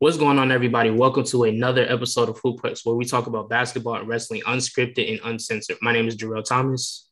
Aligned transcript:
What's 0.00 0.16
going 0.16 0.38
on, 0.38 0.50
everybody? 0.50 0.88
Welcome 0.88 1.24
to 1.24 1.44
another 1.44 1.84
episode 1.86 2.30
of 2.30 2.40
Hooplex, 2.40 2.86
where 2.86 2.96
we 2.96 3.04
talk 3.04 3.26
about 3.26 3.50
basketball 3.50 3.96
and 3.96 4.08
wrestling 4.08 4.40
unscripted 4.46 5.10
and 5.10 5.20
uncensored. 5.24 5.76
My 5.82 5.92
name 5.92 6.08
is 6.08 6.16
Jarrell 6.16 6.42
Thomas. 6.42 7.10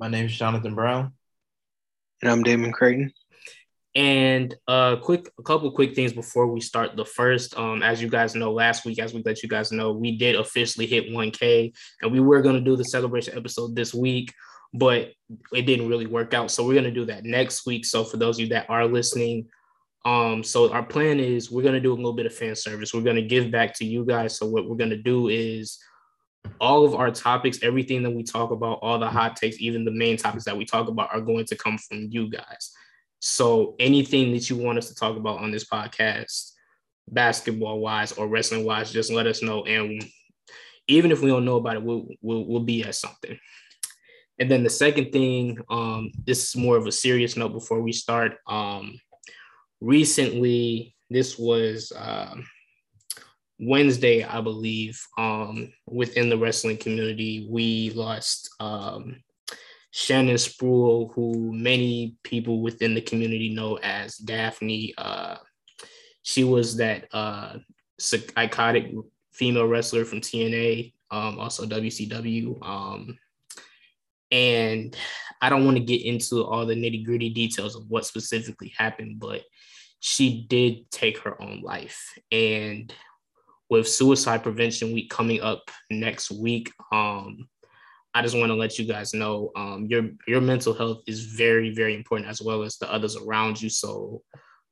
My 0.00 0.08
name 0.08 0.24
is 0.24 0.34
Jonathan 0.34 0.74
Brown. 0.74 1.12
And 2.22 2.32
I'm 2.32 2.42
Damon 2.42 2.72
Creighton. 2.72 3.12
And 3.94 4.54
uh, 4.66 4.96
quick, 4.96 5.30
a 5.38 5.42
couple 5.42 5.70
quick 5.72 5.94
things 5.94 6.14
before 6.14 6.46
we 6.46 6.62
start. 6.62 6.96
The 6.96 7.04
first, 7.04 7.54
um, 7.58 7.82
as 7.82 8.00
you 8.00 8.08
guys 8.08 8.34
know, 8.34 8.50
last 8.50 8.86
week, 8.86 8.98
as 8.98 9.12
we 9.12 9.22
let 9.22 9.42
you 9.42 9.50
guys 9.50 9.70
know, 9.70 9.92
we 9.92 10.16
did 10.16 10.36
officially 10.36 10.86
hit 10.86 11.10
1K, 11.10 11.74
and 12.00 12.10
we 12.10 12.20
were 12.20 12.40
going 12.40 12.56
to 12.56 12.62
do 12.62 12.76
the 12.76 12.84
celebration 12.84 13.36
episode 13.36 13.76
this 13.76 13.92
week, 13.92 14.32
but 14.72 15.12
it 15.52 15.66
didn't 15.66 15.88
really 15.88 16.06
work 16.06 16.32
out. 16.32 16.50
So 16.50 16.66
we're 16.66 16.80
going 16.80 16.84
to 16.84 16.90
do 16.90 17.04
that 17.04 17.24
next 17.24 17.66
week. 17.66 17.84
So 17.84 18.04
for 18.04 18.16
those 18.16 18.36
of 18.36 18.40
you 18.40 18.48
that 18.54 18.70
are 18.70 18.86
listening, 18.86 19.50
um, 20.06 20.44
so 20.44 20.72
our 20.72 20.84
plan 20.84 21.18
is 21.18 21.50
we're 21.50 21.64
gonna 21.64 21.80
do 21.80 21.92
a 21.92 21.96
little 21.96 22.12
bit 22.12 22.26
of 22.26 22.34
fan 22.34 22.54
service. 22.54 22.94
We're 22.94 23.00
gonna 23.00 23.22
give 23.22 23.50
back 23.50 23.74
to 23.78 23.84
you 23.84 24.04
guys. 24.04 24.38
So 24.38 24.46
what 24.46 24.68
we're 24.68 24.76
gonna 24.76 24.96
do 24.96 25.26
is 25.26 25.80
all 26.60 26.84
of 26.84 26.94
our 26.94 27.10
topics, 27.10 27.58
everything 27.60 28.04
that 28.04 28.12
we 28.12 28.22
talk 28.22 28.52
about, 28.52 28.78
all 28.82 29.00
the 29.00 29.08
hot 29.08 29.34
takes, 29.34 29.60
even 29.60 29.84
the 29.84 29.90
main 29.90 30.16
topics 30.16 30.44
that 30.44 30.56
we 30.56 30.64
talk 30.64 30.86
about 30.86 31.12
are 31.12 31.20
going 31.20 31.44
to 31.46 31.56
come 31.56 31.76
from 31.76 32.06
you 32.08 32.30
guys. 32.30 32.72
So 33.18 33.74
anything 33.80 34.32
that 34.32 34.48
you 34.48 34.56
want 34.56 34.78
us 34.78 34.88
to 34.90 34.94
talk 34.94 35.16
about 35.16 35.40
on 35.40 35.50
this 35.50 35.64
podcast, 35.64 36.52
basketball 37.08 37.80
wise 37.80 38.12
or 38.12 38.28
wrestling 38.28 38.64
wise, 38.64 38.92
just 38.92 39.10
let 39.10 39.26
us 39.26 39.42
know. 39.42 39.64
And 39.64 40.04
even 40.86 41.10
if 41.10 41.20
we 41.20 41.30
don't 41.30 41.44
know 41.44 41.56
about 41.56 41.78
it, 41.78 41.82
we'll 41.82 42.06
we'll, 42.22 42.46
we'll 42.46 42.60
be 42.60 42.84
at 42.84 42.94
something. 42.94 43.36
And 44.38 44.48
then 44.48 44.62
the 44.62 44.70
second 44.70 45.10
thing, 45.10 45.58
um, 45.68 46.12
this 46.24 46.48
is 46.48 46.56
more 46.56 46.76
of 46.76 46.86
a 46.86 46.92
serious 46.92 47.36
note 47.36 47.52
before 47.54 47.80
we 47.80 47.90
start. 47.90 48.36
Um, 48.46 49.00
recently, 49.80 50.94
this 51.10 51.38
was 51.38 51.92
uh, 51.92 52.34
Wednesday, 53.58 54.24
I 54.24 54.40
believe, 54.40 55.00
um, 55.16 55.72
within 55.86 56.28
the 56.28 56.38
wrestling 56.38 56.76
community, 56.76 57.46
we 57.50 57.90
lost 57.90 58.50
um, 58.60 59.16
Shannon 59.90 60.36
Spruill, 60.36 61.12
who 61.14 61.52
many 61.52 62.16
people 62.22 62.60
within 62.60 62.94
the 62.94 63.00
community 63.00 63.48
know 63.48 63.76
as 63.76 64.16
Daffney. 64.16 64.92
Uh, 64.98 65.36
she 66.22 66.44
was 66.44 66.76
that 66.76 67.06
uh, 67.12 67.56
iconic 68.00 68.94
female 69.32 69.66
wrestler 69.66 70.04
from 70.04 70.20
TNA, 70.20 70.92
um, 71.10 71.38
also 71.38 71.64
WCW. 71.64 72.58
And 74.30 74.96
I 75.40 75.48
don't 75.48 75.64
want 75.64 75.76
to 75.76 75.82
get 75.84 76.04
into 76.04 76.44
all 76.44 76.66
the 76.66 76.74
nitty 76.74 77.04
gritty 77.04 77.30
details 77.30 77.76
of 77.76 77.88
what 77.88 78.06
specifically 78.06 78.72
happened, 78.76 79.20
but 79.20 79.42
she 80.00 80.46
did 80.48 80.90
take 80.90 81.18
her 81.18 81.40
own 81.40 81.62
life. 81.62 82.12
And 82.30 82.92
with 83.68 83.88
Suicide 83.88 84.42
Prevention 84.42 84.92
Week 84.92 85.10
coming 85.10 85.40
up 85.40 85.70
next 85.90 86.30
week, 86.30 86.72
um, 86.92 87.48
I 88.14 88.22
just 88.22 88.36
want 88.36 88.48
to 88.48 88.54
let 88.54 88.78
you 88.78 88.86
guys 88.86 89.12
know 89.12 89.50
um, 89.56 89.86
your 89.90 90.08
your 90.26 90.40
mental 90.40 90.72
health 90.72 91.02
is 91.06 91.34
very 91.34 91.74
very 91.74 91.94
important 91.94 92.30
as 92.30 92.40
well 92.40 92.62
as 92.62 92.78
the 92.78 92.90
others 92.90 93.14
around 93.14 93.60
you. 93.60 93.68
So 93.68 94.22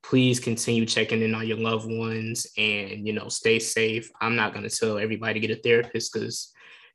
please 0.02 0.40
continue 0.40 0.86
checking 0.86 1.20
in 1.20 1.34
on 1.34 1.46
your 1.46 1.58
loved 1.58 1.86
ones 1.86 2.46
and 2.56 3.06
you 3.06 3.12
know 3.12 3.28
stay 3.28 3.58
safe. 3.58 4.10
I'm 4.20 4.34
not 4.34 4.54
gonna 4.54 4.70
tell 4.70 4.96
everybody 4.96 5.40
to 5.40 5.46
get 5.46 5.58
a 5.58 5.60
therapist 5.60 6.12
because 6.12 6.52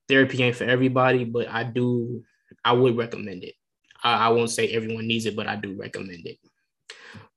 therapy 0.07 0.41
ain't 0.41 0.55
for 0.55 0.63
everybody, 0.63 1.23
but 1.23 1.47
I 1.49 1.63
do 1.63 2.23
I 2.63 2.73
would 2.73 2.97
recommend 2.97 3.43
it. 3.43 3.55
I, 4.03 4.27
I 4.27 4.29
won't 4.29 4.51
say 4.51 4.69
everyone 4.69 5.07
needs 5.07 5.25
it, 5.25 5.35
but 5.35 5.47
I 5.47 5.55
do 5.55 5.75
recommend 5.75 6.25
it. 6.25 6.37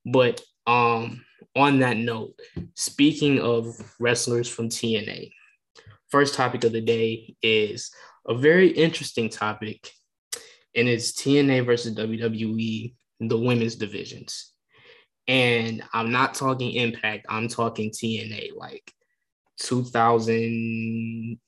But 0.05 0.41
um, 0.67 1.25
on 1.57 1.81
that 1.81 1.97
note, 1.97 2.35
speaking 2.75 3.41
of 3.41 3.67
wrestlers 3.99 4.49
from 4.49 4.69
TNA, 4.69 5.33
first 6.09 6.35
topic 6.35 6.65
of 6.65 6.73
the 6.73 6.81
day 6.81 7.35
is 7.43 7.91
a 8.27 8.35
very 8.35 8.69
interesting 8.69 9.29
topic, 9.29 9.91
and 10.75 10.89
it's 10.89 11.13
TNA 11.13 11.67
versus 11.67 11.95
WWE, 11.95 12.95
the 13.21 13.39
women's 13.39 13.77
divisions. 13.77 14.53
And 15.29 15.83
I'm 15.93 16.11
not 16.11 16.35
talking 16.35 16.73
Impact, 16.73 17.27
I'm 17.29 17.49
talking 17.49 17.91
TNA, 17.91 18.57
like 18.57 18.93
2000, 19.61 21.39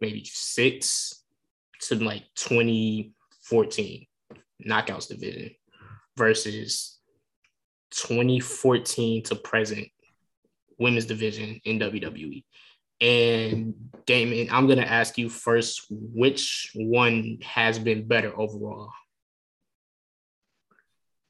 maybe 0.00 0.24
six 0.24 1.23
to 1.88 1.96
like 1.96 2.24
2014 2.36 4.06
knockouts 4.66 5.08
division 5.08 5.50
versus 6.16 6.98
2014 7.90 9.22
to 9.24 9.34
present 9.36 9.88
women's 10.78 11.06
division 11.06 11.60
in 11.64 11.78
WWE. 11.78 12.44
And 13.00 13.74
Damon, 14.06 14.48
I'm 14.50 14.66
gonna 14.66 14.82
ask 14.82 15.18
you 15.18 15.28
first, 15.28 15.86
which 15.90 16.70
one 16.74 17.38
has 17.42 17.78
been 17.78 18.06
better 18.06 18.38
overall? 18.38 18.90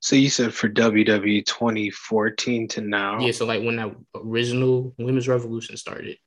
So 0.01 0.17
you 0.17 0.29
said 0.29 0.53
for 0.53 0.69
WWE 0.69 1.47
2014 1.47 2.69
to 2.69 2.81
now? 2.83 3.21
Yeah, 3.21 3.33
so 3.33 3.47
like 3.47 3.63
when 3.63 3.77
that 3.77 3.97
original 4.15 4.95
Women's 4.99 5.29
Revolution 5.29 5.79
started. 5.79 6.19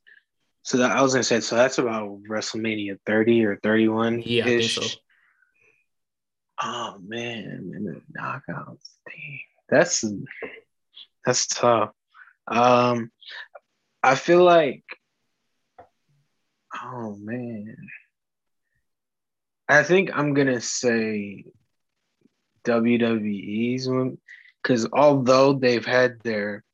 So 0.67 0.79
that 0.79 0.91
I 0.91 1.01
was 1.01 1.13
gonna 1.13 1.23
say, 1.23 1.39
so 1.39 1.55
that's 1.55 1.78
about 1.78 2.23
WrestleMania 2.29 2.97
30 3.05 3.45
or 3.45 3.55
31. 3.63 4.22
Yeah, 4.25 4.44
I 4.44 4.47
think 4.47 4.63
so. 4.63 4.81
Oh 6.61 6.97
man, 7.01 7.72
and 7.73 7.88
the 7.88 8.01
knockouts. 8.19 8.89
Dang. 9.07 9.39
That's 9.69 10.03
that's 11.25 11.47
tough. 11.47 11.91
Um, 12.50 13.11
I 14.03 14.16
feel 14.16 14.44
like, 14.44 14.83
oh 16.83 17.16
man, 17.17 17.77
I 19.69 19.83
think 19.83 20.09
I'm 20.13 20.33
gonna 20.33 20.59
say 20.59 21.45
WWE's 22.66 23.88
one 23.88 24.17
because 24.61 24.85
although 24.91 25.53
they've 25.53 25.85
had 25.85 26.19
their 26.23 26.66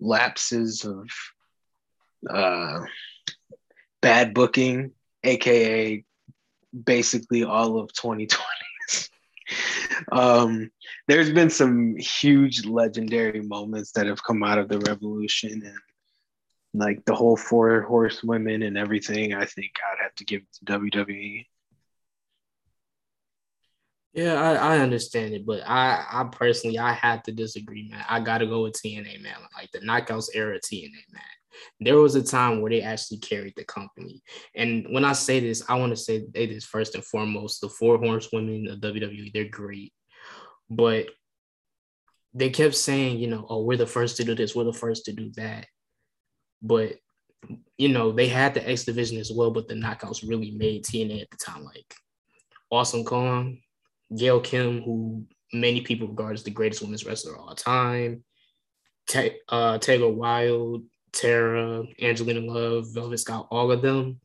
lapses 0.00 0.84
of 0.84 1.08
uh, 2.28 2.80
bad 4.00 4.34
booking, 4.34 4.92
aka 5.24 6.04
basically 6.84 7.42
all 7.44 7.78
of 7.78 7.92
2020 7.94 8.46
um, 10.12 10.70
there's 11.08 11.32
been 11.32 11.50
some 11.50 11.96
huge 11.96 12.66
legendary 12.66 13.40
moments 13.40 13.92
that 13.92 14.06
have 14.06 14.22
come 14.22 14.42
out 14.42 14.58
of 14.58 14.68
the 14.68 14.78
revolution 14.80 15.62
and 15.64 15.78
like 16.74 17.04
the 17.06 17.14
whole 17.14 17.36
four 17.36 17.82
horsewomen 17.82 18.62
and 18.62 18.76
everything. 18.76 19.32
I 19.32 19.44
think 19.46 19.72
I'd 19.92 20.02
have 20.02 20.14
to 20.16 20.24
give 20.24 20.42
it 20.42 20.52
to 20.66 20.78
WWE. 20.78 21.46
Yeah, 24.12 24.34
I, 24.34 24.54
I 24.54 24.78
understand 24.78 25.34
it, 25.34 25.44
but 25.44 25.62
I, 25.66 26.04
I 26.10 26.24
personally 26.24 26.78
I 26.78 26.92
have 26.92 27.22
to 27.24 27.32
disagree, 27.32 27.88
man. 27.88 28.02
I 28.08 28.20
gotta 28.20 28.46
go 28.46 28.62
with 28.62 28.74
TNA, 28.74 29.22
man. 29.22 29.36
Like 29.54 29.70
the 29.72 29.80
knockouts 29.80 30.28
era 30.34 30.58
TNA, 30.58 31.12
man 31.12 31.22
there 31.80 31.98
was 31.98 32.14
a 32.14 32.22
time 32.22 32.60
where 32.60 32.70
they 32.70 32.82
actually 32.82 33.18
carried 33.18 33.54
the 33.56 33.64
company. 33.64 34.22
And 34.54 34.86
when 34.90 35.04
I 35.04 35.12
say 35.12 35.40
this, 35.40 35.62
I 35.68 35.74
want 35.76 35.90
to 35.90 35.96
say 35.96 36.24
this 36.34 36.64
first 36.64 36.94
and 36.94 37.04
foremost. 37.04 37.60
The 37.60 37.68
four 37.68 37.98
horsewomen 37.98 38.68
of 38.68 38.80
WWE, 38.80 39.32
they're 39.32 39.48
great. 39.48 39.92
But 40.68 41.06
they 42.34 42.50
kept 42.50 42.74
saying, 42.74 43.18
you 43.18 43.28
know, 43.28 43.46
oh, 43.48 43.62
we're 43.62 43.78
the 43.78 43.86
first 43.86 44.16
to 44.18 44.24
do 44.24 44.34
this, 44.34 44.54
we're 44.54 44.64
the 44.64 44.72
first 44.72 45.06
to 45.06 45.12
do 45.12 45.30
that. 45.36 45.66
But 46.62 46.96
you 47.76 47.88
know, 47.88 48.12
they 48.12 48.28
had 48.28 48.54
the 48.54 48.68
X 48.68 48.84
division 48.84 49.18
as 49.18 49.30
well, 49.32 49.50
but 49.50 49.68
the 49.68 49.74
knockouts 49.74 50.26
really 50.26 50.50
made 50.52 50.84
TNA 50.84 51.22
at 51.22 51.30
the 51.30 51.36
time. 51.36 51.64
Like 51.64 51.94
Awesome 52.70 53.04
Kong, 53.04 53.58
Gail 54.16 54.40
Kim, 54.40 54.82
who 54.82 55.26
many 55.52 55.80
people 55.80 56.08
regard 56.08 56.34
as 56.34 56.42
the 56.42 56.50
greatest 56.50 56.82
women's 56.82 57.04
wrestler 57.04 57.34
of 57.34 57.40
all 57.40 57.54
time, 57.54 58.24
uh, 59.48 59.78
Taylor 59.78 60.10
Wilde, 60.10 60.82
Tara, 61.16 61.84
Angelina 62.00 62.40
Love, 62.40 62.88
Velvet 62.92 63.18
Scott, 63.18 63.48
all 63.50 63.72
of 63.72 63.82
them, 63.82 64.20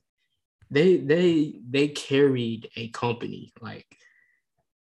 they 0.69 0.97
they 0.97 1.59
they 1.69 1.87
carried 1.89 2.69
a 2.75 2.89
company. 2.89 3.53
Like 3.61 3.85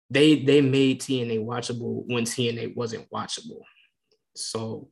they 0.10 0.44
they 0.44 0.62
made 0.62 1.02
TNA 1.02 1.44
watchable 1.46 2.04
when 2.08 2.24
TNA 2.24 2.76
wasn't 2.76 3.10
watchable. 3.10 3.62
So 4.36 4.90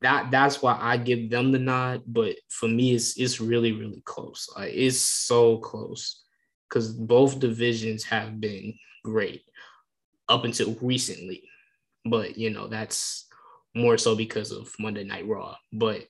that 0.00 0.30
that's 0.30 0.62
why 0.62 0.78
I 0.80 0.96
give 0.96 1.30
them 1.30 1.52
the 1.52 1.58
nod. 1.58 2.02
But 2.06 2.36
for 2.48 2.68
me, 2.68 2.94
it's 2.94 3.16
it's 3.18 3.40
really 3.40 3.72
really 3.72 4.02
close. 4.04 4.48
Like 4.56 4.72
it's 4.74 4.98
so 4.98 5.58
close 5.58 6.22
because 6.68 6.92
both 6.92 7.40
divisions 7.40 8.04
have 8.04 8.40
been 8.40 8.74
great 9.04 9.42
up 10.28 10.44
until 10.44 10.74
recently. 10.82 11.42
But 12.04 12.38
you 12.38 12.50
know 12.50 12.68
that's 12.68 13.27
more 13.78 13.98
so 13.98 14.14
because 14.14 14.52
of 14.52 14.72
Monday 14.78 15.04
Night 15.04 15.26
Raw. 15.26 15.56
But 15.72 16.02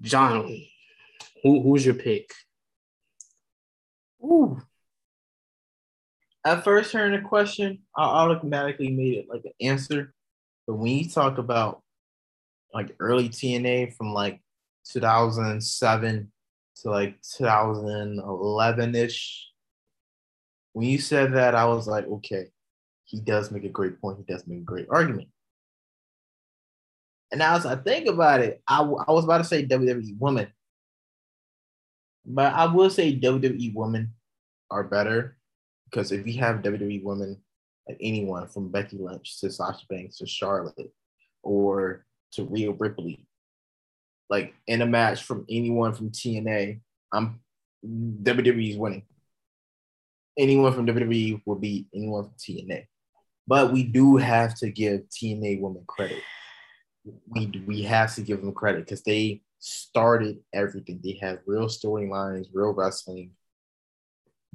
John, 0.00 0.48
who, 1.42 1.62
who's 1.62 1.84
your 1.84 1.94
pick? 1.94 2.32
Ooh. 4.22 4.60
At 6.44 6.64
first 6.64 6.92
hearing 6.92 7.12
the 7.12 7.28
question, 7.28 7.80
I 7.96 8.02
automatically 8.02 8.90
made 8.90 9.18
it 9.18 9.26
like 9.28 9.42
an 9.44 9.52
answer. 9.60 10.14
But 10.66 10.76
when 10.76 10.92
you 10.92 11.08
talk 11.08 11.38
about 11.38 11.82
like 12.72 12.94
early 12.98 13.28
TNA 13.28 13.94
from 13.96 14.12
like 14.12 14.40
2007 14.90 16.32
to 16.76 16.90
like 16.90 17.20
2011 17.38 18.94
ish. 18.94 19.48
When 20.72 20.88
you 20.88 20.98
said 20.98 21.34
that, 21.34 21.54
I 21.54 21.66
was 21.66 21.86
like, 21.86 22.06
okay, 22.06 22.46
he 23.04 23.20
does 23.20 23.50
make 23.50 23.64
a 23.64 23.68
great 23.68 24.00
point. 24.00 24.18
He 24.18 24.32
does 24.32 24.46
make 24.46 24.58
a 24.58 24.62
great 24.62 24.86
argument. 24.88 25.28
And 27.32 27.38
now 27.38 27.56
as 27.56 27.66
I 27.66 27.76
think 27.76 28.08
about 28.08 28.40
it, 28.40 28.60
I, 28.66 28.78
w- 28.78 29.02
I 29.06 29.12
was 29.12 29.24
about 29.24 29.38
to 29.38 29.44
say 29.44 29.64
WWE 29.64 30.18
women, 30.18 30.48
but 32.26 32.52
I 32.52 32.66
will 32.66 32.90
say 32.90 33.16
WWE 33.16 33.74
women 33.74 34.14
are 34.70 34.84
better 34.84 35.36
because 35.84 36.12
if 36.12 36.26
you 36.26 36.40
have 36.40 36.62
WWE 36.62 37.02
women, 37.02 37.40
like 37.88 37.98
anyone 38.00 38.48
from 38.48 38.70
Becky 38.70 38.98
Lynch 38.98 39.40
to 39.40 39.50
Sasha 39.50 39.84
Banks 39.88 40.18
to 40.18 40.26
Charlotte 40.26 40.92
or 41.42 42.04
to 42.32 42.44
Rhea 42.44 42.72
Ripley, 42.72 43.26
like 44.28 44.54
in 44.66 44.82
a 44.82 44.86
match 44.86 45.24
from 45.24 45.44
anyone 45.48 45.92
from 45.92 46.10
TNA, 46.10 46.80
I'm 47.12 47.40
WWE's 47.84 48.76
winning. 48.76 49.02
Anyone 50.38 50.72
from 50.72 50.86
WWE 50.86 51.42
will 51.44 51.56
beat 51.56 51.86
anyone 51.94 52.24
from 52.24 52.34
TNA. 52.38 52.86
But 53.46 53.72
we 53.72 53.82
do 53.82 54.16
have 54.16 54.54
to 54.58 54.70
give 54.70 55.02
TNA 55.10 55.60
women 55.60 55.84
credit. 55.86 56.22
We 57.28 57.62
we 57.66 57.82
have 57.82 58.14
to 58.14 58.22
give 58.22 58.40
them 58.40 58.52
credit 58.52 58.84
because 58.84 59.02
they 59.02 59.42
started 59.58 60.38
everything. 60.52 61.00
They 61.02 61.18
have 61.22 61.38
real 61.46 61.66
storylines, 61.66 62.46
real 62.52 62.72
wrestling. 62.72 63.32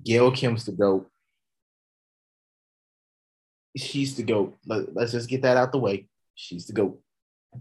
Gail 0.03 0.31
Kim's 0.31 0.65
the 0.65 0.71
GOAT. 0.71 1.09
She's 3.77 4.15
the 4.15 4.23
GOAT. 4.23 4.57
Let, 4.65 4.93
let's 4.93 5.11
just 5.11 5.29
get 5.29 5.41
that 5.43 5.57
out 5.57 5.71
the 5.71 5.79
way. 5.79 6.07
She's 6.35 6.65
the 6.67 6.73
GOAT. 6.73 6.99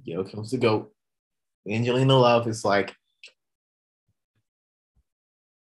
Gail 0.05 0.25
Kim's 0.25 0.51
the 0.51 0.59
GOAT. 0.59 0.93
Angelina 1.69 2.17
Love 2.17 2.47
is 2.49 2.65
like 2.65 2.95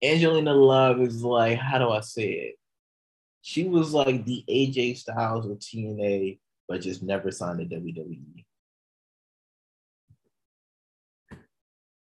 Angelina 0.04 0.54
Love 0.54 1.02
is 1.02 1.24
like, 1.24 1.58
how 1.58 1.80
do 1.80 1.90
I 1.90 2.02
say 2.02 2.30
it? 2.30 2.56
She 3.42 3.64
was 3.64 3.94
like 3.94 4.26
the 4.26 4.44
AJ 4.50 4.98
Styles 4.98 5.46
of 5.46 5.58
TNA, 5.58 6.40
but 6.68 6.82
just 6.82 7.02
never 7.02 7.32
signed 7.32 7.60
to 7.60 7.76
WWE. 7.76 8.46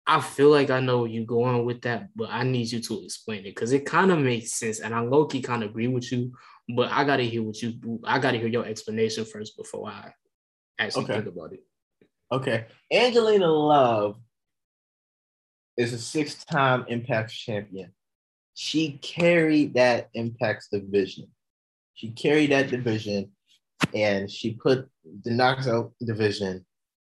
I 0.07 0.21
feel 0.21 0.51
like 0.51 0.71
I 0.71 0.81
know 0.81 1.07
you're 1.07 1.25
going 1.25 1.65
with 1.65 1.83
that, 1.83 2.09
but 2.15 2.29
I 2.31 2.45
need 2.45 2.71
you 2.71 2.81
to 2.81 3.05
explain 3.05 3.41
it 3.41 3.55
because 3.55 3.73
it 3.73 3.87
kind 3.87 4.11
of 4.11 4.19
makes 4.19 4.53
sense. 4.53 4.81
And 4.81 4.95
I 4.95 5.01
low 5.01 5.25
key 5.27 5.41
kind 5.41 5.63
of 5.63 5.71
agree 5.71 5.89
with 5.89 6.13
you, 6.13 6.33
but 6.77 6.91
I 6.93 7.05
gotta 7.05 7.23
hear 7.23 7.43
what 7.43 7.61
you 7.63 8.01
I 8.05 8.19
gotta 8.19 8.39
hear 8.39 8.49
your 8.49 8.67
explanation 8.67 9.25
first 9.25 9.57
before 9.57 9.89
I 9.89 10.13
actually 10.79 11.05
Okay. 11.05 11.15
think 11.15 11.27
about 11.27 11.55
it. 11.55 11.61
Okay. 12.31 12.67
Angelina 12.93 13.51
Love 13.51 14.17
is 15.77 15.93
a 15.95 15.99
six 15.99 16.45
time 16.45 16.85
Impact 16.89 17.33
champion. 17.33 17.93
She 18.53 18.99
carried 19.03 19.75
that 19.75 20.11
Impact 20.13 20.67
division. 20.71 21.29
She 21.95 22.11
carried 22.11 22.51
that 22.51 22.71
division 22.71 23.33
and 23.95 24.31
she 24.31 24.53
put 24.53 24.89
the 25.23 25.31
knockout 25.31 25.93
division 26.05 26.67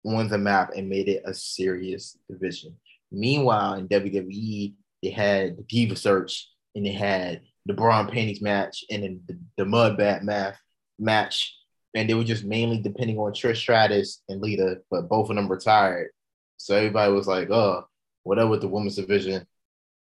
on 0.06 0.28
the 0.28 0.38
map 0.38 0.72
and 0.75 0.90
made 0.90 1.10
it 1.10 1.24
a 1.25 1.34
serious 1.34 2.18
division. 2.30 2.75
Meanwhile, 3.12 3.75
in 3.75 3.88
WWE, 3.88 4.74
they 5.02 5.10
had 5.10 5.57
the 5.57 5.63
Diva 5.63 5.96
Search 5.96 6.50
and 6.75 6.86
they 6.86 6.92
had 6.92 7.42
the 7.66 7.74
Braun 7.74 8.07
Panties 8.07 8.42
match 8.42 8.84
and 8.90 9.04
then 9.04 9.22
the, 9.28 9.40
the 9.57 9.66
Mud 9.66 9.98
Bat 9.98 10.24
math 10.24 10.60
match 11.00 11.56
and 11.96 12.10
they 12.10 12.13
were 12.13 12.25
just 12.25 12.44
mainly 12.44 12.78
depending 12.78 13.18
on 13.18 13.31
Trish 13.31 13.57
Stratus 13.57 14.22
and 14.28 14.42
Lita, 14.42 14.81
but 14.92 15.07
both 15.07 15.30
of 15.30 15.38
them 15.38 15.50
retired. 15.50 16.10
So 16.57 16.75
everybody 16.75 17.12
was 17.12 17.25
like, 17.25 17.50
"Oh, 17.50 17.86
whatever 18.24 18.50
with 18.50 18.62
the 18.62 18.68
women's 18.68 18.98
division." 18.98 19.48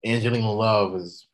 Angelina 0.05 0.51
Love 0.51 0.97
is 0.97 1.29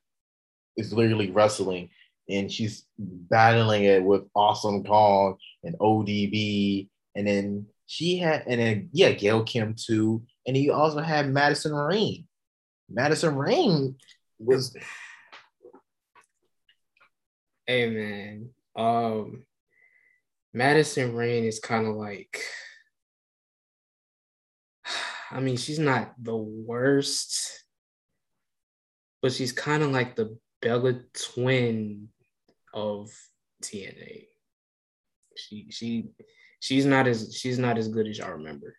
is 0.77 0.93
literally 0.93 1.31
wrestling, 1.31 1.91
and 2.29 2.51
she's 2.51 2.87
battling 2.99 3.85
it 3.85 4.03
with 4.03 4.25
Awesome 4.35 4.83
Kong 4.85 5.37
and 5.63 5.79
ODB, 5.79 6.89
and 7.15 7.27
then 7.27 7.67
she 7.87 8.19
had, 8.19 8.45
and 8.47 8.61
then 8.61 8.89
yeah, 8.93 9.13
Gail 9.13 9.43
Kim 9.45 9.75
too, 9.75 10.23
and 10.47 10.57
you 10.57 10.73
also 10.73 11.01
had 11.01 11.29
Madison 11.29 11.75
Rayne. 11.75 12.27
Madison 12.89 13.37
Rayne 13.37 13.97
was 14.39 14.77
Hey 17.67 17.89
man, 17.89 18.51
um, 18.77 19.45
Madison 20.53 21.15
Rayne 21.15 21.45
is 21.45 21.61
kind 21.61 21.87
of 21.87 21.95
like, 21.95 22.43
I 25.31 25.41
mean, 25.41 25.57
she's 25.57 25.79
not 25.79 26.13
the 26.21 26.37
worst, 26.37 27.65
but 29.23 29.33
she's 29.33 29.53
kind 29.53 29.83
of 29.83 29.91
like 29.91 30.17
the 30.17 30.37
Bella 30.61 30.95
twin 31.15 32.09
of 32.75 33.11
TNA. 33.63 34.27
She 35.37 35.67
she 35.71 36.11
she's 36.63 36.87
not 36.87 37.09
as 37.09 37.35
she's 37.35 37.59
not 37.59 37.77
as 37.77 37.89
good 37.89 38.07
as 38.07 38.19
y'all 38.19 38.33
remember. 38.33 38.77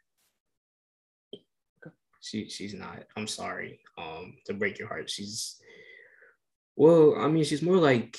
She 2.21 2.47
she's 2.47 2.73
not. 2.73 3.03
I'm 3.17 3.27
sorry. 3.27 3.81
Um, 3.97 4.37
to 4.45 4.53
break 4.53 4.79
your 4.79 4.87
heart, 4.87 5.09
she's 5.09 5.57
well. 6.77 7.15
I 7.19 7.27
mean, 7.27 7.43
she's 7.43 7.61
more 7.61 7.77
like 7.77 8.17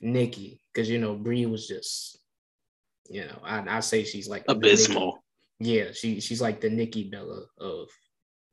Nikki 0.00 0.60
because 0.72 0.90
you 0.90 0.98
know 0.98 1.14
Brie 1.14 1.46
was 1.46 1.68
just, 1.68 2.18
you 3.08 3.24
know, 3.24 3.38
I 3.44 3.76
I 3.76 3.80
say 3.80 4.02
she's 4.02 4.28
like 4.28 4.44
Abysmal. 4.48 5.22
yeah, 5.60 5.92
she 5.92 6.20
she's 6.20 6.42
like 6.42 6.60
the 6.60 6.68
Nikki 6.68 7.08
Bella 7.08 7.44
of 7.58 7.88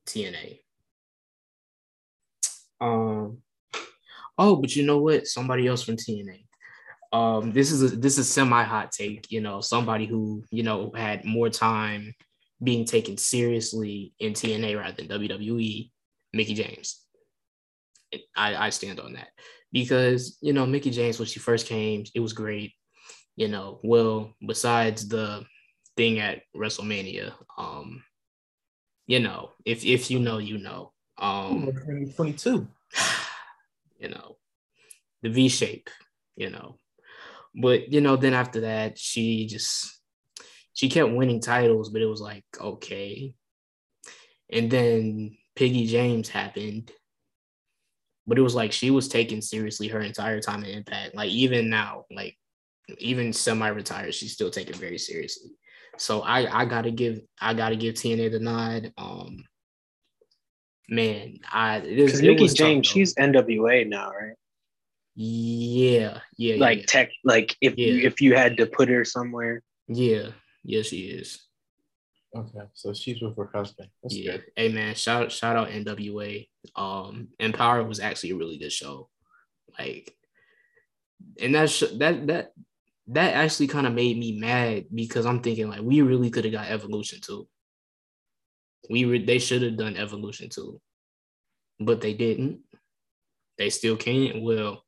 TNA. 0.06 0.59
Um. 2.79 3.39
Oh, 4.38 4.56
but 4.56 4.75
you 4.75 4.85
know 4.85 5.00
what? 5.00 5.25
Somebody 5.25 5.67
else 5.67 5.81
from 5.81 5.97
TNA. 5.97 6.45
Um, 7.13 7.52
this 7.52 7.72
is 7.72 7.84
a 7.84 7.96
this 7.96 8.18
is 8.18 8.30
semi 8.30 8.63
hot 8.63 8.92
take. 8.92 9.31
You 9.31 9.42
know, 9.42 9.62
somebody 9.62 10.06
who 10.06 10.44
you 10.52 10.63
know 10.63 10.92
had 10.96 11.25
more 11.25 11.50
time 11.50 12.13
being 12.63 12.86
taken 12.86 13.18
seriously 13.18 14.13
in 14.19 14.34
TNA 14.34 14.80
rather 14.80 14.96
than 14.96 15.08
WWE. 15.08 15.92
Mickie 16.34 16.54
James. 16.54 17.06
I 18.36 18.68
I 18.68 18.69
stand 18.69 19.00
on 19.00 19.13
that 19.13 19.30
because 19.72 20.38
you 20.42 20.54
know 20.54 20.66
Mickie 20.66 20.92
James 20.92 21.19
when 21.19 21.28
she 21.28 21.40
first 21.40 21.68
came, 21.68 22.06
it 22.16 22.19
was 22.19 22.34
great. 22.34 22.74
You 23.36 23.48
know, 23.48 23.80
well 23.84 24.34
besides 24.46 25.08
the 25.08 25.46
thing 25.98 26.19
at 26.19 26.42
WrestleMania. 26.56 27.34
Um, 27.58 28.04
you 29.08 29.19
know, 29.19 29.52
if 29.66 29.86
if 29.86 30.10
you 30.12 30.19
know, 30.19 30.38
you 30.38 30.58
know. 30.58 30.92
Um, 31.18 31.65
2022. 31.65 32.68
you 34.00 34.10
know, 34.10 34.38
the 35.22 35.30
V 35.30 35.50
shape, 35.50 35.89
you 36.36 36.50
know. 36.50 36.77
But 37.55 37.91
you 37.91 38.01
know, 38.01 38.15
then 38.15 38.34
after 38.34 38.62
that, 38.62 38.98
she 38.98 39.48
just 39.48 40.00
she 40.74 40.89
kept 40.89 41.12
winning 41.12 41.41
titles, 41.41 41.89
but 41.89 42.01
it 42.01 42.05
was 42.05 42.22
like, 42.22 42.43
okay. 42.60 43.34
And 44.51 44.70
then 44.70 45.38
Piggy 45.55 45.88
James 45.88 46.29
happened. 46.29 46.91
But 48.27 48.38
it 48.38 48.41
was 48.41 48.55
like 48.55 48.72
she 48.72 48.91
was 48.91 49.08
taken 49.08 49.41
seriously 49.41 49.88
her 49.89 50.00
entire 50.01 50.39
time 50.39 50.63
in 50.63 50.70
Impact. 50.77 51.15
Like 51.15 51.29
even 51.31 51.70
now, 51.70 52.05
like 52.12 52.38
even 53.00 53.34
semi-retired, 53.34 54.13
she's 54.13 54.34
still 54.34 54.50
taken 54.51 54.75
very 54.75 54.98
seriously. 54.98 55.51
So 55.98 56.22
I 56.22 56.62
I 56.62 56.65
gotta 56.65 56.91
give 56.91 57.22
I 57.39 57.53
gotta 57.53 57.75
give 57.75 57.96
TNA 57.96 58.31
the 58.31 58.39
nod. 58.39 58.93
Um 58.98 59.43
man, 60.88 61.39
I 61.51 61.77
it 61.77 62.00
is- 62.00 62.22
Because 62.22 62.53
tough, 62.53 62.58
James, 62.67 62.88
she's 62.88 63.13
NWA 63.15 63.88
now, 63.88 64.12
right? 64.12 64.36
Yeah, 65.15 66.20
yeah, 66.38 66.56
Like 66.56 66.80
yeah, 66.80 66.86
tech, 66.88 67.12
like 67.24 67.56
if 67.62 67.77
you, 67.77 67.94
Yeah. 67.94 68.08
if 68.08 68.22
you 68.22 68.36
had 68.36 68.58
to 68.58 68.65
put 68.65 68.89
her 68.89 69.03
somewhere, 69.06 69.62
yeah, 69.88 70.30
yeah, 70.63 70.82
she 70.84 71.01
is. 71.08 71.39
Okay, 72.36 72.62
so 72.74 72.94
she's 72.94 73.22
with 73.22 73.36
her 73.36 73.50
husband. 73.53 73.89
That's 74.01 74.15
yeah. 74.15 74.32
good. 74.34 74.44
Hey 74.56 74.70
man, 74.70 74.96
shout 74.96 75.32
shout 75.32 75.58
out 75.58 75.70
NWA. 75.70 76.48
Um, 76.75 77.27
Empower 77.39 77.84
was 77.84 78.00
actually 78.00 78.32
a 78.32 78.36
really 78.38 78.58
good 78.58 78.72
show. 78.72 79.10
Like, 79.77 80.15
and 81.41 81.56
that 81.56 81.70
sh- 81.70 81.98
that 81.98 82.27
that 82.27 82.51
that 83.08 83.34
actually 83.36 83.68
kind 83.68 83.86
of 83.86 83.94
made 83.94 84.18
me 84.18 84.39
mad 84.39 84.86
because 84.94 85.25
I'm 85.25 85.41
thinking 85.41 85.68
like 85.70 85.82
we 85.82 86.01
really 86.01 86.30
could 86.30 86.46
have 86.46 86.53
got 86.53 86.70
Evolution 86.70 87.20
too. 87.20 87.48
We 88.89 89.03
re- 89.03 89.25
they 89.25 89.39
should 89.39 89.62
have 89.63 89.75
done 89.77 89.98
Evolution 89.98 90.48
too, 90.50 90.80
but 91.82 92.00
they 92.00 92.13
didn't. 92.13 92.62
They 93.58 93.70
still 93.70 93.98
can't. 93.98 94.41
Well, 94.41 94.84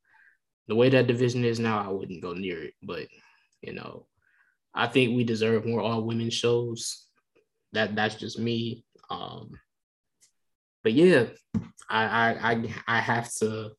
the 0.67 0.75
way 0.75 0.89
that 0.89 1.07
division 1.07 1.43
is 1.43 1.59
now, 1.59 1.83
I 1.83 1.91
wouldn't 1.91 2.21
go 2.21 2.33
near 2.33 2.63
it. 2.63 2.73
But 2.81 3.07
you 3.61 3.73
know, 3.73 4.07
I 4.73 4.87
think 4.87 5.15
we 5.15 5.23
deserve 5.23 5.65
more 5.65 5.81
all 5.81 6.03
women 6.03 6.29
shows. 6.29 7.05
That 7.73 7.95
that's 7.95 8.15
just 8.15 8.39
me. 8.39 8.85
Um, 9.09 9.51
but 10.83 10.93
yeah, 10.93 11.25
I 11.89 12.03
I 12.05 12.51
I, 12.51 12.73
I 12.87 12.99
have 12.99 13.33
to 13.35 13.71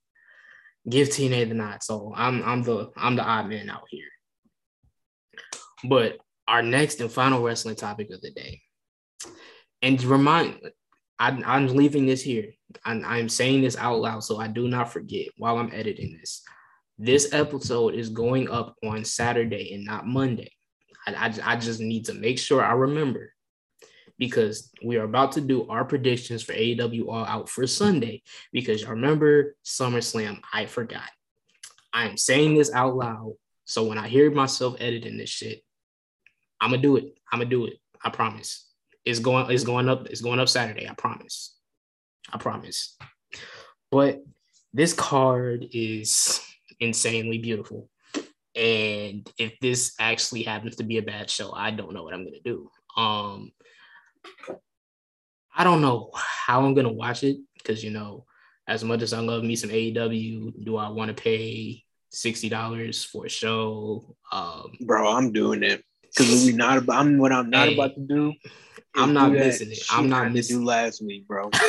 give 0.88 1.08
TNA 1.08 1.48
the 1.48 1.54
nod. 1.54 1.82
So 1.82 2.12
I'm 2.14 2.42
I'm 2.42 2.62
the 2.62 2.90
I'm 2.96 3.16
the 3.16 3.24
odd 3.24 3.48
man 3.48 3.70
out 3.70 3.84
here. 3.88 4.08
But 5.84 6.18
our 6.46 6.62
next 6.62 7.00
and 7.00 7.10
final 7.10 7.42
wrestling 7.42 7.76
topic 7.76 8.10
of 8.10 8.20
the 8.20 8.30
day 8.30 8.60
and 9.82 10.02
remind, 10.04 10.58
I, 11.18 11.28
I'm 11.28 11.68
leaving 11.68 12.06
this 12.06 12.22
here. 12.22 12.52
I'm, 12.84 13.04
I'm 13.04 13.28
saying 13.28 13.62
this 13.62 13.76
out 13.76 14.00
loud 14.00 14.24
so 14.24 14.38
I 14.38 14.48
do 14.48 14.68
not 14.68 14.92
forget 14.92 15.28
while 15.36 15.58
I'm 15.58 15.70
editing 15.72 16.16
this. 16.18 16.42
This 16.98 17.32
episode 17.32 17.94
is 17.94 18.08
going 18.08 18.48
up 18.48 18.76
on 18.84 19.04
Saturday 19.04 19.74
and 19.74 19.84
not 19.84 20.06
Monday. 20.06 20.52
I, 21.06 21.14
I, 21.14 21.52
I 21.52 21.56
just 21.56 21.80
need 21.80 22.06
to 22.06 22.14
make 22.14 22.38
sure 22.38 22.64
I 22.64 22.72
remember 22.72 23.32
because 24.16 24.70
we 24.84 24.96
are 24.96 25.04
about 25.04 25.32
to 25.32 25.40
do 25.40 25.68
our 25.68 25.84
predictions 25.84 26.44
for 26.44 26.52
AEW 26.52 27.08
All 27.08 27.24
Out 27.24 27.48
for 27.48 27.66
Sunday. 27.66 28.22
Because 28.52 28.82
you 28.82 28.88
remember 28.88 29.56
SummerSlam, 29.64 30.40
I 30.52 30.66
forgot. 30.66 31.10
I 31.92 32.06
am 32.06 32.16
saying 32.16 32.54
this 32.54 32.72
out 32.72 32.96
loud. 32.96 33.34
So 33.64 33.84
when 33.84 33.98
I 33.98 34.06
hear 34.06 34.30
myself 34.30 34.76
editing 34.78 35.16
this 35.16 35.30
shit, 35.30 35.62
I'm 36.60 36.70
gonna 36.70 36.82
do 36.82 36.96
it. 36.96 37.18
I'm 37.32 37.40
gonna 37.40 37.50
do 37.50 37.66
it. 37.66 37.78
I 38.02 38.10
promise. 38.10 38.68
It's 39.04 39.18
going. 39.18 39.50
It's 39.50 39.64
going 39.64 39.88
up. 39.88 40.06
It's 40.06 40.20
going 40.20 40.38
up 40.38 40.48
Saturday. 40.48 40.88
I 40.88 40.94
promise. 40.94 41.56
I 42.32 42.38
promise. 42.38 42.96
But 43.90 44.22
this 44.72 44.92
card 44.92 45.66
is 45.72 46.40
insanely 46.84 47.38
beautiful. 47.38 47.88
And 48.54 49.28
if 49.38 49.58
this 49.60 49.94
actually 49.98 50.42
happens 50.42 50.76
to 50.76 50.84
be 50.84 50.98
a 50.98 51.02
bad 51.02 51.28
show, 51.28 51.52
I 51.52 51.72
don't 51.72 51.92
know 51.92 52.04
what 52.04 52.14
I'm 52.14 52.24
gonna 52.24 52.36
do. 52.44 52.70
Um, 52.96 53.50
I 55.56 55.64
don't 55.64 55.82
know 55.82 56.10
how 56.14 56.64
I'm 56.64 56.74
gonna 56.74 56.92
watch 56.92 57.24
it 57.24 57.38
because 57.56 57.82
you 57.82 57.90
know, 57.90 58.26
as 58.68 58.84
much 58.84 59.02
as 59.02 59.12
I 59.12 59.20
love 59.20 59.42
me 59.42 59.56
some 59.56 59.70
AEW, 59.70 60.64
do 60.64 60.76
I 60.76 60.88
want 60.88 61.08
to 61.08 61.20
pay 61.20 61.82
sixty 62.10 62.48
dollars 62.48 63.02
for 63.02 63.26
a 63.26 63.28
show? 63.28 64.16
Um, 64.30 64.76
Bro, 64.80 65.10
I'm 65.10 65.32
doing 65.32 65.64
it 65.64 65.82
because 66.02 66.44
we 66.44 66.52
not. 66.52 66.78
About, 66.78 67.00
I'm 67.00 67.18
what 67.18 67.32
I'm 67.32 67.50
not 67.50 67.68
Hey, 67.68 67.74
about 67.74 67.94
to 67.96 68.00
do. 68.00 68.34
I'm 68.94 69.12
not 69.12 69.32
do 69.32 69.38
missing 69.38 69.72
it. 69.72 69.82
I'm 69.90 70.08
not 70.08 70.20
I 70.20 70.22
had 70.24 70.28
to 70.28 70.34
missing 70.34 70.60
do 70.60 70.64
last 70.64 71.02
week, 71.02 71.26
bro. 71.26 71.50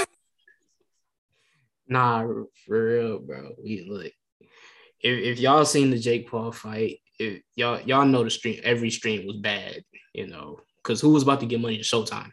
Nah, 1.87 2.23
for 2.65 2.83
real, 2.83 3.19
bro. 3.19 3.51
We 3.63 3.85
look. 3.87 4.11
If, 5.05 5.37
if 5.37 5.39
y'all 5.39 5.65
seen 5.65 5.91
the 5.91 5.99
Jake 5.99 6.27
Paul 6.27 6.51
fight, 6.51 6.97
if 7.19 7.43
y'all 7.55 7.79
y'all 7.81 8.07
know 8.07 8.23
the 8.23 8.31
stream, 8.31 8.59
every 8.63 8.89
stream 8.89 9.27
was 9.27 9.37
bad, 9.37 9.83
you 10.15 10.25
know, 10.25 10.59
because 10.77 10.99
who 10.99 11.11
was 11.11 11.21
about 11.21 11.41
to 11.41 11.45
get 11.45 11.61
money 11.61 11.77
to 11.77 11.83
Showtime? 11.83 12.31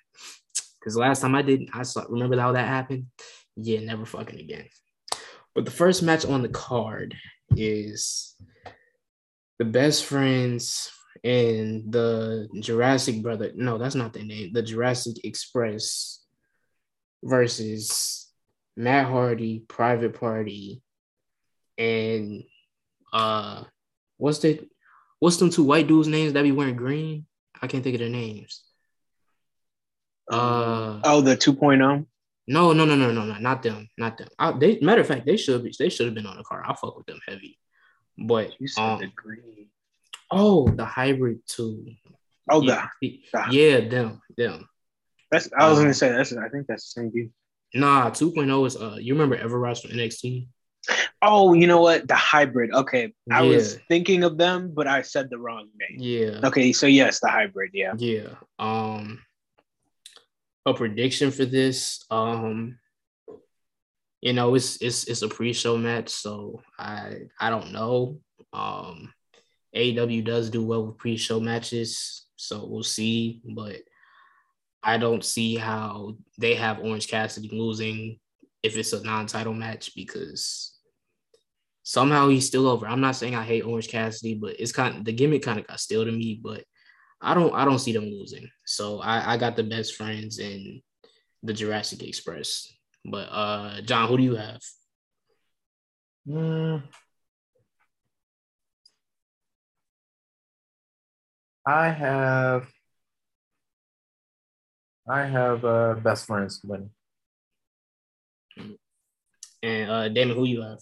Because 0.81 0.97
last 0.97 1.21
time 1.21 1.35
I 1.35 1.43
did, 1.43 1.69
I 1.75 1.83
saw. 1.83 2.05
Remember 2.09 2.41
how 2.41 2.53
that 2.53 2.67
happened? 2.67 3.09
Yeah, 3.57 3.81
never 3.81 4.07
fucking 4.07 4.41
again. 4.41 4.65
But 5.55 5.67
the 5.67 5.71
first 5.71 6.03
match 6.03 6.25
on 6.25 6.41
the 6.41 6.49
card 6.49 7.15
is 7.55 8.35
the 9.59 9.67
best 9.67 10.07
friends 10.07 10.91
and 11.23 11.93
the 11.93 12.49
Jurassic 12.59 13.23
brother. 13.23 13.53
No, 13.55 13.77
that's 13.77 13.95
not 13.95 14.15
their 14.15 14.25
name. 14.25 14.55
The 14.55 14.63
Jurassic 14.63 15.23
Express 15.25 16.25
versus 17.23 18.33
Matt 18.79 19.09
Hardy, 19.09 19.63
Private 19.69 20.19
Party, 20.19 20.81
and 21.77 22.45
uh, 23.13 23.65
what's 24.17 24.39
the 24.39 24.69
what's 25.19 25.37
them 25.37 25.51
two 25.51 25.65
white 25.65 25.87
dudes' 25.87 26.09
names 26.09 26.33
that 26.33 26.43
be 26.43 26.53
wearing 26.53 26.77
green? 26.77 27.27
I 27.61 27.67
can't 27.67 27.85
think 27.85 27.95
of 27.95 28.01
their 28.01 28.09
names. 28.09 28.63
Uh, 30.31 31.01
oh, 31.05 31.21
the 31.21 31.37
2.0. 31.37 31.79
no, 31.79 32.07
no, 32.73 32.73
no, 32.73 32.85
no, 32.85 33.13
no, 33.13 33.25
no, 33.25 33.39
not 33.39 33.63
them, 33.63 33.89
not 33.99 34.17
them. 34.19 34.29
I, 34.39 34.53
they 34.53 34.79
matter 34.81 35.01
of 35.01 35.07
fact, 35.07 35.27
they 35.27 35.37
should 35.37 35.63
be. 35.63 35.75
They 35.79 35.89
should 35.89 36.07
have 36.07 36.15
been 36.15 36.27
on 36.27 36.37
the 36.37 36.45
car. 36.45 36.63
I 36.65 36.75
fuck 36.75 36.97
with 36.97 37.07
them 37.07 37.21
heavy, 37.29 37.59
but 38.19 38.53
You 38.61 38.69
said 38.69 38.83
um, 38.83 39.01
the 39.01 39.09
green. 39.15 39.69
oh, 40.31 40.69
the 40.69 40.85
hybrid 40.85 41.41
two. 41.47 41.87
Oh, 42.51 42.63
yeah, 42.63 42.89
the 43.01 43.21
yeah, 43.51 43.89
them, 43.89 44.21
them. 44.37 44.69
that's. 45.31 45.49
I 45.57 45.69
was 45.69 45.79
um, 45.79 45.85
gonna 45.85 45.95
say 45.95 46.11
that's. 46.11 46.33
I 46.33 46.49
think 46.49 46.67
that's 46.67 46.93
the 46.95 47.01
same 47.01 47.11
dude. 47.11 47.33
Nah, 47.75 48.11
2.0 48.11 48.67
is 48.67 48.77
uh, 48.77 48.97
you 49.01 49.15
remember 49.15 49.37
Everrise 49.37 49.81
from 49.81 49.93
NXT? 49.93 50.47
Oh, 51.21 51.55
you 51.55 51.67
know 51.67 51.81
what? 51.81 52.09
The 52.09 52.17
hybrid. 52.17 52.73
Okay, 52.75 53.13
I 53.31 53.43
was 53.43 53.79
thinking 53.89 54.25
of 54.25 54.37
them, 54.37 54.73
but 54.75 54.87
I 54.87 55.03
said 55.03 55.31
the 55.31 55.39
wrong 55.39 55.69
name. 55.79 55.99
Yeah. 56.01 56.41
Okay, 56.49 56.73
so 56.73 56.87
yes, 56.87 57.21
the 57.21 57.29
hybrid. 57.29 57.71
Yeah. 57.73 57.95
Yeah. 57.97 58.35
Um 58.59 59.23
a 60.67 60.75
prediction 60.75 61.31
for 61.31 61.45
this. 61.45 62.05
Um 62.11 62.79
you 64.21 64.33
know, 64.33 64.55
it's 64.55 64.81
it's 64.83 65.05
it's 65.05 65.23
a 65.23 65.29
pre-show 65.29 65.77
match, 65.77 66.09
so 66.09 66.63
I 66.79 67.23
I 67.41 67.51
don't 67.51 67.73
know. 67.73 68.19
Um 68.53 69.13
AEW 69.75 70.25
does 70.25 70.51
do 70.51 70.65
well 70.65 70.87
with 70.87 70.99
pre-show 70.99 71.41
matches, 71.41 72.27
so 72.37 72.67
we'll 72.67 72.83
see, 72.83 73.41
but 73.45 73.77
I 74.83 74.99
don't 74.99 75.25
see 75.25 75.57
how 75.57 76.17
they 76.39 76.57
have 76.57 76.81
Orange 76.81 77.07
Cassidy 77.07 77.49
losing 77.53 78.19
if 78.63 78.77
it's 78.77 78.93
a 78.93 79.03
non-title 79.03 79.55
match 79.55 79.95
because 79.95 80.72
somehow 81.83 82.29
he's 82.29 82.47
still 82.47 82.69
over. 82.69 82.87
I'm 82.87 83.01
not 83.01 83.17
saying 83.17 83.35
I 83.35 83.45
hate 83.45 83.65
Orange 83.65 83.89
Cassidy, 83.89 84.35
but 84.35 84.57
it's 84.59 84.73
kind 84.73 84.97
of 84.97 85.05
the 85.05 85.13
gimmick 85.13 85.43
kind 85.43 85.59
of 85.59 85.67
got 85.67 85.81
stale 85.81 86.05
to 86.05 86.13
me, 86.13 86.41
but 86.43 86.65
I 87.21 87.35
don't 87.35 87.55
I 87.55 87.65
don't 87.65 87.79
see 87.79 87.93
them 87.93 88.05
losing. 88.05 88.49
So 88.65 89.01
I, 89.01 89.35
I 89.35 89.37
got 89.37 89.57
the 89.57 89.63
best 89.65 89.95
friends 89.97 90.39
in 90.39 90.83
the 91.43 91.53
Jurassic 91.53 92.03
Express. 92.03 92.73
But 93.05 93.29
uh 93.31 93.81
John, 93.83 94.09
who 94.09 94.17
do 94.17 94.23
you 94.23 94.37
have? 94.37 94.61
Hmm. 96.27 96.77
I 101.67 101.91
have 101.91 102.69
I 105.09 105.25
have 105.27 105.65
uh 105.65 105.95
best 105.95 106.27
friends 106.27 106.61
winning. 106.65 106.91
And 109.63 109.91
uh 109.91 110.09
Damon, 110.09 110.37
who 110.37 110.45
you 110.45 110.63
have? 110.63 110.81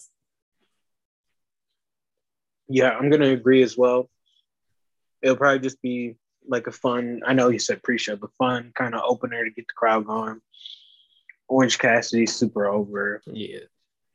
Yeah, 2.73 2.91
I'm 2.91 3.11
gonna 3.11 3.31
agree 3.31 3.62
as 3.62 3.77
well. 3.77 4.09
It'll 5.23 5.37
probably 5.37 5.59
just 5.59 5.83
be 5.83 6.17
like 6.47 6.67
a 6.69 6.73
fun. 6.73 7.21
I 7.27 7.33
know 7.33 7.49
you 7.49 7.59
said 7.59 7.83
pre-show, 7.83 8.17
but 8.17 8.31
fun 8.39 8.73
kind 8.75 8.95
of 8.95 9.03
opener 9.05 9.45
to 9.45 9.50
get 9.50 9.67
the 9.67 9.75
crowd 9.75 10.07
going. 10.07 10.41
Orange 11.49 11.79
Cassidy 11.79 12.27
super 12.27 12.67
over. 12.67 13.21
Yeah. 13.27 13.59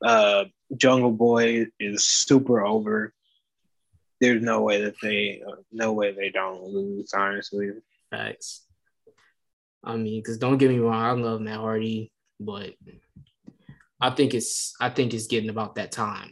Uh, 0.01 0.45
Jungle 0.75 1.11
Boy 1.11 1.67
is 1.79 2.05
super 2.05 2.65
over. 2.65 3.13
There's 4.21 4.41
no 4.41 4.61
way 4.61 4.81
that 4.83 4.95
they, 5.01 5.43
uh, 5.45 5.57
no 5.73 5.91
way 5.91 6.13
they 6.13 6.29
don't 6.29 6.63
lose. 6.63 7.13
Honestly, 7.13 7.71
Facts. 8.09 8.61
I 9.83 9.97
mean, 9.97 10.21
because 10.21 10.37
don't 10.37 10.57
get 10.57 10.71
me 10.71 10.79
wrong, 10.79 11.03
I 11.03 11.11
love 11.11 11.41
Matt 11.41 11.59
Hardy, 11.59 12.11
but 12.39 12.73
I 13.99 14.09
think 14.11 14.33
it's 14.33 14.73
I 14.79 14.89
think 14.89 15.13
it's 15.13 15.27
getting 15.27 15.49
about 15.49 15.75
that 15.75 15.91
time, 15.91 16.31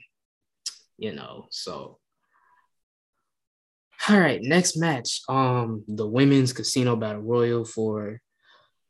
you 0.97 1.13
know. 1.13 1.47
So, 1.51 1.99
all 4.09 4.19
right, 4.19 4.41
next 4.41 4.75
match, 4.75 5.21
um, 5.29 5.83
the 5.87 6.07
women's 6.07 6.51
casino 6.51 6.95
battle 6.95 7.21
royal 7.21 7.63
for 7.63 8.19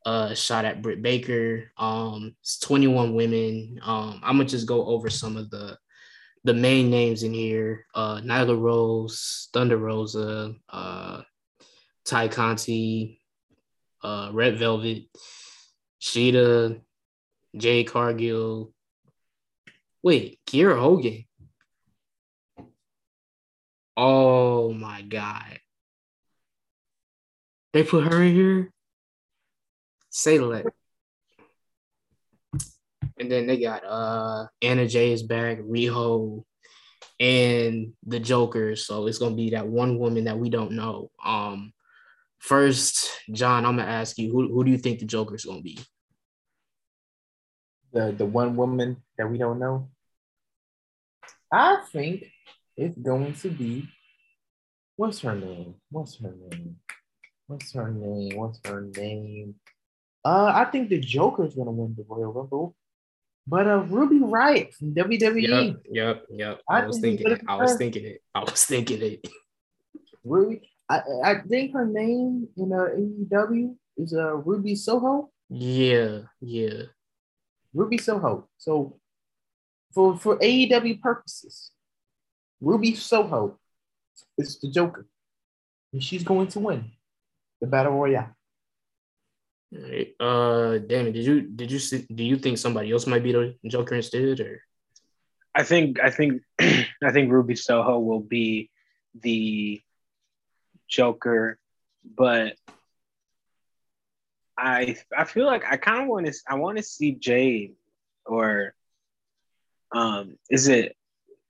a 0.05 0.35
shot 0.35 0.65
at 0.65 0.81
Britt 0.81 1.01
Baker. 1.01 1.71
Um, 1.77 2.35
it's 2.41 2.59
21 2.59 3.13
women. 3.13 3.79
Um, 3.83 4.19
I'm 4.23 4.37
gonna 4.37 4.45
just 4.49 4.67
go 4.67 4.85
over 4.85 5.09
some 5.09 5.37
of 5.37 5.49
the 5.49 5.77
the 6.43 6.53
main 6.53 6.89
names 6.89 7.23
in 7.23 7.33
here. 7.33 7.85
Uh, 7.93 8.17
Nyla 8.17 8.59
Rose, 8.59 9.49
Thunder 9.53 9.77
Rosa, 9.77 10.53
uh, 10.69 11.21
Tay 12.05 12.27
Conti, 12.27 13.21
uh, 14.03 14.29
Red 14.33 14.57
Velvet, 14.57 15.05
Sheeta, 15.99 16.81
Jade 17.55 17.87
Cargill. 17.87 18.73
Wait, 20.01 20.39
Kiera 20.45 20.77
Hogan. 20.77 21.23
Oh 23.95 24.73
my 24.73 25.01
God. 25.01 25.59
They 27.73 27.83
put 27.83 28.11
her 28.11 28.21
in 28.21 28.33
here? 28.33 28.71
Say 30.09 30.39
let. 30.39 30.65
And 33.19 33.31
then 33.31 33.47
they 33.47 33.59
got 33.59 33.83
uh 33.85 34.47
Anna 34.61 34.87
Jay 34.87 35.11
is 35.11 35.23
back, 35.23 35.59
Riho, 35.59 36.43
and 37.19 37.93
the 38.05 38.19
Joker. 38.19 38.75
So 38.75 39.07
it's 39.07 39.17
gonna 39.17 39.35
be 39.35 39.51
that 39.51 39.67
one 39.67 39.97
woman 39.99 40.25
that 40.25 40.37
we 40.37 40.49
don't 40.49 40.71
know. 40.71 41.11
Um 41.23 41.73
first, 42.39 43.11
John, 43.31 43.65
I'm 43.65 43.77
gonna 43.77 43.89
ask 43.89 44.17
you 44.17 44.31
who, 44.31 44.47
who 44.51 44.63
do 44.63 44.71
you 44.71 44.77
think 44.77 44.99
the 44.99 45.05
Joker's 45.05 45.45
gonna 45.45 45.61
be? 45.61 45.79
The 47.91 48.11
the 48.11 48.25
one 48.25 48.55
woman 48.55 48.97
that 49.17 49.29
we 49.29 49.37
don't 49.37 49.59
know. 49.59 49.89
I 51.51 51.83
think 51.91 52.25
it's 52.77 52.97
going 52.97 53.33
to 53.35 53.49
be 53.49 53.87
what's 54.95 55.19
her 55.21 55.35
name? 55.35 55.75
What's 55.89 56.19
her 56.19 56.33
name? 56.49 56.77
What's 57.47 57.73
her 57.73 57.91
name? 57.91 58.37
What's 58.37 58.59
her 58.65 58.81
name? 58.95 59.55
Uh, 60.25 60.51
I 60.55 60.65
think 60.65 60.89
the 60.89 60.99
Joker's 60.99 61.55
gonna 61.55 61.71
win 61.71 61.95
the 61.97 62.05
Royal 62.07 62.31
Rumble. 62.31 62.75
But 63.45 63.67
uh 63.67 63.83
Ruby 63.83 64.19
Riott 64.19 64.73
from 64.73 64.95
WWE. 64.95 65.67
Yep, 65.67 65.83
yep, 65.91 66.25
yep. 66.29 66.61
I, 66.69 66.81
I 66.81 66.85
was 66.87 66.99
thinking 66.99 67.29
it. 67.29 67.41
I 67.47 67.55
was 67.57 67.75
thinking 67.75 68.05
it. 68.05 68.21
I 68.33 68.39
was 68.39 68.65
thinking 68.65 69.01
it. 69.01 69.27
Ruby, 70.23 70.61
I, 70.89 71.01
I 71.23 71.35
think 71.47 71.73
her 71.73 71.85
name 71.85 72.47
in 72.55 72.71
uh, 72.71 72.87
AEW 72.95 73.75
is 73.97 74.13
uh 74.13 74.35
Ruby 74.35 74.75
Soho. 74.75 75.29
Yeah, 75.49 76.19
yeah. 76.39 76.83
Ruby 77.73 77.97
Soho. 77.97 78.47
So 78.57 78.97
for 79.93 80.17
for 80.17 80.37
AEW 80.37 81.01
purposes, 81.01 81.71
Ruby 82.63 82.95
Soho 82.95 83.59
is 84.37 84.57
the 84.59 84.69
Joker, 84.71 85.05
and 85.91 86.01
she's 86.01 86.23
going 86.23 86.47
to 86.47 86.59
win 86.59 86.91
the 87.59 87.67
battle 87.67 87.91
royale. 87.91 88.31
Alright, 89.75 90.15
Uh, 90.19 90.77
damn 90.77 91.07
it. 91.07 91.13
Did 91.13 91.25
you 91.25 91.41
did 91.41 91.71
you 91.71 91.79
see? 91.79 92.05
Do 92.07 92.23
you 92.23 92.37
think 92.37 92.57
somebody 92.57 92.91
else 92.91 93.05
might 93.05 93.23
be 93.23 93.33
the 93.33 93.55
Joker 93.67 93.95
instead, 93.95 94.39
or 94.39 94.61
I 95.53 95.63
think 95.63 95.99
I 95.99 96.09
think 96.09 96.41
I 96.59 97.11
think 97.11 97.31
Ruby 97.31 97.55
Soho 97.55 97.99
will 97.99 98.21
be 98.21 98.69
the 99.19 99.81
Joker, 100.87 101.59
but 102.05 102.55
I 104.57 104.95
I 105.15 105.25
feel 105.25 105.47
like 105.47 105.65
I 105.69 105.75
kind 105.75 106.03
of 106.03 106.07
want 106.07 106.27
to 106.27 106.33
I 106.47 106.55
want 106.55 106.77
to 106.77 106.83
see 106.83 107.11
Jade 107.11 107.75
or 108.25 108.73
um 109.91 110.37
is 110.49 110.69
it 110.69 110.95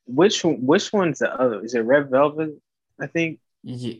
which 0.05 0.43
one- 0.43 0.65
which 0.65 0.91
one's 0.93 1.19
the 1.19 1.33
other? 1.33 1.63
Is 1.63 1.73
it 1.75 1.79
Red 1.81 2.09
Velvet? 2.09 2.51
I 2.99 3.07
think 3.07 3.39
yeah? 3.63 3.95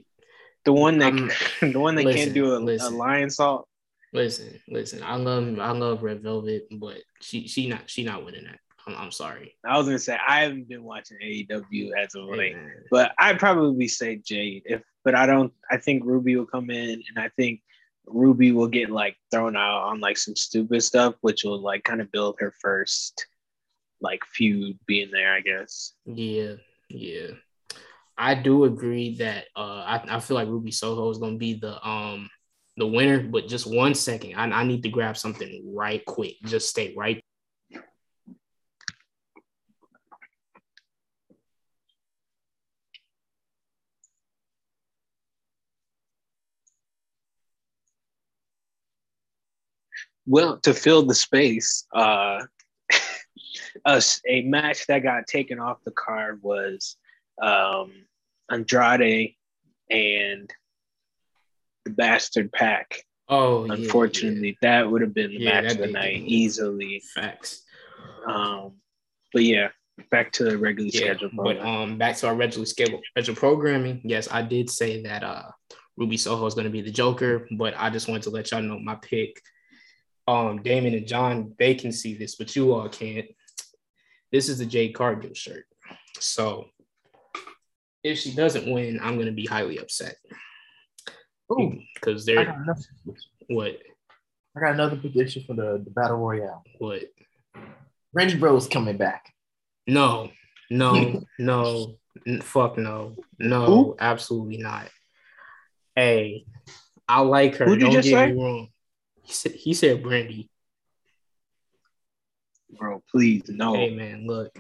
the 0.66 0.74
one 0.74 1.00
that 1.00 1.14
I'm- 1.14 1.32
the 1.72 1.80
one 1.80 1.96
that 1.96 2.06
listen, 2.06 2.22
can't 2.22 2.34
do 2.34 2.54
a, 2.54 2.58
a 2.60 2.90
lion 2.90 3.30
salt. 3.30 3.68
Listen, 4.14 4.60
listen. 4.68 5.02
I 5.02 5.16
love 5.16 5.60
I 5.60 5.72
love 5.72 6.04
Red 6.04 6.22
Velvet, 6.22 6.68
but 6.72 6.98
she 7.22 7.48
she 7.48 7.68
not 7.68 7.90
she 7.90 8.04
not 8.04 8.24
winning 8.24 8.44
that. 8.46 8.60
I'm, 8.86 8.96
I'm 8.96 9.12
sorry. 9.12 9.56
I 9.66 9.78
was 9.78 9.88
gonna 9.88 9.98
say 9.98 10.18
I 10.28 10.42
haven't 10.42 10.68
been 10.68 10.84
watching 10.84 11.18
AEW 11.24 11.92
as 11.98 12.14
of 12.16 12.26
late. 12.26 12.56
but 12.92 13.14
I'd 13.18 13.40
probably 13.40 13.88
say 13.88 14.18
Jade. 14.18 14.64
If 14.66 14.84
but 15.04 15.16
I 15.16 15.26
don't. 15.26 15.52
I 15.72 15.78
think 15.78 16.04
Ruby 16.06 16.36
will 16.36 16.46
come 16.46 16.70
in, 16.70 17.02
and 17.10 17.18
I 17.18 17.30
think 17.30 17.62
Ruby 18.06 18.52
will 18.52 18.68
get 18.68 18.90
like 18.92 19.16
thrown 19.32 19.56
out 19.56 19.84
on 19.84 20.00
like 20.00 20.18
some 20.18 20.36
stupid 20.36 20.84
stuff, 20.84 21.16
which 21.22 21.44
will 21.44 21.60
like 21.60 21.84
kind 21.84 22.00
of 22.02 22.12
build 22.12 22.36
her 22.40 22.54
first 22.62 23.26
like 24.04 24.22
feud 24.26 24.78
being 24.88 25.12
there. 25.12 25.34
I 25.34 25.42
guess. 25.42 25.94
Yeah, 26.06 26.56
yeah. 26.90 27.32
I 28.18 28.36
do 28.36 28.66
agree 28.66 29.18
that 29.18 29.46
uh 29.56 29.84
I, 29.86 30.18
I 30.18 30.20
feel 30.20 30.36
like 30.36 30.48
Ruby 30.48 30.72
Soho 30.72 31.10
is 31.10 31.18
gonna 31.18 31.38
be 31.38 31.56
the 31.56 31.86
um 31.88 32.30
the 32.78 32.88
winner, 32.88 33.22
but 33.22 33.48
just 33.48 33.68
one 33.68 33.96
second. 33.96 34.36
I, 34.36 34.46
I 34.46 34.64
need 34.66 34.84
to 34.84 34.90
grab 34.90 35.18
something 35.18 35.64
right 35.76 36.04
quick. 36.06 36.36
Just 36.46 36.70
stay 36.70 36.94
right. 36.98 37.24
Well, 50.26 50.60
to 50.62 50.74
fill 50.74 51.04
the 51.06 51.16
space, 51.16 51.86
uh, 51.94 52.44
a, 53.86 54.02
a 54.28 54.42
match 54.44 54.88
that 54.88 55.00
got 55.04 55.28
taken 55.28 55.60
off 55.60 55.78
the 55.86 55.92
card 55.92 56.40
was 56.44 56.98
um, 57.42 57.92
Andrade 58.52 59.36
and 59.90 60.50
the 61.86 61.92
Bastard 61.92 62.52
Pack. 62.52 63.04
Oh, 63.30 63.66
yeah, 63.66 63.74
Unfortunately, 63.74 64.58
that 64.62 64.90
would 64.90 65.02
have 65.02 65.14
been 65.14 65.32
the 65.32 65.38
Yeah, 65.40 65.62
match 65.62 65.72
of 65.74 65.78
the 65.80 65.88
night 65.88 66.20
good. 66.20 66.28
easily. 66.28 67.02
yeah. 67.16 67.22
facts. 67.24 67.64
Um, 68.28 68.74
but 69.32 69.44
yeah, 69.44 69.70
back 70.12 70.32
to 70.34 70.44
the 70.44 70.58
regularly 70.58 70.92
Yeah, 70.94 71.06
scheduled 71.14 71.32
but 71.36 71.58
program. 71.58 71.68
um, 71.68 71.98
back 71.98 72.18
to 72.18 72.28
our 72.28 72.36
regularly 72.36 72.66
scheduled 72.68 73.02
scheduled 73.12 73.38
programming. 73.38 74.02
Yes, 74.04 74.28
I 74.32 74.42
did 74.42 74.70
say 74.70 75.02
that 75.04 75.24
uh, 75.24 75.50
Ruby 75.98 76.18
Soho 76.18 76.46
is 76.46 76.54
going 76.54 76.66
to 76.66 76.70
be 76.70 76.82
the 76.82 76.92
Joker, 76.92 77.48
but 77.58 77.74
I 77.78 77.90
just 77.90 78.08
wanted 78.08 78.24
to 78.24 78.30
let 78.30 78.52
y'all 78.52 78.62
know 78.62 78.80
my 78.80 78.96
pick. 78.96 79.42
Um, 80.28 80.62
Damon 80.62 80.94
and 80.94 81.08
John, 81.08 81.54
they 81.60 81.76
can 81.76 81.92
see 81.92 82.16
this, 82.16 82.36
but 82.36 82.56
you 82.56 82.74
all 82.74 82.88
can't. 82.88 83.26
This 84.34 84.50
is 84.50 84.58
the 84.58 84.66
Jade 84.66 84.96
Cargill 84.96 85.36
shirt. 85.36 85.66
So 86.20 86.66
if 88.04 88.18
she 88.18 88.34
doesn't 88.34 88.70
win, 88.70 89.00
I'm 89.02 89.14
going 89.16 89.28
to 89.28 89.32
be 89.32 89.46
highly 89.46 89.78
upset 89.78 90.16
Ooh, 91.52 91.80
because 91.94 92.28
I 92.28 92.34
they're 92.34 92.46
got 92.46 92.78
what 93.48 93.78
I 94.58 94.60
got 94.60 94.74
another 94.74 94.98
prediction 94.98 95.44
for 95.46 95.54
the, 95.54 95.82
the 95.84 95.92
battle 95.92 96.18
royale. 96.18 96.64
what 96.80 97.04
Brandi 98.16 98.42
Rhodes 98.42 98.68
coming 98.68 98.98
back. 98.98 99.32
No, 99.86 100.32
no, 100.72 101.24
no, 101.40 101.96
n- 102.26 102.42
fuck 102.42 102.78
no, 102.78 103.16
no, 103.38 103.66
Who? 103.66 103.96
absolutely 104.00 104.58
not. 104.58 104.90
Hey, 105.96 106.46
I 107.08 107.22
like 107.22 107.58
her. 107.58 107.66
Who'd 107.66 107.82
you 107.82 107.86
Don't 107.88 107.94
just 107.94 108.10
get 108.10 108.16
say? 108.16 108.32
me 108.32 108.42
wrong. 108.42 108.70
He 109.22 109.32
said, 109.32 109.52
he 109.52 109.74
said 109.76 110.02
Brandi. 110.02 110.50
Bro, 112.78 113.04
please 113.10 113.44
no. 113.48 113.76
Hey 113.76 113.96
man, 113.96 114.26
look. 114.28 114.58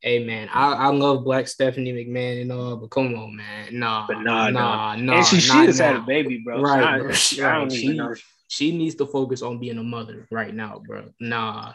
Hey 0.00 0.24
man, 0.24 0.48
I, 0.52 0.72
I 0.74 0.86
love 0.88 1.24
Black 1.24 1.48
Stephanie 1.48 1.92
McMahon 1.92 2.42
and 2.42 2.52
all, 2.52 2.76
but 2.76 2.90
come 2.90 3.14
on, 3.14 3.36
man, 3.36 3.78
nah, 3.78 4.06
But 4.06 4.20
nah, 4.20 4.50
nah, 4.50 4.94
nah. 4.96 5.16
and 5.16 5.26
she, 5.26 5.40
she 5.40 5.52
not 5.52 5.66
just 5.66 5.80
had 5.80 5.96
a 5.96 6.00
baby, 6.00 6.42
bro. 6.44 6.60
Right, 6.60 6.82
I, 6.82 6.98
bro. 6.98 7.12
She- 7.12 7.42
I 7.42 7.54
don't 7.54 7.68
right, 7.68 7.72
even 7.72 8.14
she-. 8.14 8.22
She 8.48 8.76
needs 8.76 8.94
to 8.96 9.06
focus 9.06 9.42
on 9.42 9.58
being 9.58 9.78
a 9.78 9.82
mother 9.82 10.28
right 10.30 10.54
now, 10.54 10.80
bro. 10.86 11.06
Nah, 11.18 11.72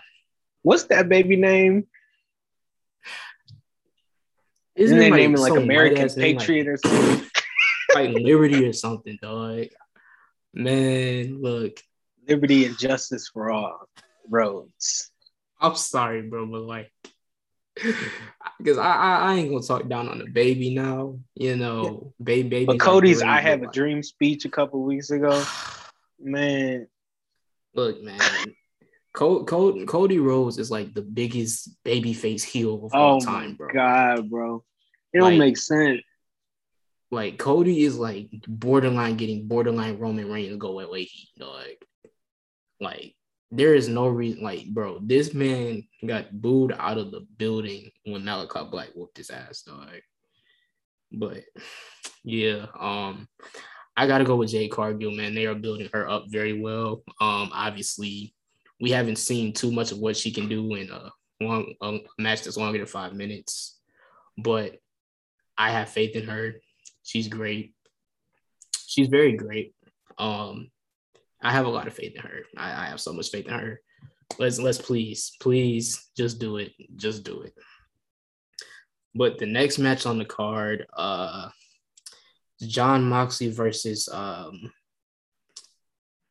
What's 0.63 0.83
that 0.85 1.09
baby 1.09 1.35
name? 1.35 1.87
Isn't 4.75 4.97
it 4.97 5.01
they 5.01 5.09
naming 5.09 5.41
like 5.41 5.53
some 5.53 5.63
American 5.63 6.03
white-ass 6.03 6.17
like- 6.17 6.37
Patriot 6.39 6.67
or 6.67 6.77
something? 6.77 7.29
like 7.95 8.09
Liberty 8.11 8.65
or 8.65 8.73
something, 8.73 9.17
dog? 9.21 9.65
Man, 10.53 11.41
look, 11.41 11.79
Liberty 12.27 12.65
and 12.65 12.77
justice 12.77 13.27
for 13.27 13.51
all 13.51 13.87
roads. 14.29 15.10
I'm 15.61 15.75
sorry, 15.75 16.23
bro, 16.23 16.45
but 16.47 16.61
like, 16.61 16.91
because 18.57 18.77
I, 18.77 18.91
I 18.91 19.17
I 19.17 19.35
ain't 19.35 19.49
gonna 19.49 19.63
talk 19.63 19.87
down 19.87 20.09
on 20.09 20.17
the 20.17 20.25
baby 20.25 20.73
now, 20.73 21.19
you 21.35 21.55
know, 21.55 22.13
baby, 22.21 22.49
baby. 22.49 22.65
But 22.65 22.79
Cody's 22.79 23.21
I 23.21 23.39
have 23.39 23.61
a 23.61 23.67
dream 23.67 24.03
speech 24.03 24.45
a 24.45 24.49
couple 24.49 24.83
weeks 24.83 25.11
ago. 25.11 25.43
Man, 26.23 26.87
Look, 27.73 28.03
man, 28.03 28.19
Cody, 29.13 29.45
Cody, 29.45 29.85
Cody 29.85 30.19
Rhodes 30.19 30.57
is 30.57 30.69
like 30.69 30.93
the 30.93 31.01
biggest 31.01 31.69
babyface 31.85 32.43
heel 32.43 32.85
of 32.85 32.91
oh 32.93 32.97
all 32.97 33.21
time, 33.21 33.55
bro. 33.55 33.69
god, 33.73 34.29
bro. 34.29 34.63
It 35.13 35.19
don't 35.19 35.37
make 35.37 35.57
sense. 35.57 36.01
Like 37.11 37.37
Cody 37.37 37.83
is 37.83 37.97
like 37.97 38.29
borderline 38.47 39.17
getting 39.17 39.47
borderline 39.47 39.99
Roman 39.99 40.31
Reigns 40.31 40.57
go 40.57 40.79
away 40.79 41.03
heat, 41.03 41.29
dog. 41.37 41.65
Like 42.79 43.15
there 43.51 43.75
is 43.75 43.89
no 43.89 44.07
reason, 44.07 44.41
like, 44.41 44.67
bro, 44.67 44.99
this 45.01 45.33
man 45.33 45.83
got 46.05 46.31
booed 46.31 46.73
out 46.77 46.97
of 46.97 47.11
the 47.11 47.21
building 47.37 47.91
when 48.05 48.23
Malachi 48.23 48.65
Black 48.71 48.89
whooped 48.95 49.17
his 49.17 49.29
ass, 49.29 49.63
dog. 49.63 49.89
But 51.11 51.43
yeah, 52.23 52.67
um, 52.79 53.27
I 53.97 54.07
gotta 54.07 54.23
go 54.23 54.37
with 54.37 54.51
Jade 54.51 54.71
Cargill, 54.71 55.11
man. 55.11 55.35
They 55.35 55.45
are 55.45 55.55
building 55.55 55.89
her 55.91 56.09
up 56.09 56.25
very 56.29 56.61
well. 56.61 57.03
Um, 57.19 57.49
obviously, 57.53 58.33
we 58.79 58.91
haven't 58.91 59.17
seen 59.17 59.51
too 59.53 59.71
much 59.71 59.91
of 59.91 59.99
what 59.99 60.15
she 60.15 60.31
can 60.31 60.47
do 60.47 60.73
in 60.75 60.89
a 60.89 61.11
long 61.41 61.73
a 61.81 61.99
match 62.17 62.43
that's 62.43 62.57
longer 62.57 62.77
than 62.77 62.87
five 62.87 63.13
minutes, 63.13 63.79
but 64.37 64.77
I 65.57 65.71
have 65.71 65.89
faith 65.89 66.15
in 66.15 66.27
her. 66.27 66.55
She's 67.03 67.27
great. 67.27 67.73
She's 68.87 69.09
very 69.09 69.33
great. 69.33 69.75
Um, 70.17 70.70
I 71.41 71.51
have 71.51 71.65
a 71.65 71.69
lot 71.69 71.87
of 71.87 71.93
faith 71.93 72.15
in 72.15 72.21
her. 72.21 72.41
I, 72.57 72.83
I 72.83 72.85
have 72.87 73.01
so 73.01 73.13
much 73.13 73.29
faith 73.29 73.47
in 73.47 73.53
her. 73.53 73.81
Let's 74.39 74.59
let's 74.59 74.77
please, 74.77 75.35
please 75.39 76.09
just 76.15 76.39
do 76.39 76.57
it. 76.57 76.71
Just 76.95 77.23
do 77.23 77.41
it. 77.41 77.53
But 79.13 79.39
the 79.39 79.45
next 79.45 79.77
match 79.77 80.05
on 80.05 80.17
the 80.17 80.25
card, 80.25 80.85
uh 80.95 81.49
Jon 82.61 83.03
Moxley 83.03 83.49
versus 83.49 84.07
um 84.11 84.71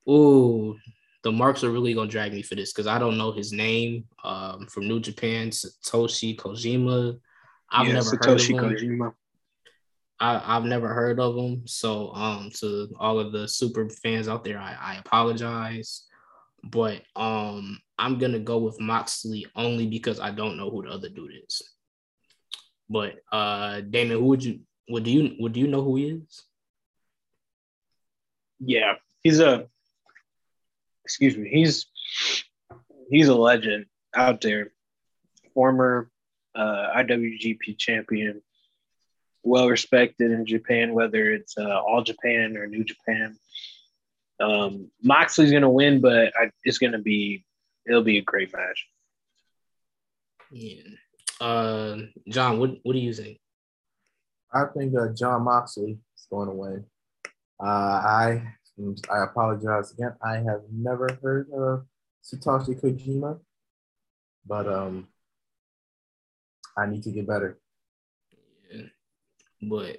Ooh, 0.08 0.76
the 1.22 1.30
marks 1.32 1.62
are 1.62 1.70
really 1.70 1.92
gonna 1.92 2.08
drag 2.08 2.32
me 2.32 2.42
for 2.42 2.54
this 2.54 2.72
because 2.72 2.86
I 2.86 2.98
don't 2.98 3.18
know 3.18 3.32
his 3.32 3.52
name. 3.52 4.04
Um 4.24 4.66
from 4.66 4.88
New 4.88 5.00
Japan, 5.00 5.50
Satoshi 5.50 6.36
Kojima. 6.36 7.18
I've 7.70 7.86
Yeah, 7.86 7.94
never 7.94 8.16
Satoshi 8.16 8.58
heard 8.58 8.76
of 8.76 8.80
him. 8.80 8.98
Kojima. 8.98 9.14
I, 10.20 10.56
I've 10.56 10.64
never 10.64 10.92
heard 10.92 11.18
of 11.18 11.34
them. 11.34 11.66
So 11.66 12.12
um 12.12 12.50
to 12.56 12.88
all 12.98 13.18
of 13.18 13.32
the 13.32 13.48
super 13.48 13.88
fans 13.88 14.28
out 14.28 14.44
there, 14.44 14.58
I, 14.58 14.76
I 14.80 14.96
apologize. 14.96 16.06
But 16.62 17.02
um 17.16 17.78
I'm 17.98 18.18
gonna 18.18 18.38
go 18.38 18.58
with 18.58 18.80
Moxley 18.80 19.46
only 19.56 19.86
because 19.86 20.20
I 20.20 20.30
don't 20.30 20.56
know 20.56 20.70
who 20.70 20.82
the 20.82 20.90
other 20.90 21.08
dude 21.08 21.32
is. 21.46 21.62
But 22.88 23.16
uh 23.32 23.80
Damon, 23.80 24.18
who 24.18 24.26
would 24.26 24.44
you 24.44 24.60
would 24.88 25.04
do 25.04 25.10
you 25.10 25.36
would 25.38 25.56
you 25.56 25.66
know 25.66 25.82
who 25.82 25.96
he 25.96 26.08
is? 26.10 26.44
Yeah, 28.60 28.94
he's 29.22 29.40
a. 29.40 29.66
Excuse 31.04 31.36
me. 31.36 31.48
He's 31.48 31.86
he's 33.10 33.28
a 33.28 33.34
legend 33.34 33.86
out 34.14 34.40
there. 34.42 34.72
Former 35.54 36.10
uh, 36.54 36.92
IWGP 36.96 37.76
champion, 37.78 38.42
well 39.42 39.68
respected 39.68 40.30
in 40.30 40.46
Japan, 40.46 40.94
whether 40.94 41.32
it's 41.32 41.56
uh, 41.56 41.80
All 41.80 42.02
Japan 42.02 42.56
or 42.56 42.66
New 42.66 42.84
Japan. 42.84 43.36
Um, 44.40 44.90
Moxley's 45.02 45.52
gonna 45.52 45.70
win, 45.70 46.00
but 46.00 46.32
I, 46.38 46.50
it's 46.64 46.78
gonna 46.78 46.98
be 46.98 47.44
it'll 47.86 48.02
be 48.02 48.18
a 48.18 48.22
great 48.22 48.52
match. 48.52 48.86
Yeah. 50.50 50.82
Uh, 51.40 51.98
John, 52.28 52.58
what 52.58 52.76
what 52.82 52.92
do 52.92 52.98
you 52.98 53.12
think? 53.12 53.38
I 54.52 54.64
think 54.76 54.94
uh, 54.96 55.12
Jon 55.14 55.42
Moxley 55.42 55.98
is 56.16 56.26
going 56.28 56.48
to 56.48 56.54
win. 56.54 56.84
Uh, 57.62 57.64
I 57.64 58.54
I 59.10 59.24
apologize 59.24 59.92
again. 59.92 60.14
I 60.22 60.36
have 60.36 60.62
never 60.72 61.08
heard 61.22 61.50
of 61.52 61.86
Satoshi 62.24 62.80
Kojima, 62.80 63.38
but 64.46 64.66
um, 64.66 65.08
I 66.76 66.86
need 66.86 67.02
to 67.04 67.10
get 67.10 67.28
better. 67.28 67.59
But 69.62 69.98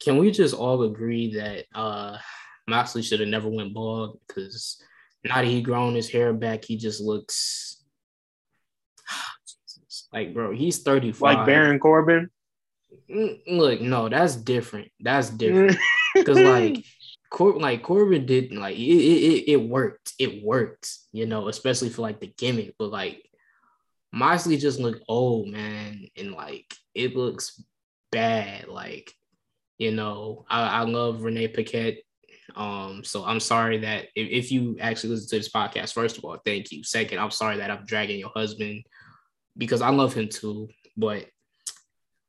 can 0.00 0.18
we 0.18 0.30
just 0.30 0.54
all 0.54 0.82
agree 0.82 1.34
that 1.34 1.66
uh 1.74 2.18
Moxley 2.66 3.02
should 3.02 3.20
have 3.20 3.28
never 3.28 3.48
went 3.48 3.74
bald 3.74 4.20
because 4.26 4.80
now 5.24 5.36
that 5.36 5.46
he 5.46 5.62
grown 5.62 5.94
his 5.94 6.08
hair 6.10 6.32
back, 6.32 6.64
he 6.64 6.76
just 6.76 7.00
looks 7.00 7.82
like 10.12 10.34
bro, 10.34 10.52
he's 10.52 10.82
35. 10.82 11.20
Like 11.38 11.46
Baron 11.46 11.78
Corbin. 11.78 12.30
Mm, 13.10 13.38
Look, 13.48 13.80
no, 13.80 14.08
that's 14.08 14.36
different. 14.36 14.90
That's 15.00 15.30
different. 15.30 15.76
Because 16.14 16.38
like 16.40 16.84
Cor- 17.30 17.60
like 17.60 17.82
Corbin 17.82 18.24
did 18.26 18.50
like 18.52 18.76
it, 18.76 18.80
it, 18.80 19.22
it- 19.22 19.52
it 19.52 19.56
worked. 19.68 20.14
It 20.18 20.42
worked, 20.42 20.90
you 21.12 21.26
know, 21.26 21.48
especially 21.48 21.90
for 21.90 22.02
like 22.02 22.18
the 22.18 22.32
gimmick. 22.38 22.74
But 22.78 22.90
like 22.90 23.22
Moxley 24.12 24.56
just 24.56 24.80
looked 24.80 25.04
old, 25.06 25.48
man, 25.48 26.06
and 26.16 26.32
like 26.32 26.74
it 26.94 27.14
looks 27.14 27.62
bad. 28.10 28.68
Like, 28.68 29.12
you 29.78 29.92
know, 29.92 30.44
I, 30.48 30.80
I 30.80 30.82
love 30.82 31.22
Renee 31.22 31.48
Paquette. 31.48 31.98
Um, 32.56 33.02
so 33.04 33.24
I'm 33.24 33.40
sorry 33.40 33.78
that 33.78 34.06
if, 34.14 34.28
if 34.46 34.52
you 34.52 34.76
actually 34.80 35.10
listen 35.10 35.28
to 35.30 35.36
this 35.36 35.50
podcast, 35.50 35.92
first 35.92 36.18
of 36.18 36.24
all, 36.24 36.38
thank 36.44 36.72
you. 36.72 36.82
Second, 36.82 37.18
I'm 37.18 37.30
sorry 37.30 37.58
that 37.58 37.70
I'm 37.70 37.84
dragging 37.84 38.18
your 38.18 38.32
husband 38.34 38.84
because 39.56 39.82
I 39.82 39.90
love 39.90 40.14
him 40.14 40.28
too, 40.28 40.68
but 40.96 41.26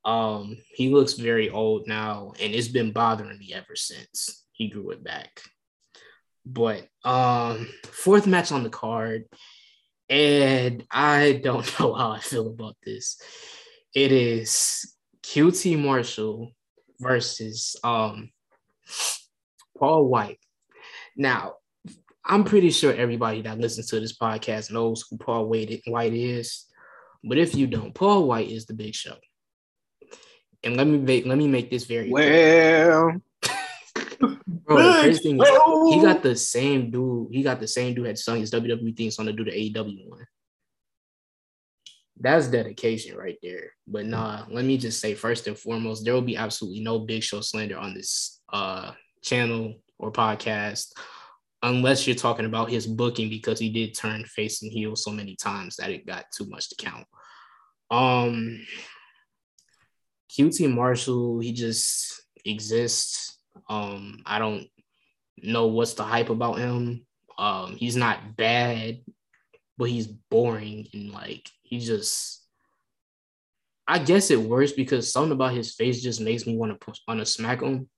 um 0.04 0.56
he 0.72 0.88
looks 0.88 1.12
very 1.12 1.50
old 1.50 1.86
now 1.86 2.32
and 2.40 2.54
it's 2.54 2.68
been 2.68 2.90
bothering 2.90 3.38
me 3.38 3.52
ever 3.52 3.76
since 3.76 4.46
he 4.52 4.68
grew 4.68 4.90
it 4.90 5.04
back. 5.04 5.42
But 6.46 6.86
um 7.04 7.68
fourth 7.84 8.26
match 8.26 8.50
on 8.50 8.62
the 8.62 8.70
card 8.70 9.24
and 10.08 10.84
I 10.90 11.40
don't 11.42 11.66
know 11.80 11.92
how 11.92 12.12
I 12.12 12.20
feel 12.20 12.48
about 12.48 12.76
this. 12.84 13.20
It 13.94 14.12
is 14.12 14.94
QT 15.30 15.78
Marshall 15.78 16.50
versus 16.98 17.76
um 17.84 18.30
Paul 19.78 20.06
White. 20.06 20.40
Now, 21.16 21.54
I'm 22.24 22.42
pretty 22.42 22.70
sure 22.70 22.92
everybody 22.92 23.40
that 23.42 23.60
listens 23.60 23.86
to 23.88 24.00
this 24.00 24.18
podcast 24.18 24.72
knows 24.72 25.04
who 25.08 25.18
Paul 25.18 25.48
White 25.48 25.82
White 25.86 26.14
is. 26.14 26.66
But 27.22 27.38
if 27.38 27.54
you 27.54 27.68
don't, 27.68 27.94
Paul 27.94 28.26
White 28.26 28.50
is 28.50 28.66
the 28.66 28.74
big 28.74 28.92
show. 28.92 29.14
And 30.64 30.76
let 30.76 30.88
me 30.88 30.98
make 30.98 31.26
let 31.26 31.38
me 31.38 31.46
make 31.46 31.70
this 31.70 31.84
very. 31.84 32.10
Well, 32.10 33.20
Bro, 34.18 34.76
the 34.76 35.08
is, 35.08 35.20
he 35.20 36.02
got 36.02 36.24
the 36.24 36.34
same 36.34 36.90
dude. 36.90 37.28
He 37.30 37.44
got 37.44 37.60
the 37.60 37.68
same 37.68 37.94
dude 37.94 38.06
had 38.06 38.18
sung 38.18 38.40
his 38.40 38.50
WWE 38.50 38.96
theme 38.96 39.12
song 39.12 39.26
to 39.26 39.32
do 39.32 39.44
the 39.44 39.52
AEW 39.52 40.08
one. 40.08 40.26
That's 42.20 42.48
dedication 42.48 43.16
right 43.16 43.38
there. 43.42 43.72
But 43.86 44.06
nah, 44.06 44.44
let 44.50 44.64
me 44.64 44.76
just 44.76 45.00
say 45.00 45.14
first 45.14 45.46
and 45.46 45.58
foremost, 45.58 46.04
there 46.04 46.14
will 46.14 46.20
be 46.20 46.36
absolutely 46.36 46.80
no 46.80 46.98
Big 46.98 47.22
Show 47.22 47.40
slander 47.40 47.78
on 47.78 47.94
this 47.94 48.40
uh 48.52 48.92
channel 49.22 49.74
or 49.98 50.12
podcast 50.12 50.92
unless 51.62 52.06
you're 52.06 52.16
talking 52.16 52.46
about 52.46 52.70
his 52.70 52.86
booking 52.86 53.28
because 53.28 53.58
he 53.58 53.70
did 53.70 53.94
turn 53.94 54.24
face 54.24 54.62
and 54.62 54.72
heel 54.72 54.96
so 54.96 55.10
many 55.10 55.36
times 55.36 55.76
that 55.76 55.90
it 55.90 56.06
got 56.06 56.24
too 56.36 56.46
much 56.48 56.68
to 56.68 56.74
count. 56.76 57.06
Um 57.90 58.60
QT 60.30 60.72
Marshall, 60.72 61.40
he 61.40 61.52
just 61.52 62.22
exists. 62.44 63.38
Um, 63.68 64.18
I 64.24 64.38
don't 64.38 64.68
know 65.38 65.66
what's 65.66 65.94
the 65.94 66.04
hype 66.04 66.30
about 66.30 66.58
him. 66.58 67.04
Um, 67.36 67.76
he's 67.76 67.96
not 67.96 68.36
bad, 68.36 69.00
but 69.80 69.88
he's 69.88 70.06
boring 70.06 70.86
and 70.92 71.10
like 71.10 71.48
he 71.62 71.80
just. 71.80 72.44
I 73.88 73.98
guess 73.98 74.30
it 74.30 74.38
works 74.38 74.72
because 74.72 75.10
something 75.10 75.32
about 75.32 75.54
his 75.54 75.74
face 75.74 76.02
just 76.02 76.20
makes 76.20 76.46
me 76.46 76.56
want 76.56 76.78
to 76.78 76.92
want 77.08 77.18
to 77.18 77.26
smack 77.26 77.62
him, 77.62 77.88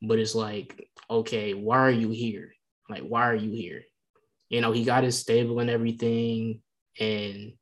but 0.00 0.20
it's 0.20 0.36
like, 0.36 0.88
okay, 1.10 1.52
why 1.52 1.78
are 1.78 1.90
you 1.90 2.10
here? 2.10 2.52
Like, 2.88 3.02
why 3.02 3.28
are 3.28 3.34
you 3.34 3.50
here? 3.50 3.82
You 4.48 4.60
know, 4.60 4.70
he 4.70 4.84
got 4.84 5.02
his 5.02 5.18
stable 5.18 5.58
and 5.58 5.68
everything, 5.68 6.62
and 6.98 7.54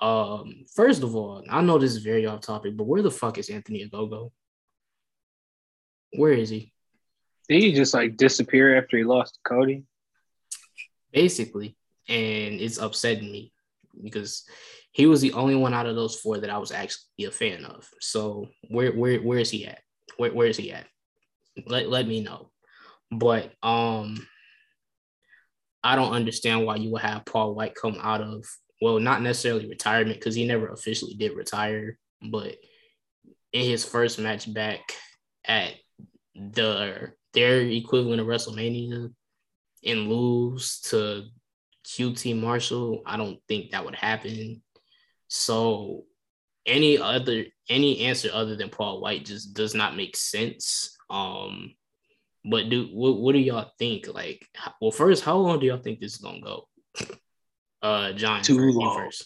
um, 0.00 0.64
first 0.74 1.02
of 1.02 1.16
all, 1.16 1.42
I 1.50 1.60
know 1.62 1.76
this 1.76 1.90
is 1.90 2.04
very 2.04 2.24
off 2.24 2.40
topic, 2.40 2.76
but 2.76 2.86
where 2.86 3.02
the 3.02 3.10
fuck 3.10 3.36
is 3.36 3.50
Anthony 3.50 3.84
Ogogo? 3.84 4.30
Where 6.12 6.32
is 6.32 6.50
he? 6.50 6.72
did 7.48 7.62
he 7.62 7.72
just 7.72 7.94
like 7.94 8.16
disappear 8.16 8.78
after 8.78 8.96
he 8.96 9.02
lost 9.02 9.34
to 9.34 9.40
Cody? 9.44 9.82
basically, 11.12 11.76
and 12.10 12.60
it's 12.60 12.78
upsetting 12.78 13.30
me 13.30 13.52
because 14.02 14.44
he 14.92 15.06
was 15.06 15.20
the 15.20 15.32
only 15.32 15.54
one 15.54 15.72
out 15.72 15.86
of 15.86 15.94
those 15.94 16.16
four 16.16 16.38
that 16.38 16.50
I 16.50 16.58
was 16.58 16.72
actually 16.72 17.24
a 17.26 17.30
fan 17.30 17.64
of. 17.64 17.88
So 18.00 18.48
where 18.68 18.92
where 18.92 19.20
where 19.20 19.38
is 19.38 19.50
he 19.50 19.66
at? 19.66 19.80
Where 20.16 20.32
where 20.32 20.48
is 20.48 20.56
he 20.56 20.72
at? 20.72 20.86
Let 21.66 21.88
let 21.88 22.06
me 22.06 22.20
know. 22.20 22.50
But 23.12 23.52
um, 23.62 24.26
I 25.82 25.96
don't 25.96 26.12
understand 26.12 26.66
why 26.66 26.76
you 26.76 26.90
would 26.90 27.02
have 27.02 27.24
Paul 27.24 27.54
White 27.54 27.74
come 27.80 27.98
out 28.00 28.20
of 28.20 28.44
well, 28.82 28.98
not 28.98 29.22
necessarily 29.22 29.68
retirement 29.68 30.18
because 30.18 30.34
he 30.34 30.46
never 30.46 30.68
officially 30.68 31.14
did 31.14 31.36
retire, 31.36 31.98
but 32.30 32.56
in 33.52 33.64
his 33.64 33.84
first 33.84 34.18
match 34.18 34.52
back 34.52 34.80
at 35.44 35.74
the 36.34 37.12
their 37.34 37.60
equivalent 37.60 38.20
of 38.20 38.26
WrestleMania 38.26 39.12
and 39.84 40.08
lose 40.08 40.80
to 40.80 41.26
QT 41.86 42.40
Marshall, 42.40 43.02
I 43.06 43.16
don't 43.16 43.38
think 43.48 43.70
that 43.70 43.84
would 43.84 43.94
happen. 43.94 44.62
So 45.28 46.04
any 46.66 46.98
other 46.98 47.44
any 47.68 48.00
answer 48.00 48.28
other 48.32 48.56
than 48.56 48.68
Paul 48.68 49.00
White 49.00 49.24
just 49.24 49.54
does 49.54 49.74
not 49.74 49.96
make 49.96 50.16
sense. 50.16 50.96
Um, 51.08 51.74
but 52.44 52.68
do 52.68 52.88
what, 52.92 53.18
what 53.18 53.32
do 53.32 53.38
y'all 53.38 53.70
think? 53.78 54.06
Like, 54.12 54.46
well, 54.80 54.90
first, 54.90 55.24
how 55.24 55.36
long 55.36 55.60
do 55.60 55.66
y'all 55.66 55.78
think 55.78 56.00
this 56.00 56.14
is 56.14 56.18
gonna 56.18 56.40
go? 56.40 56.68
Uh, 57.82 58.12
John, 58.12 58.42
Too 58.42 58.56
first, 58.56 58.74
you 58.74 58.78
long. 58.78 58.94
first. 58.94 59.24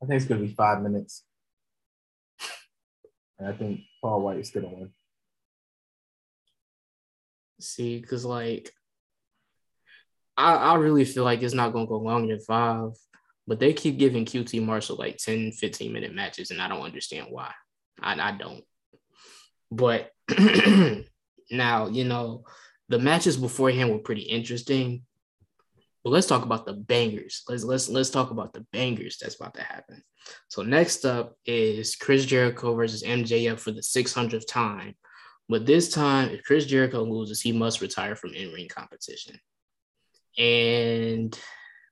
I 0.00 0.06
think 0.06 0.12
it's 0.12 0.26
gonna 0.26 0.42
be 0.42 0.54
five 0.54 0.80
minutes, 0.80 1.24
and 3.36 3.48
I 3.48 3.52
think 3.52 3.80
Paul 4.00 4.20
White 4.20 4.38
is 4.38 4.52
gonna 4.52 4.68
win. 4.68 4.92
See, 7.60 8.00
because 8.00 8.24
like 8.24 8.70
I, 10.38 10.54
I 10.54 10.74
really 10.76 11.04
feel 11.04 11.24
like 11.24 11.42
it's 11.42 11.52
not 11.52 11.72
gonna 11.72 11.86
go 11.86 11.98
longer 11.98 12.36
than 12.36 12.44
five, 12.44 12.92
but 13.48 13.58
they 13.58 13.72
keep 13.72 13.98
giving 13.98 14.24
QT 14.24 14.62
Marshall 14.64 14.96
like 14.96 15.16
10, 15.16 15.50
15 15.50 15.92
minute 15.92 16.14
matches, 16.14 16.52
and 16.52 16.62
I 16.62 16.68
don't 16.68 16.82
understand 16.84 17.26
why. 17.30 17.52
I, 18.00 18.12
I 18.20 18.32
don't. 18.32 18.62
But 19.72 20.12
now, 21.50 21.88
you 21.88 22.04
know, 22.04 22.44
the 22.88 23.00
matches 23.00 23.36
beforehand 23.36 23.90
were 23.90 23.98
pretty 23.98 24.22
interesting. 24.22 25.02
But 26.04 26.10
let's 26.10 26.28
talk 26.28 26.44
about 26.44 26.66
the 26.66 26.74
bangers. 26.74 27.42
Let's 27.48 27.64
let's 27.64 27.88
let's 27.88 28.10
talk 28.10 28.30
about 28.30 28.52
the 28.52 28.64
bangers 28.72 29.18
that's 29.18 29.34
about 29.34 29.54
to 29.54 29.62
happen. 29.62 30.04
So 30.46 30.62
next 30.62 31.04
up 31.04 31.34
is 31.44 31.96
Chris 31.96 32.24
Jericho 32.24 32.76
versus 32.76 33.02
MJF 33.02 33.58
for 33.58 33.72
the 33.72 33.80
600th 33.80 34.46
time. 34.46 34.94
But 35.48 35.66
this 35.66 35.92
time, 35.92 36.28
if 36.28 36.44
Chris 36.44 36.64
Jericho 36.64 37.02
loses, 37.02 37.40
he 37.40 37.50
must 37.50 37.80
retire 37.80 38.14
from 38.14 38.34
in-ring 38.34 38.68
competition. 38.68 39.40
And 40.38 41.38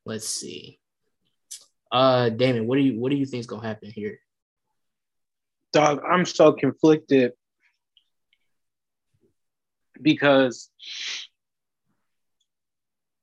let's 0.05 0.29
see. 0.29 0.79
Uh 1.91 2.31
Damon, 2.31 2.67
what 2.67 2.77
do 2.77 2.83
you 2.83 2.99
what 2.99 3.11
do 3.11 3.17
you 3.17 3.27
think 3.27 3.41
is 3.41 3.47
gonna 3.47 3.67
happen 3.67 3.91
here? 3.91 4.19
Dog, 5.73 6.01
I'm 6.09 6.25
so 6.25 6.53
conflicted 6.53 7.33
because 10.01 10.71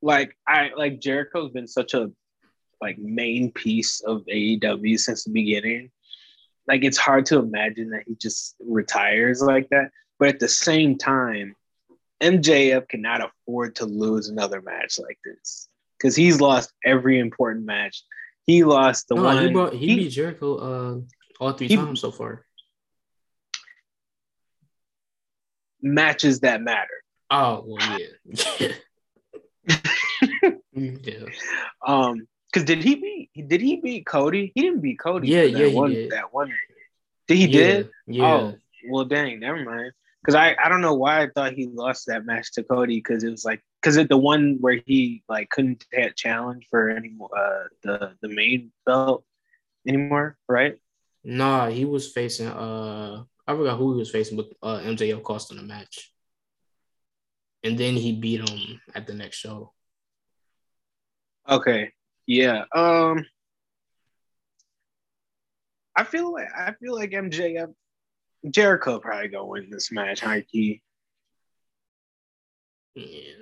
like 0.01 0.35
I 0.47 0.71
like 0.75 0.99
Jericho's 0.99 1.51
been 1.51 1.67
such 1.67 1.93
a 1.93 2.11
like 2.81 2.97
main 2.97 3.51
piece 3.51 4.01
of 4.01 4.25
AEW 4.25 4.99
since 4.99 5.23
the 5.23 5.31
beginning. 5.31 5.89
Like 6.67 6.83
it's 6.83 6.97
hard 6.97 7.25
to 7.27 7.39
imagine 7.39 7.91
that 7.91 8.03
he 8.07 8.15
just 8.15 8.55
retires 8.59 9.41
like 9.41 9.69
that. 9.69 9.91
But 10.19 10.29
at 10.29 10.39
the 10.39 10.49
same 10.49 10.97
time, 10.97 11.55
MJF 12.21 12.87
cannot 12.87 13.21
afford 13.21 13.75
to 13.77 13.85
lose 13.85 14.29
another 14.29 14.61
match 14.61 14.97
like 14.99 15.17
this 15.25 15.67
because 15.97 16.15
he's 16.15 16.39
lost 16.39 16.71
every 16.85 17.19
important 17.19 17.65
match. 17.65 18.03
He 18.45 18.63
lost 18.63 19.07
the 19.07 19.15
No, 19.15 19.23
one. 19.23 19.45
he, 19.47 19.51
brought, 19.51 19.73
he, 19.73 19.87
he- 19.87 19.95
beat 19.95 20.09
Jericho 20.09 20.55
uh 20.57 20.99
all 21.39 21.53
three 21.53 21.67
he- 21.67 21.75
times 21.75 21.99
so 22.01 22.11
far. 22.11 22.45
matches 25.81 26.39
that 26.41 26.61
matter. 26.61 26.87
Oh 27.29 27.63
well, 27.65 27.81
yeah, 27.81 28.69
yeah. 30.73 31.25
Um, 31.85 32.27
because 32.51 32.65
did 32.65 32.83
he 32.83 32.95
beat 32.95 33.29
did 33.47 33.61
he 33.61 33.77
beat 33.77 34.05
Cody? 34.05 34.51
He 34.55 34.61
didn't 34.61 34.81
beat 34.81 34.99
Cody. 34.99 35.27
Yeah, 35.27 35.43
yeah, 35.43 35.67
one, 35.67 35.91
did. 35.91 36.11
That 36.11 36.33
one. 36.33 36.53
Did 37.27 37.37
he 37.37 37.45
yeah, 37.47 37.59
did? 37.59 37.89
Yeah. 38.07 38.25
Oh, 38.25 38.55
well, 38.89 39.05
dang, 39.05 39.39
never 39.39 39.63
mind. 39.63 39.93
Because 40.23 40.35
I, 40.35 40.55
I 40.63 40.69
don't 40.69 40.81
know 40.81 40.93
why 40.93 41.23
I 41.23 41.29
thought 41.35 41.51
he 41.51 41.67
lost 41.67 42.05
that 42.07 42.25
match 42.25 42.53
to 42.53 42.63
Cody 42.63 42.97
because 42.97 43.25
it 43.25 43.29
was 43.29 43.43
like 43.43 43.61
because 43.81 43.97
it 43.97 44.07
the 44.07 44.17
one 44.17 44.57
where 44.61 44.81
he 44.85 45.21
like 45.27 45.49
couldn't 45.49 45.83
challenge 46.15 46.65
for 46.69 46.89
any 46.89 47.09
more 47.09 47.29
uh 47.37 47.67
the 47.83 48.13
the 48.21 48.29
main 48.29 48.71
belt 48.85 49.25
anymore, 49.85 50.37
right? 50.47 50.77
Nah, 51.25 51.69
he 51.69 51.83
was 51.83 52.11
facing 52.11 52.47
uh 52.47 53.23
I 53.45 53.53
forgot 53.53 53.77
who 53.77 53.93
he 53.93 53.99
was 53.99 54.11
facing, 54.11 54.37
but 54.37 54.47
uh 54.61 54.79
MJF 54.79 55.23
cost 55.23 55.51
him 55.51 55.57
the 55.57 55.63
match. 55.63 56.13
And 57.65 57.77
then 57.77 57.95
he 57.95 58.13
beat 58.13 58.49
him 58.49 58.81
at 58.95 59.07
the 59.07 59.13
next 59.13 59.37
show. 59.37 59.73
Okay, 61.49 61.91
yeah. 62.25 62.63
Um, 62.73 63.25
I 65.95 66.03
feel 66.03 66.31
like 66.33 66.47
I 66.55 66.73
feel 66.73 66.95
like 66.95 67.11
MJF 67.11 67.73
Jericho 68.49 68.99
probably 68.99 69.29
gonna 69.29 69.45
win 69.45 69.69
this 69.69 69.91
match, 69.91 70.19
high 70.19 70.41
key. 70.41 70.81
Yeah. 72.95 73.33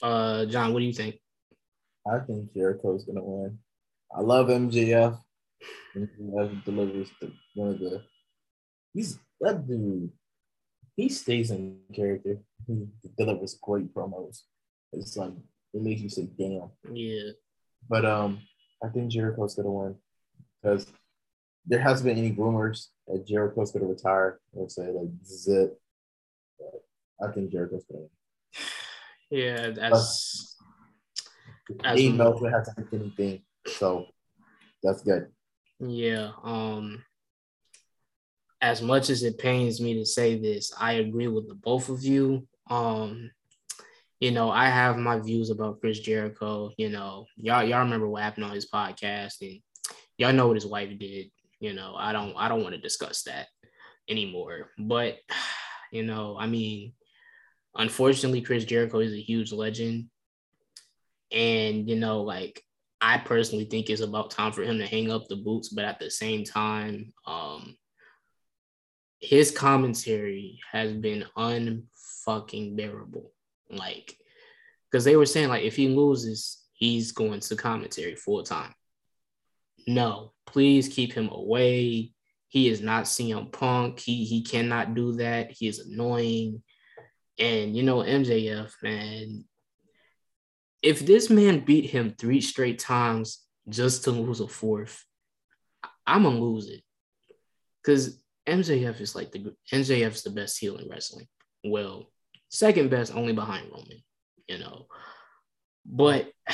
Uh 0.00 0.46
John, 0.46 0.72
what 0.72 0.80
do 0.80 0.86
you 0.86 0.92
think? 0.92 1.16
I 2.10 2.18
think 2.18 2.52
Jericho's 2.54 3.04
gonna 3.04 3.22
win. 3.22 3.58
I 4.14 4.20
love 4.20 4.48
MJF. 4.48 5.18
MJF 5.96 6.64
delivers 6.64 7.08
the, 7.20 7.32
one 7.54 7.70
of 7.70 7.78
the. 7.78 8.02
He's 8.92 9.18
that 9.40 9.66
dude. 9.66 10.10
He 10.96 11.08
stays 11.08 11.50
in 11.50 11.78
character. 11.94 12.38
He 12.66 12.86
delivers 13.16 13.58
great 13.62 13.94
promos. 13.94 14.42
It's 14.92 15.16
like 15.16 15.32
it 15.72 15.82
makes 15.82 16.02
you 16.02 16.08
say, 16.08 16.28
"Damn." 16.38 16.70
Yeah. 16.92 17.30
But 17.88 18.04
um, 18.04 18.40
I 18.84 18.88
think 18.88 19.10
Jericho's 19.10 19.54
gonna 19.54 19.70
win 19.70 19.96
because 20.62 20.86
there 21.66 21.80
hasn't 21.80 22.08
been 22.08 22.18
any 22.18 22.32
rumors 22.32 22.90
that 23.06 23.26
Jericho's 23.26 23.72
gonna 23.72 23.86
retire 23.86 24.40
or 24.52 24.68
say 24.68 24.88
like 24.90 25.08
this 25.20 25.30
is 25.30 25.48
it. 25.48 25.80
I 27.22 27.30
think 27.32 27.50
Jericho's 27.52 27.84
gonna 27.84 28.00
win. 28.02 28.10
Yeah, 29.30 29.70
that's 29.70 30.58
As 31.84 31.98
He 31.98 32.10
we- 32.10 32.16
knows 32.18 32.42
it 32.42 32.50
hasn't 32.50 32.90
been 32.90 33.00
anything, 33.00 33.42
so 33.66 34.06
that's 34.82 35.02
good. 35.02 35.28
yeah. 35.80 36.32
Um 36.42 37.04
as 38.60 38.80
much 38.82 39.10
as 39.10 39.22
it 39.24 39.38
pains 39.38 39.80
me 39.80 39.94
to 39.94 40.06
say 40.06 40.38
this, 40.38 40.72
I 40.78 40.92
agree 40.94 41.26
with 41.26 41.48
the 41.48 41.54
both 41.54 41.88
of 41.88 42.04
you. 42.04 42.46
Um, 42.70 43.30
you 44.20 44.30
know, 44.30 44.50
I 44.50 44.66
have 44.66 44.96
my 44.98 45.18
views 45.18 45.50
about 45.50 45.80
Chris 45.80 45.98
Jericho. 45.98 46.70
You 46.76 46.90
know, 46.90 47.26
y'all 47.36 47.64
y'all 47.64 47.80
remember 47.80 48.08
what 48.08 48.22
happened 48.22 48.44
on 48.44 48.54
his 48.54 48.70
podcast, 48.70 49.40
and 49.40 49.58
y'all 50.16 50.32
know 50.32 50.46
what 50.46 50.54
his 50.56 50.66
wife 50.66 50.96
did. 50.96 51.30
You 51.62 51.72
know, 51.74 51.94
I 51.96 52.12
don't 52.12 52.34
I 52.36 52.48
don't 52.48 52.64
want 52.64 52.74
to 52.74 52.80
discuss 52.80 53.22
that 53.22 53.46
anymore. 54.08 54.70
But 54.76 55.18
you 55.92 56.02
know, 56.02 56.36
I 56.36 56.48
mean, 56.48 56.92
unfortunately, 57.76 58.40
Chris 58.40 58.64
Jericho 58.64 58.98
is 58.98 59.12
a 59.12 59.22
huge 59.22 59.52
legend, 59.52 60.08
and 61.30 61.88
you 61.88 61.94
know, 61.94 62.22
like 62.22 62.60
I 63.00 63.18
personally 63.18 63.66
think 63.66 63.90
it's 63.90 64.02
about 64.02 64.32
time 64.32 64.50
for 64.50 64.64
him 64.64 64.78
to 64.78 64.86
hang 64.88 65.12
up 65.12 65.28
the 65.28 65.36
boots. 65.36 65.68
But 65.68 65.84
at 65.84 66.00
the 66.00 66.10
same 66.10 66.42
time, 66.42 67.12
um, 67.28 67.76
his 69.20 69.52
commentary 69.52 70.58
has 70.72 70.92
been 70.92 71.24
unfucking 71.38 72.76
bearable. 72.76 73.30
Like, 73.70 74.16
because 74.90 75.04
they 75.04 75.14
were 75.14 75.26
saying 75.26 75.48
like 75.48 75.62
if 75.62 75.76
he 75.76 75.86
loses, 75.86 76.60
he's 76.72 77.12
going 77.12 77.38
to 77.38 77.54
commentary 77.54 78.16
full 78.16 78.42
time. 78.42 78.74
No, 79.86 80.32
please 80.46 80.88
keep 80.88 81.12
him 81.12 81.28
away. 81.28 82.12
He 82.48 82.68
is 82.68 82.80
not 82.80 83.04
CM 83.04 83.50
Punk. 83.50 83.98
He 83.98 84.24
he 84.24 84.42
cannot 84.42 84.94
do 84.94 85.12
that. 85.14 85.52
He 85.52 85.68
is 85.68 85.78
annoying. 85.78 86.62
And 87.38 87.76
you 87.76 87.82
know, 87.82 87.98
MJF, 87.98 88.72
man, 88.82 89.44
if 90.82 91.00
this 91.00 91.30
man 91.30 91.60
beat 91.60 91.88
him 91.90 92.14
three 92.18 92.40
straight 92.40 92.78
times 92.78 93.44
just 93.68 94.04
to 94.04 94.10
lose 94.10 94.40
a 94.40 94.48
fourth, 94.48 95.04
I'm 96.06 96.24
gonna 96.24 96.38
lose 96.38 96.68
it. 96.68 96.82
Cause 97.84 98.20
MJF 98.46 99.00
is 99.00 99.14
like 99.14 99.32
the 99.32 99.54
MJF 99.72 100.14
is 100.14 100.22
the 100.22 100.30
best 100.30 100.58
heel 100.58 100.76
in 100.76 100.88
wrestling. 100.88 101.26
Well, 101.64 102.10
second 102.50 102.90
best 102.90 103.14
only 103.14 103.32
behind 103.32 103.70
Roman, 103.70 104.02
you 104.48 104.58
know. 104.58 104.86
But 105.86 106.30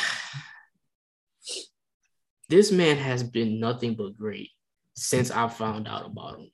this 2.48 2.72
man 2.72 2.96
has 2.96 3.22
been 3.22 3.60
nothing 3.60 3.94
but 3.94 4.16
great 4.16 4.50
since 4.94 5.30
I 5.30 5.48
found 5.48 5.86
out 5.86 6.06
about 6.06 6.38
him. 6.38 6.50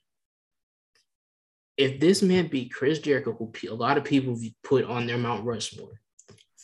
If 1.77 1.99
this 1.99 2.21
man 2.21 2.47
beat 2.47 2.73
Chris 2.73 2.99
Jericho, 2.99 3.33
who 3.33 3.51
a 3.69 3.75
lot 3.75 3.97
of 3.97 4.03
people 4.03 4.39
put 4.63 4.85
on 4.85 5.07
their 5.07 5.17
Mount 5.17 5.45
Rushmore, 5.45 5.99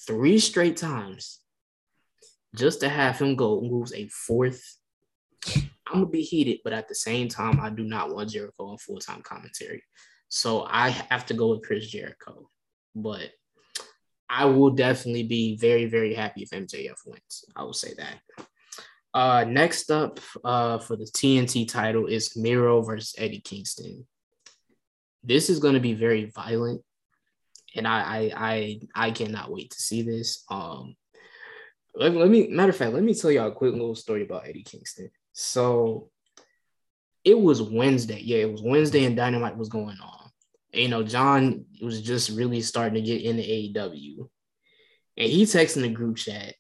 three 0.06 0.40
straight 0.40 0.78
times, 0.78 1.40
just 2.56 2.82
to 2.82 2.90
have 2.90 3.20
him 3.20 3.36
go 3.36 3.60
lose 3.60 3.94
a 3.94 4.08
fourth, 4.08 4.78
I'm 5.48 5.70
gonna 5.94 6.06
be 6.06 6.22
heated. 6.22 6.60
But 6.64 6.74
at 6.74 6.88
the 6.88 6.96
same 6.96 7.28
time, 7.28 7.60
I 7.60 7.70
do 7.70 7.84
not 7.84 8.14
want 8.14 8.30
Jericho 8.30 8.68
on 8.68 8.78
full 8.78 9.00
time 9.00 9.22
commentary, 9.22 9.84
so 10.30 10.64
I 10.70 10.90
have 10.90 11.26
to 11.28 11.34
go 11.34 11.50
with 11.50 11.64
Chris 11.64 11.88
Jericho. 11.88 12.50
But 12.96 13.32
I 14.30 14.46
will 14.46 14.72
definitely 14.72 15.24
be 15.24 15.58
very, 15.58 15.86
very 15.88 16.14
happy 16.14 16.44
if 16.44 16.52
MJF 16.52 17.06
wins. 17.06 17.46
I 17.56 17.64
will 17.64 17.74
say 17.74 17.94
that. 17.96 18.46
Uh, 19.14 19.44
next 19.48 19.92
up 19.92 20.20
uh, 20.44 20.80
for 20.80 20.96
the 20.96 21.04
TNT 21.06 21.68
title 21.68 22.08
is 22.08 22.38
Miro 22.38 22.82
versus 22.82 23.14
Eddie 23.18 23.42
Kingston. 23.42 24.06
This 25.24 25.50
is 25.50 25.60
going 25.60 25.74
to 25.74 25.80
be 25.80 25.94
very 25.94 26.32
violent, 26.34 26.82
and 27.76 27.88
I, 27.88 28.00
I 28.00 28.32
I 28.36 28.80
I 28.96 29.12
cannot 29.12 29.52
wait 29.52 29.72
to 29.72 29.82
see 29.82 30.02
this. 30.02 30.44
Um, 30.50 30.96
let, 31.94 32.14
let 32.14 32.30
me 32.30 32.48
matter 32.48 32.72
of 32.72 32.78
fact, 32.78 32.94
let 32.94 33.04
me 33.04 33.14
tell 33.14 33.32
y'all 33.32 33.50
a 33.50 33.52
quick 33.52 33.74
little 33.74 33.96
story 33.96 34.24
about 34.24 34.48
Eddie 34.48 34.64
Kingston. 34.64 35.12
So 35.34 36.10
it 37.24 37.40
was 37.40 37.62
Wednesday. 37.62 38.20
Yeah, 38.22 38.40
it 38.40 38.52
was 38.52 38.64
Wednesday, 38.64 39.06
and 39.06 39.16
Dynamite 39.16 39.58
was 39.58 39.70
going 39.70 39.98
on. 40.02 40.30
You 40.74 40.88
know, 40.88 41.04
John 41.04 41.66
was 41.82 42.02
just 42.02 42.30
really 42.32 42.62
starting 42.62 42.96
to 42.96 43.02
get 43.02 43.22
into 43.22 43.44
AEW, 43.44 44.30
and 45.18 45.30
he 45.30 45.44
texted 45.44 45.82
the 45.82 45.90
group 45.90 46.16
chat, 46.16 46.56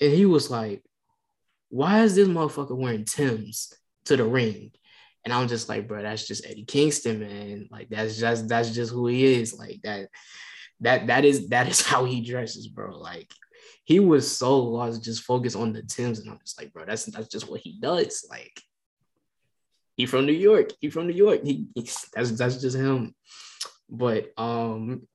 and 0.00 0.12
he 0.12 0.26
was 0.26 0.50
like, 0.50 0.82
"Why 1.68 2.02
is 2.02 2.14
this 2.14 2.28
motherfucker 2.28 2.76
wearing 2.76 3.04
Tim's 3.04 3.72
to 4.06 4.16
the 4.16 4.24
ring?" 4.24 4.72
And 5.24 5.32
I'm 5.32 5.48
just 5.48 5.68
like, 5.68 5.88
bro, 5.88 6.02
that's 6.02 6.26
just 6.26 6.46
Eddie 6.46 6.64
Kingston, 6.64 7.18
man. 7.18 7.68
Like 7.70 7.88
that's 7.88 8.16
just 8.16 8.48
that's 8.48 8.70
just 8.70 8.92
who 8.92 9.08
he 9.08 9.24
is. 9.24 9.58
Like 9.58 9.80
that, 9.82 10.08
that 10.80 11.08
that 11.08 11.24
is 11.24 11.48
that 11.48 11.68
is 11.68 11.80
how 11.86 12.04
he 12.04 12.20
dresses, 12.20 12.68
bro. 12.68 12.96
Like 12.96 13.30
he 13.84 14.00
was 14.00 14.30
so 14.30 14.58
lost, 14.58 15.02
just 15.04 15.22
focused 15.22 15.56
on 15.56 15.72
the 15.72 15.82
Tims, 15.82 16.20
and 16.20 16.30
I'm 16.30 16.38
just 16.38 16.60
like, 16.60 16.72
bro, 16.72 16.84
that's 16.86 17.06
that's 17.06 17.28
just 17.28 17.50
what 17.50 17.60
he 17.60 17.78
does. 17.80 18.26
Like 18.30 18.60
he 19.96 20.06
from 20.06 20.26
New 20.26 20.32
York. 20.32 20.70
He 20.80 20.90
from 20.90 21.06
New 21.06 21.14
York. 21.14 21.40
He 21.44 21.66
he's- 21.74 22.08
that's 22.14 22.30
that's 22.32 22.60
just 22.60 22.76
him. 22.76 23.14
But 23.88 24.32
um, 24.36 25.06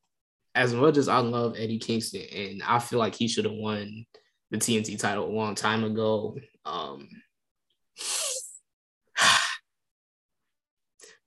as 0.56 0.74
much 0.74 0.98
as 0.98 1.08
I 1.08 1.20
love 1.20 1.56
Eddie 1.58 1.80
Kingston, 1.80 2.24
and 2.34 2.64
I 2.64 2.80
feel 2.80 3.00
like 3.00 3.16
he 3.16 3.28
should 3.28 3.46
have 3.46 3.54
won 3.54 4.06
the 4.52 4.58
TNT 4.58 5.00
title 5.00 5.26
a 5.28 5.32
long 5.32 5.56
time 5.56 5.84
ago. 5.84 6.38
Um, 6.66 7.10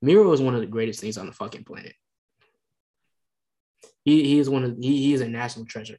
Miro 0.03 0.31
is 0.33 0.41
one 0.41 0.55
of 0.55 0.61
the 0.61 0.67
greatest 0.67 1.01
things 1.01 1.19
on 1.19 1.27
the 1.27 1.33
fucking 1.33 1.65
planet. 1.65 1.95
He, 4.05 4.23
he 4.25 4.39
is 4.39 4.49
one 4.51 4.65
of 4.65 4.77
he, 4.79 5.03
he 5.03 5.15
is 5.15 5.23
a 5.23 5.29
national 5.29 5.65
treasure. 5.65 5.99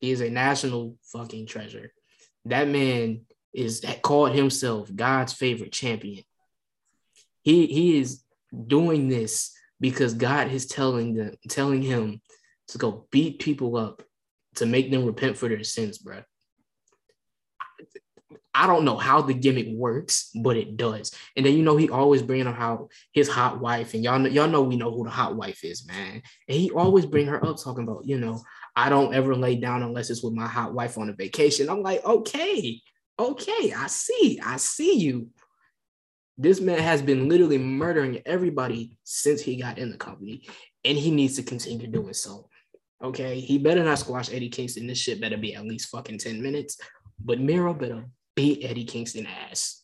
He 0.00 0.10
is 0.10 0.22
a 0.22 0.30
national 0.30 0.96
fucking 1.12 1.46
treasure. 1.46 1.92
That 2.46 2.66
man 2.66 3.20
is 3.52 3.84
called 4.00 4.32
himself 4.32 4.90
God's 4.94 5.34
favorite 5.34 5.72
champion. 5.72 6.24
He 7.42 7.66
he 7.66 7.98
is 7.98 8.22
doing 8.66 9.08
this 9.08 9.52
because 9.80 10.14
God 10.14 10.50
is 10.50 10.66
telling 10.66 11.14
them 11.14 11.34
telling 11.48 11.82
him 11.82 12.22
to 12.68 12.78
go 12.78 13.06
beat 13.10 13.40
people 13.40 13.76
up 13.76 14.02
to 14.54 14.64
make 14.64 14.90
them 14.90 15.04
repent 15.04 15.36
for 15.36 15.48
their 15.48 15.64
sins, 15.64 15.98
bro. 15.98 16.22
I 18.54 18.66
don't 18.66 18.84
know 18.84 18.96
how 18.96 19.22
the 19.22 19.34
gimmick 19.34 19.68
works, 19.70 20.30
but 20.34 20.56
it 20.56 20.76
does. 20.76 21.12
And 21.36 21.46
then 21.46 21.54
you 21.54 21.62
know 21.62 21.76
he 21.76 21.88
always 21.88 22.22
bringing 22.22 22.46
up 22.46 22.54
how 22.54 22.88
his 23.12 23.28
hot 23.28 23.60
wife, 23.60 23.94
and 23.94 24.04
y'all 24.04 24.18
know, 24.18 24.28
y'all 24.28 24.48
know 24.48 24.62
we 24.62 24.76
know 24.76 24.90
who 24.90 25.04
the 25.04 25.10
hot 25.10 25.36
wife 25.36 25.64
is, 25.64 25.86
man. 25.86 26.22
And 26.48 26.58
he 26.58 26.70
always 26.70 27.06
bring 27.06 27.26
her 27.26 27.44
up 27.44 27.56
talking 27.62 27.84
about, 27.84 28.06
you 28.06 28.18
know, 28.18 28.42
I 28.76 28.88
don't 28.88 29.14
ever 29.14 29.34
lay 29.34 29.56
down 29.56 29.82
unless 29.82 30.10
it's 30.10 30.22
with 30.22 30.34
my 30.34 30.46
hot 30.46 30.74
wife 30.74 30.98
on 30.98 31.08
a 31.08 31.14
vacation. 31.14 31.70
I'm 31.70 31.82
like, 31.82 32.04
okay, 32.04 32.80
okay, 33.18 33.72
I 33.76 33.86
see, 33.86 34.40
I 34.44 34.56
see 34.58 34.98
you. 34.98 35.28
This 36.38 36.60
man 36.60 36.78
has 36.78 37.02
been 37.02 37.28
literally 37.28 37.58
murdering 37.58 38.20
everybody 38.26 38.98
since 39.04 39.40
he 39.40 39.56
got 39.56 39.78
in 39.78 39.90
the 39.90 39.96
company. 39.96 40.46
and 40.84 40.98
he 40.98 41.10
needs 41.10 41.36
to 41.36 41.42
continue 41.42 41.86
doing 41.86 42.14
so. 42.14 42.48
Okay, 43.02 43.40
he 43.40 43.58
better 43.58 43.84
not 43.84 43.98
squash 43.98 44.32
Eddie 44.32 44.48
Kingston. 44.48 44.86
This 44.86 44.98
shit 44.98 45.20
better 45.20 45.36
be 45.36 45.54
at 45.54 45.64
least 45.64 45.88
fucking 45.90 46.18
10 46.18 46.42
minutes. 46.42 46.78
But 47.24 47.40
Miro 47.40 47.74
better 47.74 48.04
beat 48.34 48.64
Eddie 48.64 48.84
Kingston 48.84 49.26
ass. 49.26 49.82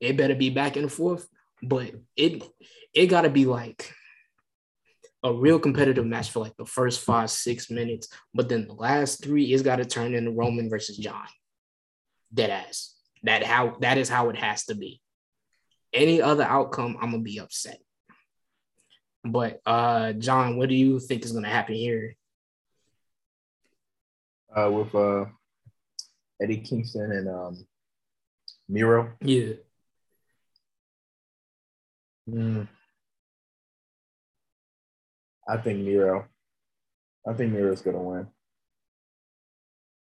It 0.00 0.16
better 0.16 0.34
be 0.34 0.50
back 0.50 0.76
and 0.76 0.90
forth, 0.90 1.28
but 1.62 1.92
it 2.16 2.42
it 2.94 3.06
gotta 3.06 3.30
be 3.30 3.44
like 3.44 3.92
a 5.22 5.32
real 5.32 5.58
competitive 5.58 6.06
match 6.06 6.30
for 6.30 6.40
like 6.40 6.56
the 6.56 6.64
first 6.64 7.00
five, 7.00 7.30
six 7.30 7.70
minutes. 7.70 8.08
But 8.32 8.48
then 8.48 8.66
the 8.66 8.72
last 8.72 9.22
three 9.22 9.52
is 9.52 9.62
gotta 9.62 9.84
turn 9.84 10.14
into 10.14 10.30
Roman 10.30 10.70
versus 10.70 10.96
John. 10.96 11.26
Dead 12.32 12.50
ass. 12.50 12.94
That 13.24 13.42
how 13.42 13.76
that 13.80 13.98
is 13.98 14.08
how 14.08 14.30
it 14.30 14.36
has 14.36 14.64
to 14.66 14.74
be. 14.74 15.00
Any 15.92 16.22
other 16.22 16.44
outcome, 16.44 16.96
I'm 17.00 17.10
gonna 17.10 17.22
be 17.22 17.40
upset. 17.40 17.78
But 19.22 19.60
uh 19.66 20.14
John, 20.14 20.56
what 20.56 20.70
do 20.70 20.74
you 20.74 20.98
think 20.98 21.24
is 21.24 21.32
gonna 21.32 21.48
happen 21.48 21.74
here? 21.74 22.16
Uh, 24.56 24.68
with 24.68 24.92
uh, 24.96 25.26
Eddie 26.42 26.58
Kingston 26.58 27.12
and 27.12 27.28
um, 27.28 27.66
Miro. 28.68 29.12
Yeah. 29.20 29.54
Mm. 32.28 32.68
I 35.48 35.56
think 35.56 35.80
Miro. 35.80 36.26
I 37.28 37.32
think 37.34 37.52
Miro's 37.52 37.82
gonna 37.82 38.02
win. 38.02 38.28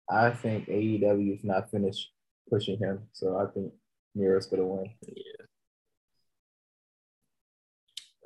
I 0.10 0.32
think 0.32 0.68
AEW 0.68 1.36
is 1.36 1.44
not 1.44 1.70
finished 1.70 2.12
pushing 2.50 2.78
him, 2.78 3.04
so 3.14 3.38
I 3.38 3.46
think 3.54 3.74
Miro's 4.16 4.48
gonna 4.48 4.66
win. 4.66 4.90
Yeah. 5.08 5.46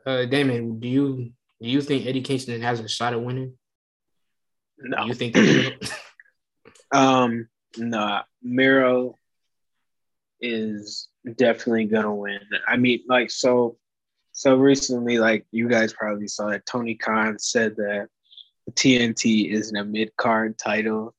Uh 0.06 0.26
Damon, 0.26 0.80
do 0.80 0.88
you 0.88 1.32
do 1.62 1.70
you 1.70 1.82
think 1.82 2.08
Eddie 2.08 2.22
Kingston 2.22 2.62
has 2.62 2.80
a 2.80 2.88
shot 2.88 3.14
at 3.14 3.22
winning? 3.22 3.58
No. 4.78 5.06
You 5.06 5.14
think? 5.14 5.36
Um, 6.94 7.48
no, 7.78 8.22
Miro 8.42 9.16
is 10.40 11.08
definitely 11.36 11.86
gonna 11.86 12.14
win. 12.14 12.40
I 12.68 12.78
mean, 12.78 13.02
like 13.08 13.32
so 13.32 13.78
so 14.34 14.56
recently, 14.56 15.20
like 15.20 15.46
you 15.52 15.68
guys 15.70 15.94
probably 15.94 16.28
saw 16.28 16.50
that 16.50 16.66
Tony 16.66 16.96
Khan 16.96 17.38
said 17.38 17.76
that 17.76 18.08
TNT 18.72 19.52
isn't 19.52 19.76
a 19.76 19.84
mid 19.84 20.16
card 20.18 20.58
title. 20.58 21.14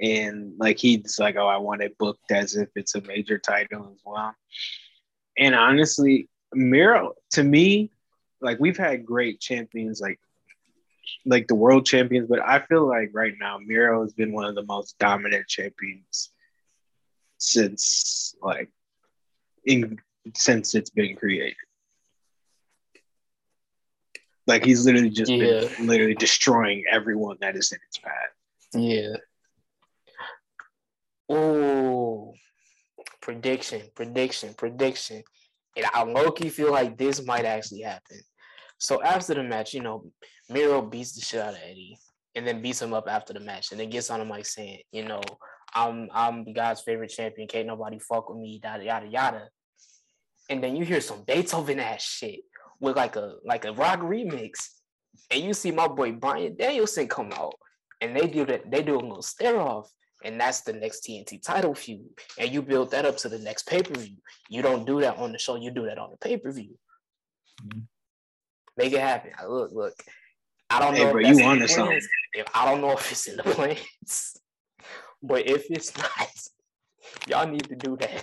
And 0.00 0.54
like 0.58 0.78
he's 0.78 1.18
like, 1.18 1.36
oh, 1.36 1.46
I 1.46 1.58
want 1.58 1.82
it 1.82 1.98
booked 1.98 2.32
as 2.32 2.56
if 2.56 2.68
it's 2.74 2.94
a 2.94 3.02
major 3.02 3.38
title 3.38 3.90
as 3.92 4.00
well. 4.04 4.34
And 5.36 5.54
honestly, 5.54 6.28
Miro, 6.52 7.14
to 7.32 7.42
me, 7.42 7.92
like 8.40 8.58
we've 8.58 8.78
had 8.78 9.04
great 9.04 9.40
champions 9.40 10.00
like 10.00 10.18
like 11.26 11.46
the 11.48 11.54
world 11.54 11.86
champions, 11.86 12.28
but 12.28 12.40
I 12.40 12.60
feel 12.60 12.86
like 12.86 13.10
right 13.12 13.34
now 13.38 13.58
Miro 13.58 14.02
has 14.02 14.12
been 14.12 14.32
one 14.32 14.46
of 14.46 14.54
the 14.54 14.64
most 14.64 14.98
dominant 14.98 15.46
champions 15.48 16.30
since 17.38 18.34
like 18.42 18.70
in 19.64 19.98
since 20.34 20.74
it's 20.74 20.90
been 20.90 21.16
created. 21.16 21.56
Like 24.46 24.64
he's 24.64 24.84
literally 24.84 25.10
just 25.10 25.30
Yeah. 25.30 25.68
been 25.68 25.86
literally 25.86 26.14
destroying 26.14 26.84
everyone 26.90 27.36
that 27.40 27.56
is 27.56 27.72
in 27.72 27.78
its 27.86 27.98
path. 27.98 28.30
Yeah. 28.74 29.16
Oh, 31.28 32.34
prediction, 33.20 33.82
prediction, 33.94 34.54
prediction. 34.54 35.22
And 35.76 35.86
I 35.94 36.02
low 36.02 36.32
key 36.32 36.48
feel 36.48 36.72
like 36.72 36.98
this 36.98 37.24
might 37.24 37.44
actually 37.44 37.82
happen. 37.82 38.20
So 38.80 39.02
after 39.02 39.34
the 39.34 39.42
match, 39.42 39.74
you 39.74 39.82
know, 39.82 40.10
Miro 40.48 40.82
beats 40.82 41.12
the 41.12 41.20
shit 41.20 41.40
out 41.40 41.54
of 41.54 41.60
Eddie 41.62 41.98
and 42.34 42.46
then 42.46 42.62
beats 42.62 42.80
him 42.80 42.94
up 42.94 43.08
after 43.08 43.32
the 43.32 43.40
match 43.40 43.70
and 43.70 43.78
then 43.78 43.90
gets 43.90 44.10
on 44.10 44.20
him 44.20 44.28
like 44.30 44.46
saying, 44.46 44.80
you 44.90 45.04
know, 45.04 45.20
I'm 45.74 46.08
I'm 46.12 46.52
God's 46.52 46.80
favorite 46.80 47.10
champion. 47.10 47.46
Can't 47.46 47.66
nobody 47.66 47.98
fuck 47.98 48.28
with 48.28 48.38
me, 48.38 48.60
yada 48.62 48.84
yada 48.84 49.06
yada. 49.06 49.48
And 50.48 50.62
then 50.62 50.74
you 50.76 50.84
hear 50.84 51.00
some 51.00 51.22
Beethoven 51.24 51.78
ass 51.78 52.02
shit 52.02 52.40
with 52.80 52.96
like 52.96 53.16
a 53.16 53.34
like 53.44 53.66
a 53.66 53.72
rock 53.72 54.00
remix. 54.00 54.68
And 55.30 55.42
you 55.42 55.54
see 55.54 55.70
my 55.70 55.86
boy 55.86 56.12
Bryan 56.12 56.56
Danielson 56.56 57.06
come 57.06 57.32
out 57.32 57.54
and 58.00 58.16
they 58.16 58.26
do 58.26 58.46
that, 58.46 58.70
they 58.70 58.82
do 58.82 58.96
a 58.96 58.98
little 58.98 59.22
stare 59.22 59.60
off. 59.60 59.90
And 60.24 60.40
that's 60.40 60.62
the 60.62 60.72
next 60.72 61.04
TNT 61.04 61.42
title 61.42 61.74
feud. 61.74 62.08
And 62.38 62.50
you 62.50 62.62
build 62.62 62.90
that 62.90 63.06
up 63.06 63.16
to 63.18 63.28
the 63.28 63.38
next 63.38 63.66
pay-per-view. 63.66 64.16
You 64.50 64.62
don't 64.62 64.84
do 64.86 65.00
that 65.00 65.16
on 65.16 65.32
the 65.32 65.38
show, 65.38 65.56
you 65.56 65.70
do 65.70 65.86
that 65.86 65.98
on 65.98 66.10
the 66.10 66.16
pay-per-view. 66.18 66.76
Mhm. 67.62 67.86
Make 68.80 68.92
it 68.94 69.00
happen. 69.00 69.32
Uh, 69.42 69.46
Look, 69.48 69.72
look. 69.72 69.94
I 70.70 70.78
don't 70.80 70.94
Hey, 70.94 71.00
know. 71.02 71.06
if 71.08 71.12
bro, 71.12 71.20
you 71.20 71.50
in 71.52 71.58
the 71.58 71.68
something. 71.68 71.86
plans. 71.86 72.08
If 72.32 72.46
I 72.54 72.64
don't 72.64 72.80
know 72.80 72.92
if 72.92 73.10
it's 73.10 73.26
in 73.26 73.36
the 73.36 73.42
plans, 73.42 74.36
but 75.22 75.46
if 75.46 75.66
it's 75.70 75.96
not, 75.98 76.28
y'all 77.28 77.46
need 77.48 77.64
to 77.68 77.76
do 77.76 77.96
that. 77.98 78.22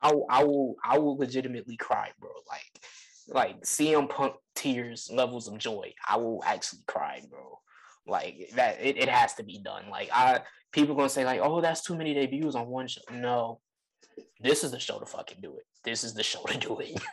I, 0.00 0.12
will- 0.12 0.26
I 0.30 0.44
will 0.44 0.76
I 0.84 0.98
will 0.98 1.16
legitimately 1.18 1.76
cry, 1.76 2.10
bro. 2.18 2.30
Like 2.48 2.82
like 3.28 3.60
CM 3.62 4.08
Punk 4.08 4.34
tears 4.54 5.10
levels 5.12 5.46
of 5.48 5.58
joy. 5.58 5.92
I 6.08 6.16
will 6.16 6.42
actually 6.44 6.80
cry, 6.86 7.20
bro. 7.28 7.58
Like 8.06 8.50
that 8.54 8.80
it, 8.80 8.96
it 8.96 9.08
has 9.08 9.34
to 9.34 9.42
be 9.42 9.58
done. 9.58 9.90
Like 9.90 10.08
I 10.12 10.40
people 10.72 10.94
gonna 10.94 11.08
say 11.10 11.24
like, 11.24 11.40
oh, 11.42 11.60
that's 11.60 11.82
too 11.82 11.96
many 11.96 12.14
debuts 12.14 12.54
on 12.54 12.66
one 12.68 12.88
show. 12.88 13.02
No. 13.12 13.60
This 14.40 14.64
is 14.64 14.70
the 14.70 14.78
show 14.80 14.98
to 14.98 15.06
fucking 15.06 15.38
do 15.42 15.56
it. 15.56 15.64
This 15.84 16.02
is 16.04 16.14
the 16.14 16.22
show 16.22 16.42
to 16.44 16.56
do 16.58 16.78
it. 16.80 16.98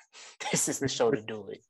this 0.51 0.69
is 0.69 0.79
the 0.79 0.87
show 0.87 1.11
to 1.11 1.21
do 1.21 1.47
it. 1.49 1.63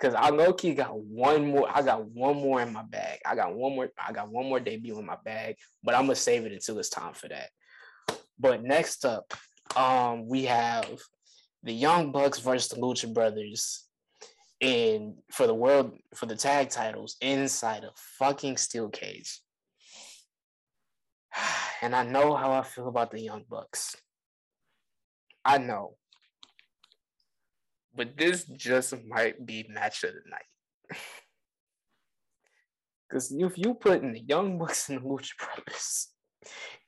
Cause 0.00 0.14
I 0.14 0.30
low 0.30 0.52
key 0.52 0.74
got 0.74 0.98
one 0.98 1.46
more. 1.46 1.68
I 1.72 1.82
got 1.82 2.04
one 2.06 2.36
more 2.36 2.60
in 2.60 2.72
my 2.72 2.82
bag. 2.82 3.20
I 3.24 3.36
got 3.36 3.54
one 3.54 3.76
more. 3.76 3.90
I 4.04 4.12
got 4.12 4.30
one 4.30 4.46
more 4.46 4.58
debut 4.58 4.98
in 4.98 5.06
my 5.06 5.18
bag, 5.24 5.56
but 5.84 5.94
I'm 5.94 6.02
gonna 6.02 6.16
save 6.16 6.44
it 6.44 6.52
until 6.52 6.78
it's 6.78 6.88
time 6.88 7.12
for 7.14 7.28
that. 7.28 7.50
But 8.38 8.62
next 8.62 9.04
up, 9.04 9.32
um, 9.76 10.26
we 10.26 10.44
have 10.44 10.88
the 11.62 11.72
Young 11.72 12.10
Bucks 12.10 12.38
versus 12.38 12.70
the 12.70 12.76
Lucha 12.76 13.12
Brothers 13.12 13.84
in 14.60 15.16
for 15.30 15.46
the 15.46 15.54
world 15.54 15.96
for 16.14 16.26
the 16.26 16.36
tag 16.36 16.70
titles 16.70 17.16
inside 17.20 17.84
a 17.84 17.90
fucking 18.18 18.56
steel 18.56 18.88
cage. 18.88 19.40
And 21.82 21.96
I 21.96 22.02
know 22.02 22.36
how 22.36 22.52
I 22.52 22.62
feel 22.62 22.88
about 22.88 23.10
the 23.10 23.22
Young 23.22 23.42
Bucks. 23.48 23.96
I 25.46 25.56
know. 25.56 25.96
But 28.00 28.16
this 28.16 28.44
just 28.56 28.94
might 29.06 29.44
be 29.44 29.66
match 29.68 30.04
of 30.04 30.14
the 30.14 30.22
night. 30.30 30.96
Because 33.06 33.30
if 33.32 33.58
you 33.58 33.74
put 33.74 34.02
in 34.02 34.12
the 34.12 34.20
Young 34.20 34.56
Bucks 34.56 34.88
and 34.88 34.98
the 34.98 35.02
Lucha 35.02 35.32
Brothers 35.36 36.08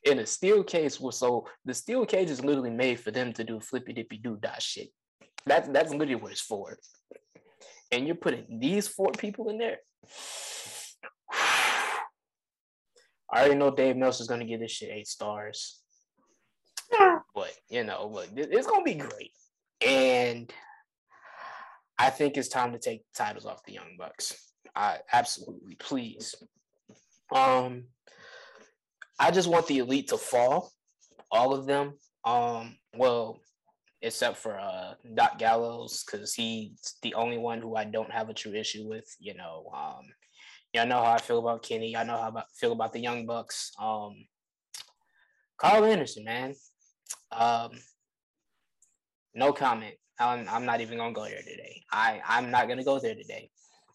in 0.04 0.20
a 0.20 0.26
steel 0.26 0.62
cage, 0.62 1.00
well, 1.00 1.10
so 1.10 1.48
the 1.64 1.74
steel 1.74 2.06
cage 2.06 2.30
is 2.30 2.44
literally 2.44 2.70
made 2.70 3.00
for 3.00 3.10
them 3.10 3.32
to 3.32 3.42
do 3.42 3.58
flippy 3.58 3.92
dippy 3.92 4.18
doo 4.18 4.38
dah 4.40 4.60
shit. 4.60 4.90
That's 5.44 5.68
that's 5.68 5.90
literally 5.90 6.14
what 6.14 6.30
it's 6.30 6.40
for. 6.40 6.78
And 7.90 8.06
you're 8.06 8.14
putting 8.14 8.60
these 8.60 8.86
four 8.86 9.10
people 9.18 9.50
in 9.50 9.58
there. 9.58 9.78
I 13.32 13.40
already 13.40 13.56
know 13.56 13.72
Dave 13.72 13.96
Meltzer's 13.96 14.28
gonna 14.28 14.46
give 14.46 14.60
this 14.60 14.70
shit 14.70 14.90
eight 14.90 15.08
stars. 15.08 15.82
But 17.34 17.52
you 17.68 17.82
know, 17.82 18.06
look, 18.06 18.28
it's 18.36 18.68
gonna 18.68 18.84
be 18.84 18.94
great. 18.94 19.32
And 19.84 20.52
I 22.02 22.10
think 22.10 22.36
it's 22.36 22.48
time 22.48 22.72
to 22.72 22.80
take 22.80 23.04
titles 23.14 23.46
off 23.46 23.64
the 23.64 23.74
Young 23.74 23.94
Bucks. 23.96 24.54
I 24.74 24.98
absolutely 25.12 25.76
please. 25.76 26.34
Um 27.32 27.84
I 29.20 29.30
just 29.30 29.48
want 29.48 29.68
the 29.68 29.78
elite 29.78 30.08
to 30.08 30.16
fall, 30.16 30.72
all 31.30 31.54
of 31.54 31.66
them. 31.66 31.92
Um, 32.24 32.76
well, 32.96 33.40
except 34.00 34.38
for 34.38 34.58
uh 34.58 34.94
Doc 35.14 35.38
Gallows, 35.38 36.02
because 36.04 36.34
he's 36.34 36.96
the 37.02 37.14
only 37.14 37.38
one 37.38 37.60
who 37.60 37.76
I 37.76 37.84
don't 37.84 38.10
have 38.10 38.28
a 38.28 38.34
true 38.34 38.54
issue 38.54 38.88
with. 38.88 39.06
You 39.20 39.34
know, 39.34 39.70
um, 39.72 40.06
y'all 40.72 40.88
know 40.88 41.04
how 41.04 41.12
I 41.12 41.20
feel 41.20 41.38
about 41.38 41.62
Kenny. 41.62 41.96
I 41.96 42.02
know 42.02 42.16
how 42.16 42.32
I 42.36 42.42
feel 42.58 42.72
about 42.72 42.92
the 42.92 43.00
Young 43.00 43.26
Bucks. 43.26 43.70
Um, 43.80 44.26
Karl 45.56 45.84
Anderson, 45.84 46.24
man. 46.24 46.54
Um, 47.30 47.70
no 49.36 49.52
comment. 49.52 49.94
I'm, 50.28 50.48
I'm 50.48 50.64
not 50.64 50.80
even 50.80 50.98
gonna 50.98 51.12
go 51.12 51.24
there 51.24 51.42
today. 51.42 51.82
I 51.90 52.20
I'm 52.26 52.50
not 52.50 52.68
gonna 52.68 52.84
go 52.84 52.98
there 52.98 53.14
today. 53.14 53.50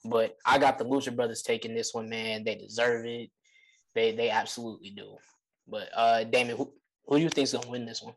But 0.06 0.38
I 0.46 0.58
got 0.58 0.78
the 0.78 0.86
Lucha 0.86 1.16
Brothers 1.16 1.42
taking 1.42 1.74
this 1.74 1.94
one, 1.94 2.10
man. 2.10 2.44
They 2.44 2.56
deserve 2.56 3.06
it. 3.06 3.30
They 3.96 4.16
they 4.16 4.30
absolutely 4.30 4.92
do. 4.92 5.18
But 5.68 5.90
uh, 5.96 6.24
Damon, 6.24 6.58
who 6.58 6.72
who 7.06 7.18
do 7.18 7.24
you 7.24 7.30
think's 7.30 7.54
gonna 7.54 7.70
win 7.70 7.86
this 7.86 8.02
one? 8.02 8.14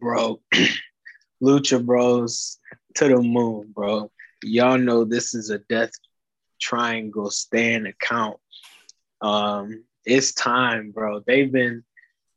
Bro, 0.00 0.40
Lucha 1.42 1.84
Bros 1.84 2.58
to 2.94 3.08
the 3.08 3.20
moon, 3.20 3.72
bro. 3.74 4.10
Y'all 4.42 4.78
know 4.78 5.04
this 5.04 5.34
is 5.34 5.50
a 5.50 5.58
death 5.58 5.90
triangle 6.60 7.30
stand 7.30 7.86
account. 7.86 8.36
Um, 9.20 9.84
it's 10.04 10.32
time, 10.32 10.90
bro. 10.90 11.22
They've 11.26 11.50
been 11.50 11.84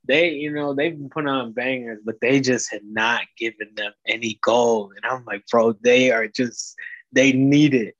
they, 0.07 0.31
you 0.31 0.51
know, 0.51 0.73
they've 0.73 0.97
been 0.97 1.09
putting 1.09 1.29
on 1.29 1.51
bangers, 1.53 1.99
but 2.03 2.19
they 2.21 2.39
just 2.39 2.71
had 2.71 2.81
not 2.83 3.21
given 3.37 3.69
them 3.75 3.91
any 4.05 4.39
gold. 4.41 4.93
And 4.95 5.05
I'm 5.05 5.25
like, 5.25 5.45
bro, 5.51 5.73
they 5.73 6.11
are 6.11 6.27
just 6.27 6.75
they 7.11 7.31
need 7.33 7.73
it. 7.73 7.95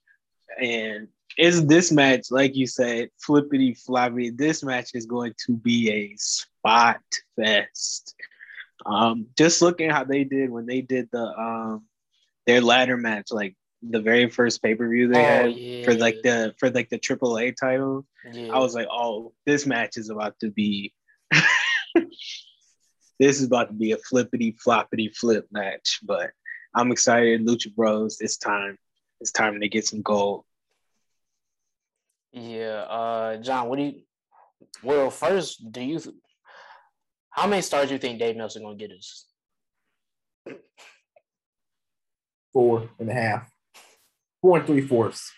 And 0.62 1.08
is 1.38 1.66
this 1.68 1.91
match, 1.91 2.32
like 2.32 2.55
you 2.55 2.66
said, 2.66 3.10
flippity 3.20 3.74
floppy? 3.76 4.30
This 4.32 4.64
match 4.64 4.91
is 4.95 5.05
going 5.05 5.34
to 5.45 5.53
be 5.55 5.91
a 5.91 6.16
spot 6.18 7.01
fest. 7.36 8.16
Um, 8.86 9.28
just 9.38 9.62
looking 9.62 9.89
how 9.89 10.03
they 10.03 10.24
did 10.24 10.49
when 10.49 10.66
they 10.66 10.82
did 10.82 11.10
the 11.12 11.24
um 11.39 11.86
their 12.45 12.62
ladder 12.62 12.97
match, 12.97 13.28
like 13.32 13.55
the 13.88 13.99
very 14.01 14.30
first 14.30 14.64
pay 14.64 14.74
per 14.74 14.88
view 14.89 15.08
they 15.08 15.20
Oh, 15.20 15.24
had 15.24 15.53
yeah. 15.53 15.84
for 15.86 15.93
like 15.95 16.22
the 16.24 16.55
for 16.58 16.70
like 16.72 16.89
the 16.89 16.97
AAA 16.99 17.55
title. 17.55 18.05
Yeah. 18.32 18.53
I 18.53 18.60
was 18.60 18.74
like, 18.74 18.88
oh, 18.91 19.34
this 19.45 19.66
match 19.66 19.97
is 19.97 20.10
about 20.10 20.39
to 20.39 20.49
be. 20.49 20.93
this 23.20 23.39
is 23.39 23.48
about 23.48 23.68
to 23.70 23.74
be 23.74 23.91
a 23.91 23.98
flippity 23.98 24.56
floppity 24.66 25.16
flip 25.16 25.48
match, 25.52 26.00
but 26.04 26.32
I'm 26.76 26.91
excited. 26.91 27.45
Lucha 27.45 27.74
Bros, 27.74 28.18
it's 28.22 28.38
time. 28.38 28.78
It's 29.20 29.32
time 29.32 29.60
to 29.60 29.68
get 29.68 29.86
some 29.86 30.02
gold. 30.02 30.43
Yeah, 32.32 32.86
uh, 32.88 33.38
John, 33.38 33.68
what 33.70 33.78
do 33.78 33.84
you? 33.84 34.02
Well, 34.84 35.10
first, 35.10 35.72
do 35.72 35.82
you? 35.82 36.00
How 37.32 37.48
many 37.48 37.62
stars 37.62 37.88
do 37.88 37.95
you 37.95 38.00
think 38.00 38.20
Dave 38.20 38.36
Meltzer 38.36 38.60
gonna 38.60 38.76
get 38.76 38.91
us? 38.91 39.26
Four 42.54 42.89
and 43.00 43.10
a 43.10 43.14
half. 43.14 43.50
Four 44.41 44.58
and 44.58 44.68
three 44.68 44.82
fourths. 44.82 45.32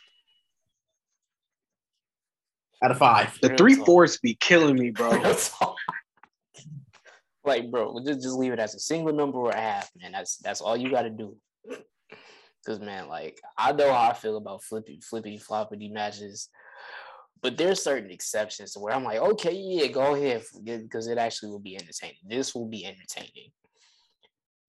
Out 2.81 2.91
of 2.91 2.97
five. 2.97 3.37
The 3.41 3.55
three 3.57 3.75
fourths 3.75 4.17
be 4.17 4.35
killing 4.35 4.75
me, 4.75 4.91
bro. 4.91 5.11
Like, 7.43 7.71
bro, 7.71 7.97
just 8.05 8.21
just 8.21 8.35
leave 8.35 8.53
it 8.53 8.59
as 8.59 8.75
a 8.75 8.79
single 8.79 9.13
number 9.13 9.37
or 9.37 9.51
a 9.51 9.59
half, 9.59 9.89
man. 9.99 10.11
That's 10.11 10.37
that's 10.37 10.61
all 10.61 10.77
you 10.77 10.89
got 10.89 11.03
to 11.03 11.09
do. 11.09 11.37
Cause 12.65 12.79
man, 12.79 13.07
like 13.07 13.39
I 13.57 13.71
know 13.71 13.91
how 13.91 14.09
I 14.09 14.13
feel 14.13 14.37
about 14.37 14.63
flippy, 14.63 14.99
flippy, 15.01 15.39
floppity 15.39 15.91
matches, 15.91 16.49
but 17.41 17.57
there's 17.57 17.81
certain 17.81 18.11
exceptions 18.11 18.73
to 18.73 18.79
where 18.79 18.93
I'm 18.93 19.05
like, 19.05 19.19
okay, 19.19 19.53
yeah, 19.53 19.87
go 19.87 20.13
ahead, 20.13 20.43
because 20.63 21.07
it 21.07 21.17
actually 21.17 21.49
will 21.49 21.59
be 21.59 21.77
entertaining. 21.77 22.17
This 22.27 22.53
will 22.53 22.67
be 22.67 22.85
entertaining. 22.85 23.51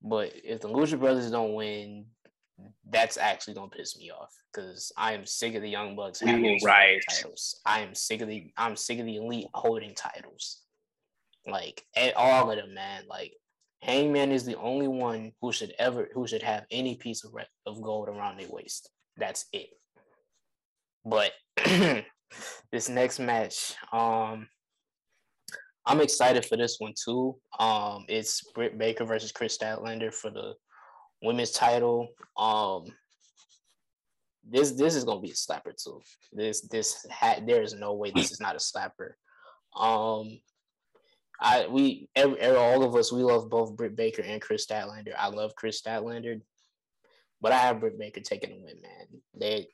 But 0.03 0.33
if 0.45 0.61
the 0.61 0.69
Lucha 0.69 0.99
Brothers 0.99 1.31
don't 1.31 1.55
win, 1.55 2.07
that's 2.89 3.17
actually 3.17 3.55
gonna 3.55 3.71
piss 3.71 3.99
me 3.99 4.11
off 4.11 4.35
because 4.53 4.93
I 4.97 5.13
am 5.13 5.27
sick 5.27 5.55
of 5.55 5.63
the 5.63 5.69
Young 5.69 5.97
Bucks 5.97 6.21
having 6.21 6.43
will 6.43 6.51
these 6.51 6.63
fucking 6.63 6.75
riot. 6.75 7.05
titles. 7.09 7.61
I 7.67 7.81
am 7.81 7.95
sick 7.95 8.21
of 8.21 8.29
the 8.29 8.51
I'm 8.57 8.77
sick 8.77 8.99
of 8.99 9.07
the 9.07 9.17
elite 9.17 9.49
holding 9.55 9.95
titles. 9.95 10.63
Like 11.47 11.85
at 11.97 12.17
all 12.17 12.51
of 12.51 12.57
them, 12.57 12.75
man. 12.75 13.05
Like 13.09 13.33
Hangman 13.83 14.33
is 14.33 14.45
the 14.45 14.57
only 14.57 14.89
one 14.89 15.33
who 15.41 15.53
should 15.53 15.75
ever 15.79 16.09
who 16.15 16.27
should 16.27 16.43
have 16.43 16.65
any 16.71 16.97
piece 16.97 17.25
of 17.25 17.33
of 17.67 17.83
gold 17.83 18.09
around 18.09 18.39
their 18.39 18.49
waist. 18.49 18.91
That's 19.17 19.47
it. 19.53 19.71
But 21.05 21.33
this 22.73 22.89
next 22.89 23.19
match, 23.19 23.75
um, 23.93 24.49
I'm 25.87 26.01
excited 26.01 26.45
for 26.45 26.57
this 26.57 26.77
one 26.79 26.95
too. 27.03 27.37
Um, 27.59 28.05
it's 28.09 28.43
Britt 28.55 28.79
Baker 28.79 29.05
versus 29.05 29.33
Kris 29.33 29.57
Statlander 29.57 30.13
for 30.13 30.31
the 30.31 30.55
women's 31.23 31.53
title. 31.53 32.09
Um, 32.37 32.85
this 34.49 34.73
this 34.73 34.95
is 34.95 35.05
gonna 35.05 35.21
be 35.21 35.31
a 35.31 35.35
slapper 35.35 35.75
too. 35.83 36.01
This 36.33 36.61
this 36.69 37.07
ha- 37.11 37.41
there 37.47 37.63
is 37.63 37.75
no 37.75 37.95
way 37.95 38.13
this 38.15 38.31
is 38.31 38.41
not 38.41 38.57
a 38.57 38.59
slapper. 38.59 39.13
Um, 39.77 40.41
I 41.41 41.67
we 41.69 42.09
every, 42.15 42.41
all 42.55 42.85
of 42.85 42.95
us 42.95 43.13
we 43.13 43.23
love 43.23 43.49
both 43.49 43.77
Britt 43.77 43.97
Baker 43.97 44.23
and 44.23 44.43
Kris 44.43 44.67
Statlander. 44.67 45.15
I 45.19 45.29
love 45.29 45.55
Kris 45.57 45.81
Statlander, 45.81 46.41
but 47.41 47.53
I 47.53 47.59
have 47.59 47.81
Britt 47.81 47.99
Baker 47.99 48.21
taking 48.21 48.51
the 48.51 48.57
win, 48.57 48.81
man. 48.83 49.21
They 49.35 49.69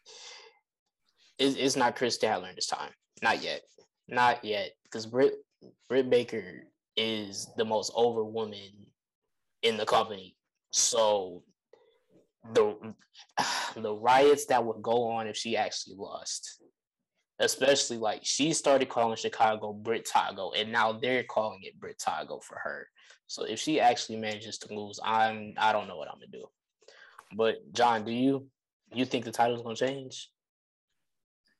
it's, 1.38 1.56
it's 1.56 1.76
not 1.76 1.96
Kris 1.96 2.18
Statlander's 2.18 2.66
time, 2.66 2.92
not 3.22 3.42
yet, 3.42 3.62
not 4.08 4.44
yet, 4.44 4.70
because 4.84 5.06
Britt 5.06 5.34
Britt 5.88 6.08
Baker 6.08 6.64
is 6.96 7.48
the 7.56 7.64
most 7.64 7.92
over 7.94 8.24
woman 8.24 8.70
in 9.62 9.76
the 9.76 9.86
company. 9.86 10.36
So 10.72 11.42
the 12.54 12.94
the 13.76 13.94
riots 13.94 14.46
that 14.46 14.64
would 14.64 14.82
go 14.82 15.08
on 15.08 15.26
if 15.26 15.36
she 15.36 15.56
actually 15.56 15.96
lost, 15.96 16.62
especially 17.38 17.98
like 17.98 18.20
she 18.22 18.52
started 18.52 18.88
calling 18.88 19.16
Chicago 19.16 19.72
Brit 19.72 20.08
Tago, 20.12 20.52
and 20.58 20.72
now 20.72 20.92
they're 20.92 21.24
calling 21.24 21.60
it 21.62 21.78
Brit 21.78 21.98
Tago 21.98 22.42
for 22.42 22.58
her. 22.62 22.86
So 23.26 23.44
if 23.44 23.58
she 23.58 23.80
actually 23.80 24.18
manages 24.18 24.58
to 24.58 24.74
lose, 24.74 25.00
I'm 25.04 25.54
I 25.58 25.72
don't 25.72 25.88
know 25.88 25.96
what 25.96 26.08
I'm 26.08 26.14
gonna 26.16 26.26
do. 26.32 26.46
But 27.36 27.56
John, 27.72 28.04
do 28.04 28.12
you 28.12 28.46
you 28.92 29.04
think 29.04 29.24
the 29.24 29.32
title's 29.32 29.62
gonna 29.62 29.74
change? 29.76 30.30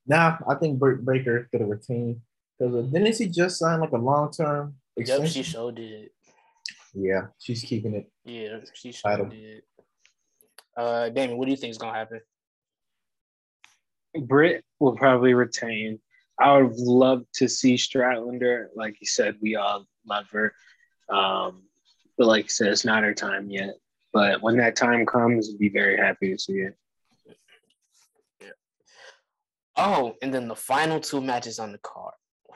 Nah, 0.07 0.39
I 0.49 0.55
think 0.55 0.79
Britt 0.79 1.05
Baker 1.05 1.49
gonna 1.53 1.67
retain 1.67 2.21
because 2.59 2.87
didn't 2.93 3.17
she 3.17 3.29
just 3.29 3.59
sign 3.59 3.81
like 3.81 3.93
a 3.93 3.99
long 3.99 4.31
term 4.31 4.77
Yep, 4.97 5.27
she 5.27 5.43
showed 5.43 5.75
did. 5.75 6.09
yeah, 6.95 7.27
she's 7.39 7.63
keeping 7.63 7.95
it. 7.95 8.11
Yeah, 8.25 8.59
she 8.73 8.93
showed 8.93 9.11
Title. 9.11 9.27
did. 9.27 9.63
Uh, 10.77 11.09
Damon, 11.11 11.37
what 11.37 11.47
do 11.47 11.51
you 11.51 11.57
think 11.57 11.71
is 11.71 11.79
gonna 11.79 11.99
happen? 11.99 12.21
Britt 14.21 14.65
will 14.79 14.97
probably 14.97 15.35
retain. 15.35 16.01
I 16.39 16.61
would 16.61 16.77
love 16.77 17.25
to 17.37 17.49
see 17.49 17.77
Stratlander. 17.77 18.67
Like 18.75 18.97
you 19.01 19.07
said, 19.07 19.37
we 19.41 19.57
all 19.57 19.87
love 20.07 20.27
her. 20.31 20.55
Um, 21.09 21.63
but 22.19 22.27
like 22.27 22.45
you 22.45 22.51
said, 22.51 22.69
it's 22.69 22.85
not 22.85 23.05
her 23.05 23.15
time 23.15 23.51
yet. 23.51 23.75
But 24.13 24.43
when 24.43 24.57
that 24.59 24.77
time 24.77 25.07
comes, 25.07 25.49
would 25.49 25.59
be 25.59 25.69
very 25.69 25.97
happy 25.97 26.33
to 26.33 26.39
see 26.39 26.61
it. 26.61 26.77
Oh, 29.77 30.15
and 30.23 30.33
then 30.33 30.49
the 30.49 30.57
final 30.57 31.01
two 31.01 31.21
matches 31.21 31.59
on 31.59 31.73
the 31.73 31.79
card. 31.79 32.15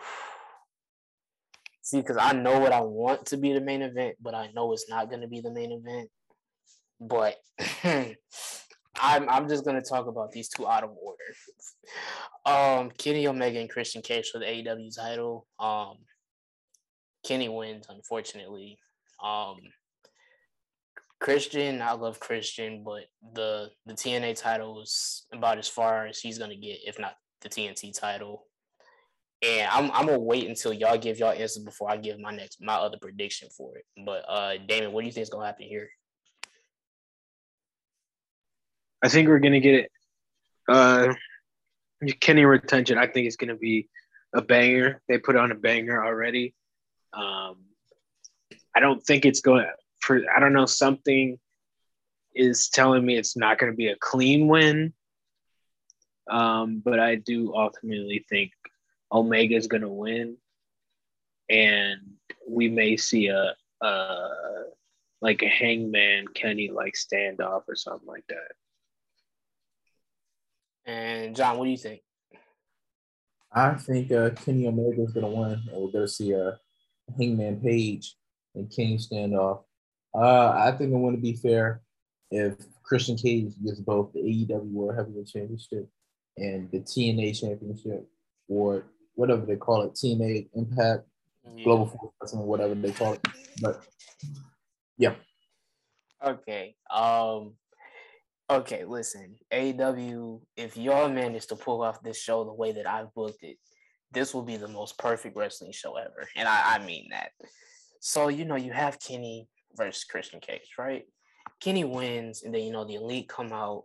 See, 1.82 2.00
because 2.00 2.16
I 2.16 2.32
know 2.32 2.58
what 2.58 2.72
I 2.72 2.80
want 2.80 3.26
to 3.26 3.36
be 3.36 3.52
the 3.52 3.61
main 3.61 3.82
event, 3.82 4.16
but 4.22 4.34
I 4.34 4.50
know 4.54 4.72
it's 4.72 4.88
not 4.88 5.11
going 5.11 5.20
to 5.20 5.28
be 5.28 5.40
the 5.40 5.52
main 5.52 5.72
event. 5.72 6.08
But 7.00 7.36
I'm 9.01 9.28
I'm 9.28 9.48
just 9.48 9.64
to 9.64 9.82
talk 9.82 10.07
about 10.07 10.32
these 10.32 10.48
two 10.48 10.66
out 10.68 10.84
of 10.84 10.90
order. 10.90 11.18
Um, 12.44 12.90
Kenny 12.96 13.26
Omega 13.26 13.59
and 13.59 13.70
Christian 13.70 14.03
Cage 14.03 14.30
for 14.30 14.38
the 14.38 14.44
AEW 14.44 14.94
title. 14.94 15.46
Um, 15.59 15.98
Kenny 17.24 17.48
wins, 17.48 17.86
unfortunately. 17.88 18.78
Um, 19.22 19.57
Christian, 21.20 21.82
I 21.82 21.92
love 21.92 22.18
Christian, 22.18 22.82
but 22.84 23.05
the 23.34 23.70
the 23.86 23.94
TNA 23.94 24.40
title 24.40 24.82
is 24.82 25.26
about 25.32 25.59
as 25.59 25.68
far 25.68 26.07
as 26.07 26.18
he's 26.18 26.38
gonna 26.38 26.57
get, 26.57 26.78
if 26.86 26.98
not 26.98 27.14
the 27.42 27.48
TNT 27.48 27.98
title. 27.98 28.46
And 29.42 29.68
I'm 29.70 29.90
I'm 29.92 30.07
gonna 30.07 30.18
wait 30.18 30.48
until 30.48 30.72
y'all 30.72 30.98
give 30.98 31.18
y'all 31.18 31.32
answers 31.32 31.62
before 31.64 31.90
I 31.90 31.96
give 31.96 32.18
my 32.18 32.30
next 32.30 32.59
my 32.62 32.74
other 32.74 32.98
prediction 33.01 33.48
for 33.57 33.76
it. 33.76 33.84
But 34.05 34.24
uh 34.28 34.55
Damon, 34.66 34.92
what 34.92 35.03
do 35.03 35.07
you 35.07 35.12
think 35.12 35.22
is 35.22 35.30
gonna 35.30 35.46
happen 35.46 35.66
here? 35.66 35.90
I 39.03 39.09
think 39.09 39.28
we're 39.28 39.38
gonna 39.38 39.61
get 39.61 39.74
it. 39.74 39.92
Uh, 40.68 41.14
Kenny 42.20 42.44
retention. 42.44 42.98
I 42.98 43.07
think 43.07 43.26
it's 43.26 43.36
gonna 43.36 43.57
be 43.57 43.88
a 44.32 44.42
banger. 44.42 45.03
They 45.09 45.18
put 45.18 45.36
on 45.36 45.53
a 45.53 45.57
banger 45.57 46.05
already. 46.05 46.55
Um, 47.12 47.57
I 48.74 48.80
don't 48.80 49.03
think 49.03 49.24
it's 49.24 49.40
going 49.40 49.66
for. 50.01 50.20
I 50.34 50.40
don't 50.40 50.53
know. 50.53 50.66
Something 50.66 51.38
is 52.34 52.68
telling 52.68 53.05
me 53.05 53.16
it's 53.16 53.36
not 53.36 53.59
going 53.59 53.72
to 53.72 53.76
be 53.76 53.88
a 53.88 53.96
clean 53.96 54.48
win. 54.48 54.92
Um, 56.30 56.80
but 56.84 57.01
I 57.01 57.16
do 57.16 57.53
ultimately 57.55 58.24
think 58.28 58.53
Omega 59.12 59.57
is 59.57 59.66
going 59.66 59.82
to 59.82 59.88
win, 59.88 60.36
and 61.48 62.01
we 62.48 62.68
may 62.68 62.96
see 62.96 63.26
a, 63.26 63.57
a 63.80 64.28
like 65.20 65.42
a 65.42 65.48
Hangman 65.48 66.28
Kenny 66.28 66.70
like 66.70 66.94
standoff 66.94 67.62
or 67.66 67.74
something 67.74 68.07
like 68.07 68.24
that. 68.28 68.53
And 70.91 71.36
John, 71.36 71.57
what 71.57 71.66
do 71.66 71.70
you 71.70 71.76
think? 71.76 72.01
I 73.53 73.74
think 73.74 74.11
uh, 74.11 74.30
Kenny 74.30 74.66
Omega 74.66 75.03
is 75.03 75.12
gonna 75.12 75.28
win, 75.28 75.53
and 75.53 75.82
we're 75.82 75.93
gonna 75.93 76.09
see 76.09 76.32
a 76.32 76.59
Hangman 77.16 77.61
Page 77.61 78.16
and 78.57 78.70
King 78.70 78.99
standoff. 78.99 79.62
Uh, 80.12 80.51
I 80.51 80.72
think 80.72 80.93
I'm 80.93 81.03
gonna 81.05 81.16
be 81.16 81.36
fair 81.36 81.82
if 82.32 82.55
Christian 82.82 83.16
Cage 83.16 83.53
gets 83.64 83.80
both 83.80 84.12
the 84.12 84.20
AEW 84.20 84.72
World 84.72 84.97
Heavyweight 84.97 85.28
Championship 85.28 85.88
and 86.36 86.68
the 86.72 86.80
TNA 86.80 87.38
Championship, 87.41 88.09
or 88.49 88.84
whatever 89.14 89.47
they 89.47 89.57
call 89.57 89.82
it, 89.82 89.95
TNA 89.95 90.49
Impact 90.55 91.05
Global 91.62 91.86
Force 91.86 92.12
Wrestling, 92.20 92.47
whatever 92.47 92.74
they 92.74 92.93
call 92.93 93.14
it. 93.14 93.20
But 93.61 93.84
yeah, 94.99 95.14
Okay. 96.24 96.74
Um 96.91 97.55
okay, 98.51 98.84
listen. 98.84 99.36
AW, 99.53 100.40
if 100.57 100.76
y'all 100.76 101.09
manage 101.09 101.46
to 101.48 101.57
pull 101.57 101.82
off 101.82 102.03
this 102.03 102.20
show 102.20 102.44
the 102.44 102.53
way 102.53 102.72
that 102.72 102.88
I've 102.88 103.14
booked 103.14 103.42
it, 103.42 103.57
this 104.12 104.34
will 104.34 104.42
be 104.42 104.57
the 104.57 104.68
most 104.68 104.98
perfect 104.98 105.36
wrestling 105.36 105.72
show 105.72 105.96
ever. 105.96 106.28
And 106.36 106.48
I, 106.48 106.76
I 106.76 106.84
mean 106.84 107.09
that. 107.11 107.30
So 108.01 108.28
you 108.28 108.44
know 108.44 108.57
you 108.57 108.72
have 108.72 108.98
Kenny 108.98 109.48
versus 109.76 110.05
Christian 110.05 110.40
Cage, 110.40 110.70
right? 110.78 111.05
Kenny 111.61 111.84
wins, 111.84 112.42
and 112.42 112.55
then 112.55 112.62
you 112.62 112.72
know 112.72 112.84
the 112.84 112.94
elite 112.94 113.28
come 113.28 113.53
out. 113.53 113.84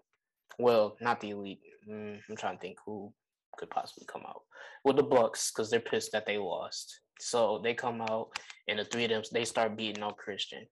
Well, 0.57 0.95
not 1.01 1.19
the 1.19 1.31
elite. 1.31 1.59
Mm, 1.89 2.19
I'm 2.29 2.35
trying 2.35 2.55
to 2.55 2.61
think 2.61 2.77
who 2.85 3.13
could 3.57 3.69
possibly 3.69 4.05
come 4.07 4.23
out. 4.27 4.41
Well, 4.83 4.95
the 4.95 5.03
Bucks, 5.03 5.51
because 5.51 5.69
they're 5.69 5.79
pissed 5.79 6.11
that 6.13 6.25
they 6.25 6.37
lost. 6.37 7.01
So 7.19 7.59
they 7.63 7.73
come 7.73 8.01
out, 8.01 8.29
and 8.67 8.79
the 8.79 8.85
three 8.85 9.03
of 9.05 9.09
them 9.09 9.23
they 9.31 9.45
start 9.45 9.77
beating 9.77 10.03
on 10.03 10.13
Christian, 10.15 10.65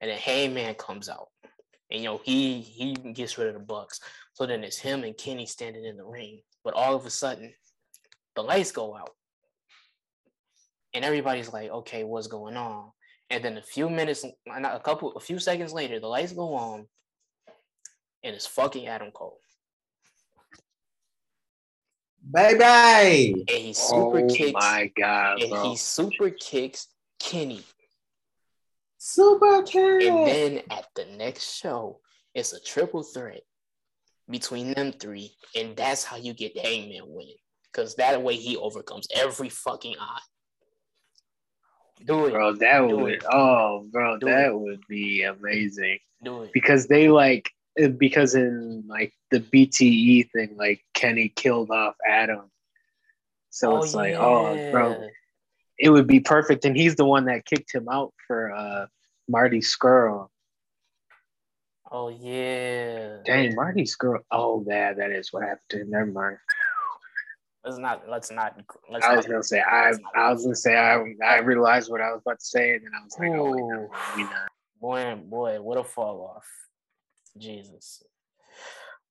and 0.00 0.10
then 0.10 0.18
Hangman 0.18 0.74
comes 0.74 1.08
out, 1.08 1.28
and 1.92 2.02
you 2.02 2.08
know 2.08 2.20
he 2.24 2.60
he 2.60 2.94
gets 2.94 3.38
rid 3.38 3.48
of 3.48 3.54
the 3.54 3.60
Bucks. 3.60 4.00
So 4.32 4.46
then 4.46 4.64
it's 4.64 4.78
him 4.78 5.04
and 5.04 5.16
Kenny 5.16 5.46
standing 5.46 5.84
in 5.84 5.96
the 5.96 6.04
ring, 6.04 6.40
but 6.64 6.74
all 6.74 6.96
of 6.96 7.04
a 7.06 7.10
sudden, 7.10 7.52
the 8.34 8.42
lights 8.42 8.72
go 8.72 8.96
out, 8.96 9.10
and 10.94 11.04
everybody's 11.04 11.52
like, 11.52 11.70
"Okay, 11.70 12.02
what's 12.02 12.26
going 12.26 12.56
on?" 12.56 12.90
And 13.30 13.44
then 13.44 13.58
a 13.58 13.62
few 13.62 13.88
minutes, 13.88 14.24
not 14.46 14.74
a 14.74 14.80
couple, 14.80 15.12
a 15.12 15.20
few 15.20 15.38
seconds 15.38 15.72
later, 15.72 16.00
the 16.00 16.08
lights 16.08 16.32
go 16.32 16.54
on, 16.54 16.86
and 18.24 18.34
it's 18.34 18.46
fucking 18.46 18.88
Adam 18.88 19.10
Cole. 19.10 19.38
Baby. 22.32 23.44
And 23.48 23.58
he 23.58 23.72
super 23.74 24.20
oh 24.20 24.28
kicks. 24.28 24.52
my 24.52 24.90
god, 24.96 25.42
and 25.42 25.50
bro. 25.50 25.70
he 25.70 25.76
super 25.76 26.30
kicks 26.30 26.88
Kenny. 27.18 27.62
Super 29.04 29.64
cat. 29.64 30.00
And 30.00 30.26
then 30.28 30.62
at 30.70 30.86
the 30.94 31.06
next 31.16 31.56
show, 31.56 31.98
it's 32.36 32.52
a 32.52 32.60
triple 32.60 33.02
threat 33.02 33.40
between 34.30 34.74
them 34.74 34.92
three, 34.92 35.32
and 35.56 35.74
that's 35.74 36.04
how 36.04 36.16
you 36.16 36.32
get 36.34 36.54
the 36.54 36.60
Hangman 36.60 37.02
winning. 37.06 37.34
Because 37.64 37.96
that 37.96 38.22
way 38.22 38.36
he 38.36 38.56
overcomes 38.56 39.08
every 39.12 39.48
fucking 39.48 39.96
eye. 39.98 40.20
Do 42.06 42.26
it. 42.26 42.30
Bro, 42.30 42.52
that 42.54 42.86
Do 42.86 42.96
would 42.98 43.12
it. 43.14 43.24
oh 43.28 43.88
bro, 43.90 44.18
Do 44.18 44.26
that 44.26 44.50
it. 44.50 44.58
would 44.60 44.80
be 44.88 45.24
amazing. 45.24 45.98
Do 46.22 46.44
it. 46.44 46.52
Because 46.52 46.86
they 46.86 47.08
like 47.08 47.50
uh, 47.82 47.88
because 47.88 48.36
in 48.36 48.84
like 48.86 49.12
the 49.32 49.40
BTE 49.40 50.30
thing, 50.30 50.56
like 50.56 50.80
Kenny 50.94 51.28
killed 51.28 51.72
off 51.72 51.96
Adam. 52.08 52.52
So 53.50 53.82
it's 53.82 53.94
like, 53.94 54.14
oh 54.14 54.70
bro, 54.70 54.90
yeah. 54.92 55.06
It 55.82 55.90
would 55.90 56.06
be 56.06 56.20
perfect. 56.20 56.64
And 56.64 56.76
he's 56.76 56.94
the 56.94 57.04
one 57.04 57.24
that 57.24 57.44
kicked 57.44 57.74
him 57.74 57.88
out 57.90 58.14
for 58.28 58.52
uh 58.54 58.86
Marty 59.28 59.58
Scurll. 59.58 60.28
Oh 61.90 62.08
yeah. 62.08 63.16
Dang, 63.24 63.56
Marty 63.56 63.82
Scurll. 63.82 64.20
Oh 64.30 64.64
yeah, 64.66 64.92
that 64.92 65.10
is 65.10 65.32
what 65.32 65.42
happened 65.42 65.60
to 65.70 65.80
him. 65.80 65.90
Never 65.90 66.06
mind. 66.06 66.38
Let's 67.64 67.78
not. 67.78 68.08
Let's 68.08 68.30
not. 68.30 68.60
Let's 68.88 69.04
I 69.04 69.08
not, 69.08 69.16
was 69.16 69.26
gonna 69.26 69.42
say 69.42 69.60
I 69.60 69.92
I 70.14 70.32
was 70.32 70.44
gonna 70.44 70.54
say 70.54 70.76
I 70.76 71.02
I 71.24 71.38
realized 71.40 71.90
what 71.90 72.00
I 72.00 72.12
was 72.12 72.20
about 72.24 72.38
to 72.38 72.44
say 72.44 72.76
and 72.76 72.84
then 72.84 72.92
I 72.94 73.02
was 73.04 73.18
like, 73.18 73.30
oh 73.32 73.90
wait, 74.16 74.22
Ooh. 74.22 74.28
not. 74.28 74.50
boy, 74.80 75.16
boy, 75.16 75.60
what 75.60 75.78
a 75.78 75.84
fall 75.84 76.32
off. 76.36 76.46
Jesus. 77.36 78.04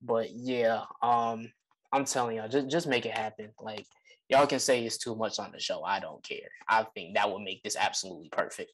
But 0.02 0.32
yeah, 0.32 0.84
um, 1.02 1.52
I'm 1.92 2.06
telling 2.06 2.38
y'all, 2.38 2.48
just 2.48 2.70
just 2.70 2.88
make 2.88 3.06
it 3.06 3.18
happen. 3.18 3.52
Like 3.60 3.86
y'all 4.32 4.48
can 4.48 4.60
say 4.60 4.84
it's 4.84 4.98
too 4.98 5.14
much 5.14 5.38
on 5.40 5.52
the 5.52 5.60
show. 5.60 5.84
I 5.84 6.00
don't 6.00 6.24
care. 6.24 6.50
I 6.68 6.86
think 6.96 7.16
that 7.16 7.30
would 7.30 7.44
make 7.44 7.62
this 7.64 7.76
absolutely 7.76 8.30
perfect. 8.30 8.72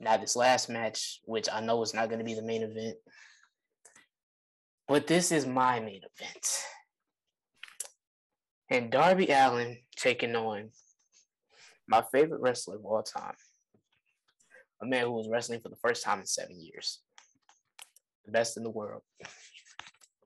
Now, 0.00 0.16
this 0.16 0.34
last 0.34 0.70
match, 0.70 1.20
which 1.24 1.46
I 1.52 1.60
know 1.60 1.82
is 1.82 1.92
not 1.92 2.08
going 2.08 2.20
to 2.20 2.24
be 2.24 2.34
the 2.34 2.42
main 2.42 2.62
event, 2.62 2.96
but 4.88 5.06
this 5.06 5.30
is 5.30 5.46
my 5.46 5.78
main 5.78 6.00
event. 6.18 6.64
And 8.70 8.90
Darby 8.90 9.26
Allin 9.26 9.76
taking 9.94 10.34
on 10.34 10.70
my 11.86 12.02
favorite 12.10 12.40
wrestler 12.40 12.76
of 12.76 12.84
all 12.86 13.02
time, 13.02 13.34
a 14.80 14.86
man 14.86 15.04
who 15.04 15.12
was 15.12 15.28
wrestling 15.28 15.60
for 15.60 15.68
the 15.68 15.76
first 15.76 16.02
time 16.02 16.20
in 16.20 16.26
seven 16.26 16.58
years, 16.58 17.00
the 18.24 18.32
best 18.32 18.56
in 18.56 18.62
the 18.62 18.70
world, 18.70 19.02
the 19.20 19.28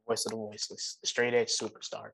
voice 0.07 0.25
of 0.25 0.31
the 0.31 0.37
voiceless, 0.37 0.99
the 1.01 1.09
straight 1.09 1.35
edge 1.35 1.49
superstar. 1.49 2.11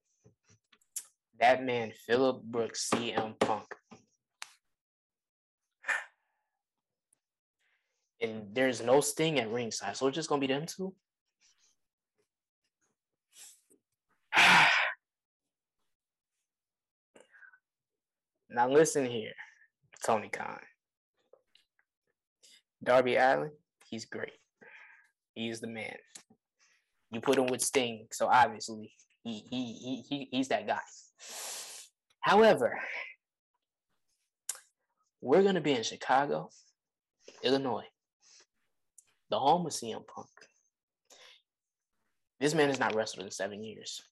That 1.40 1.64
man, 1.64 1.92
Phillip 2.06 2.42
Brooks, 2.42 2.90
CM 2.92 3.38
Punk. 3.40 3.74
And 8.20 8.54
there's 8.54 8.82
no 8.82 9.00
sting 9.00 9.40
at 9.40 9.50
ringside, 9.50 9.96
so 9.96 10.06
it's 10.06 10.14
just 10.14 10.28
gonna 10.28 10.42
be 10.42 10.46
them 10.46 10.66
two. 10.66 10.94
now 18.50 18.68
listen 18.68 19.06
here, 19.06 19.32
Tony 20.04 20.28
Khan. 20.28 20.60
Darby 22.84 23.16
Allin, 23.16 23.52
he's 23.86 24.04
great. 24.04 24.32
He's 25.34 25.60
the 25.60 25.68
man. 25.68 25.96
You 27.10 27.22
put 27.22 27.38
him 27.38 27.46
with 27.46 27.62
Sting, 27.62 28.08
so 28.12 28.26
obviously 28.26 28.92
he 29.24 29.42
he 29.50 29.72
he, 29.72 30.04
he 30.06 30.28
he's 30.30 30.48
that 30.48 30.66
guy. 30.66 30.80
However, 32.20 32.78
we're 35.20 35.42
gonna 35.42 35.60
be 35.60 35.72
in 35.72 35.82
Chicago, 35.82 36.50
Illinois, 37.42 37.86
the 39.30 39.38
home 39.38 39.66
of 39.66 39.72
CM 39.72 40.06
Punk. 40.06 40.28
This 42.40 42.54
man 42.54 42.68
has 42.68 42.78
not 42.78 42.94
wrestled 42.94 43.24
in 43.24 43.30
seven 43.30 43.62
years. 43.62 44.02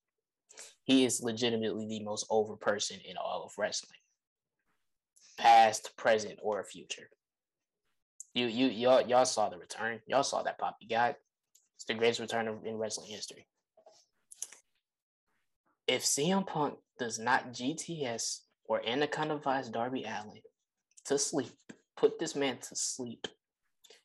He 0.85 1.05
is 1.05 1.23
legitimately 1.23 1.87
the 1.87 2.05
most 2.05 2.27
over 2.31 2.57
person 2.57 2.99
in 3.05 3.17
all 3.17 3.45
of 3.45 3.53
wrestling, 3.59 3.99
past, 5.39 5.97
present, 5.97 6.39
or 6.43 6.63
future. 6.65 7.09
You 8.35 8.47
you 8.47 8.67
y'all 8.69 9.03
y'all 9.03 9.25
saw 9.25 9.49
the 9.49 9.59
return. 9.59 10.01
Y'all 10.07 10.23
saw 10.23 10.43
that 10.43 10.59
pop 10.59 10.77
he 10.81 10.89
got. 10.89 11.17
It's 11.77 11.85
the 11.85 11.95
greatest 11.95 12.21
return 12.21 12.49
in 12.65 12.77
wrestling 12.77 13.11
history. 13.11 13.47
If 15.87 16.03
CM 16.03 16.47
Punk 16.47 16.75
does 16.99 17.19
not 17.19 17.53
GTS 17.53 18.41
or 18.65 18.87
anaconda 18.87 19.37
Vise 19.39 19.69
Darby 19.69 20.05
Allin 20.05 20.43
to 21.07 21.19
sleep, 21.19 21.53
put 21.97 22.19
this 22.19 22.37
man 22.37 22.59
to 22.59 22.77
sleep, 22.77 23.27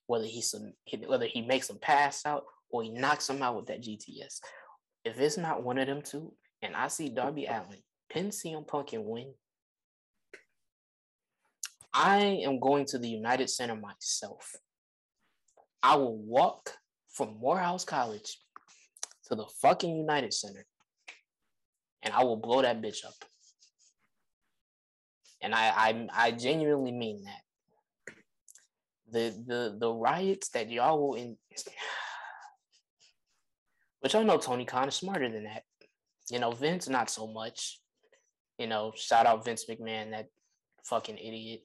whether 0.07 0.25
he 0.25 0.41
some 0.41 0.73
whether 1.05 1.25
he 1.25 1.41
makes 1.41 1.69
him 1.69 1.77
pass 1.81 2.25
out 2.25 2.43
or 2.69 2.83
he 2.83 2.89
knocks 2.89 3.29
him 3.29 3.41
out 3.41 3.55
with 3.55 3.67
that 3.67 3.81
GTS. 3.81 4.39
If 5.05 5.19
it's 5.19 5.37
not 5.37 5.63
one 5.63 5.77
of 5.77 5.87
them 5.87 6.01
two, 6.01 6.33
and 6.61 6.75
I 6.75 6.87
see 6.87 7.09
Darby 7.09 7.45
Allin 7.45 7.81
pin 8.09 8.29
CM 8.29 8.65
Punk 8.65 8.93
and 8.93 9.05
win, 9.05 9.33
I 11.93 12.19
am 12.45 12.59
going 12.59 12.85
to 12.87 12.97
the 12.97 13.09
United 13.09 13.49
Center 13.49 13.75
myself. 13.75 14.55
I 15.81 15.97
will 15.97 16.17
walk 16.17 16.71
from 17.09 17.37
Morehouse 17.39 17.83
College 17.85 18.39
to 19.27 19.35
the 19.35 19.45
fucking 19.61 19.95
United 19.95 20.33
Center 20.33 20.65
and 22.03 22.13
I 22.13 22.23
will 22.23 22.37
blow 22.37 22.61
that 22.61 22.81
bitch 22.81 23.05
up. 23.05 23.13
And 25.41 25.53
I 25.53 25.67
I, 25.69 26.07
I 26.13 26.31
genuinely 26.31 26.91
mean 26.91 27.23
that. 27.23 28.15
The 29.11 29.43
the 29.45 29.77
the 29.79 29.91
riots 29.91 30.49
that 30.49 30.69
y'all 30.69 30.99
will 30.99 31.15
in 31.15 31.37
but 34.03 34.11
y'all 34.11 34.25
know 34.25 34.37
Tony 34.37 34.65
Khan 34.65 34.89
is 34.89 34.95
smarter 34.95 35.29
than 35.29 35.45
that. 35.45 35.63
You 36.29 36.39
know, 36.39 36.51
Vince 36.51 36.89
not 36.89 37.09
so 37.09 37.25
much. 37.25 37.79
You 38.59 38.67
know, 38.67 38.91
shout 38.95 39.25
out 39.25 39.45
Vince 39.45 39.65
McMahon, 39.65 40.11
that 40.11 40.27
fucking 40.83 41.17
idiot. 41.17 41.61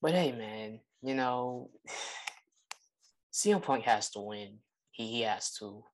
But 0.00 0.12
hey, 0.12 0.32
man, 0.32 0.80
you 1.02 1.14
know, 1.14 1.70
CM 3.32 3.62
Punk 3.62 3.84
has 3.84 4.08
to 4.10 4.20
win. 4.20 4.58
He 4.90 5.06
he 5.08 5.20
has 5.22 5.52
to, 5.58 5.84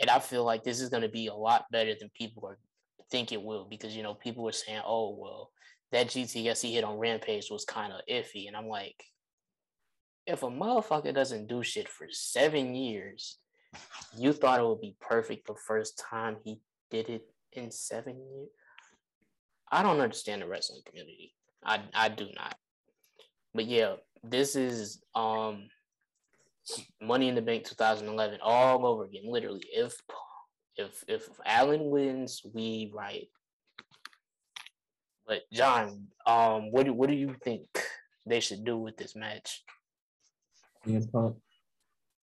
and 0.00 0.10
I 0.10 0.18
feel 0.18 0.44
like 0.44 0.64
this 0.64 0.80
is 0.80 0.88
going 0.88 1.02
to 1.02 1.08
be 1.08 1.28
a 1.28 1.34
lot 1.34 1.66
better 1.70 1.94
than 1.98 2.10
people 2.14 2.46
are 2.46 2.58
think 3.10 3.32
it 3.32 3.42
will 3.42 3.66
because 3.68 3.96
you 3.96 4.02
know 4.02 4.14
people 4.14 4.44
were 4.44 4.52
saying, 4.52 4.82
oh 4.84 5.16
well, 5.18 5.50
that 5.92 6.08
GTS 6.08 6.62
he 6.62 6.74
hit 6.74 6.84
on 6.84 6.98
Rampage 6.98 7.50
was 7.50 7.64
kind 7.64 7.92
of 7.92 8.00
iffy, 8.10 8.48
and 8.48 8.56
I'm 8.56 8.68
like, 8.68 9.04
if 10.26 10.42
a 10.42 10.48
motherfucker 10.48 11.14
doesn't 11.14 11.46
do 11.46 11.62
shit 11.62 11.88
for 11.88 12.06
seven 12.10 12.74
years, 12.74 13.38
you 14.16 14.32
thought 14.32 14.60
it 14.60 14.66
would 14.66 14.80
be 14.80 14.96
perfect 15.00 15.46
the 15.46 15.54
first 15.54 16.02
time 16.10 16.36
he 16.44 16.60
did 16.90 17.08
it 17.08 17.26
in 17.52 17.70
seven 17.70 18.16
years. 18.16 18.48
I 19.70 19.82
don't 19.82 20.00
understand 20.00 20.42
the 20.42 20.48
wrestling 20.48 20.82
community. 20.86 21.34
I 21.64 21.80
I 21.92 22.08
do 22.08 22.28
not. 22.34 22.56
But 23.54 23.66
yeah, 23.66 23.96
this 24.22 24.56
is 24.56 25.02
um 25.14 25.68
Money 27.00 27.28
in 27.28 27.34
the 27.34 27.42
Bank 27.42 27.64
2011 27.64 28.38
all 28.42 28.86
over 28.86 29.04
again. 29.04 29.24
Literally, 29.26 29.64
if 29.72 30.00
if 30.76 31.04
if 31.06 31.28
Allin 31.46 31.90
wins, 31.90 32.42
we 32.52 32.90
riot. 32.94 33.28
But 35.26 35.42
John, 35.52 36.08
um, 36.26 36.70
what 36.72 36.86
do 36.86 36.92
what 36.92 37.08
do 37.08 37.14
you 37.14 37.34
think 37.42 37.66
they 38.26 38.40
should 38.40 38.64
do 38.64 38.76
with 38.76 38.96
this 38.96 39.14
match? 39.14 39.62
CM 40.86 41.10
Punk 41.12 41.36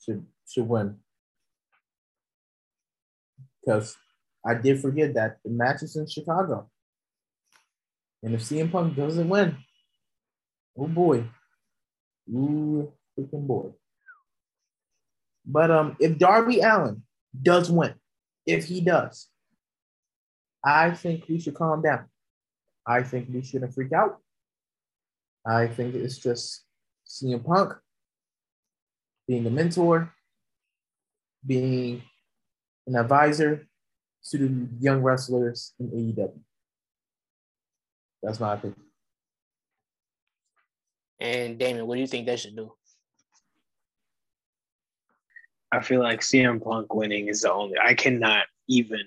should 0.03 0.25
should 0.47 0.67
win. 0.67 0.97
Because 3.59 3.95
I 4.45 4.55
did 4.55 4.81
forget 4.81 5.13
that 5.13 5.37
the 5.43 5.51
match 5.51 5.83
is 5.83 5.95
in 5.95 6.07
Chicago. 6.07 6.69
And 8.23 8.33
if 8.33 8.41
CM 8.41 8.71
Punk 8.71 8.95
doesn't 8.95 9.29
win, 9.29 9.57
Oh 10.77 10.87
boy. 10.87 11.25
Ooh, 12.29 12.91
freaking 13.17 13.45
boy. 13.45 13.71
But 15.45 15.71
um, 15.71 15.97
if 15.99 16.17
Darby 16.17 16.59
Allin 16.59 17.03
does 17.39 17.71
win, 17.71 17.93
if 18.45 18.65
he 18.65 18.81
does, 18.81 19.27
I 20.63 20.91
think 20.91 21.25
we 21.27 21.39
should 21.39 21.55
calm 21.55 21.81
down. 21.81 22.05
I 22.85 23.03
think 23.03 23.29
we 23.31 23.41
shouldn't 23.41 23.73
freak 23.73 23.93
out. 23.93 24.17
I 25.45 25.67
think 25.67 25.95
it's 25.95 26.17
just 26.17 26.63
CM 27.07 27.43
Punk 27.43 27.73
being 29.27 29.45
a 29.45 29.49
mentor, 29.49 30.13
being 31.45 32.03
an 32.87 32.95
advisor 32.95 33.67
to 34.29 34.37
the 34.37 34.67
young 34.79 35.01
wrestlers 35.01 35.73
in 35.79 35.89
AEW. 35.89 36.39
That's 38.21 38.39
my 38.39 38.53
opinion. 38.53 38.79
And 41.19 41.57
Damon, 41.57 41.87
what 41.87 41.95
do 41.95 42.01
you 42.01 42.07
think 42.07 42.25
they 42.25 42.35
should 42.35 42.55
do? 42.55 42.73
I 45.71 45.81
feel 45.81 46.01
like 46.01 46.21
CM 46.21 46.61
Punk 46.61 46.93
winning 46.93 47.27
is 47.27 47.41
the 47.41 47.53
only. 47.53 47.77
I 47.81 47.93
cannot 47.93 48.45
even 48.67 49.01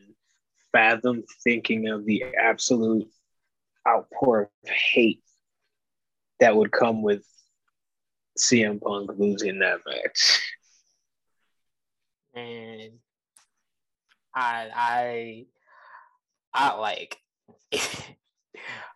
fathom 0.72 1.22
thinking 1.42 1.88
of 1.88 2.04
the 2.04 2.24
absolute 2.42 3.08
outpour 3.86 4.50
of 4.64 4.68
hate 4.68 5.22
that 6.40 6.56
would 6.56 6.72
come 6.72 7.02
with 7.02 7.24
CM 8.38 8.80
Punk 8.80 9.10
losing 9.16 9.58
that 9.58 9.80
match. 9.86 10.40
And 12.34 12.92
I 14.34 14.70
I 14.74 15.46
I 16.52 16.74
like 16.74 17.18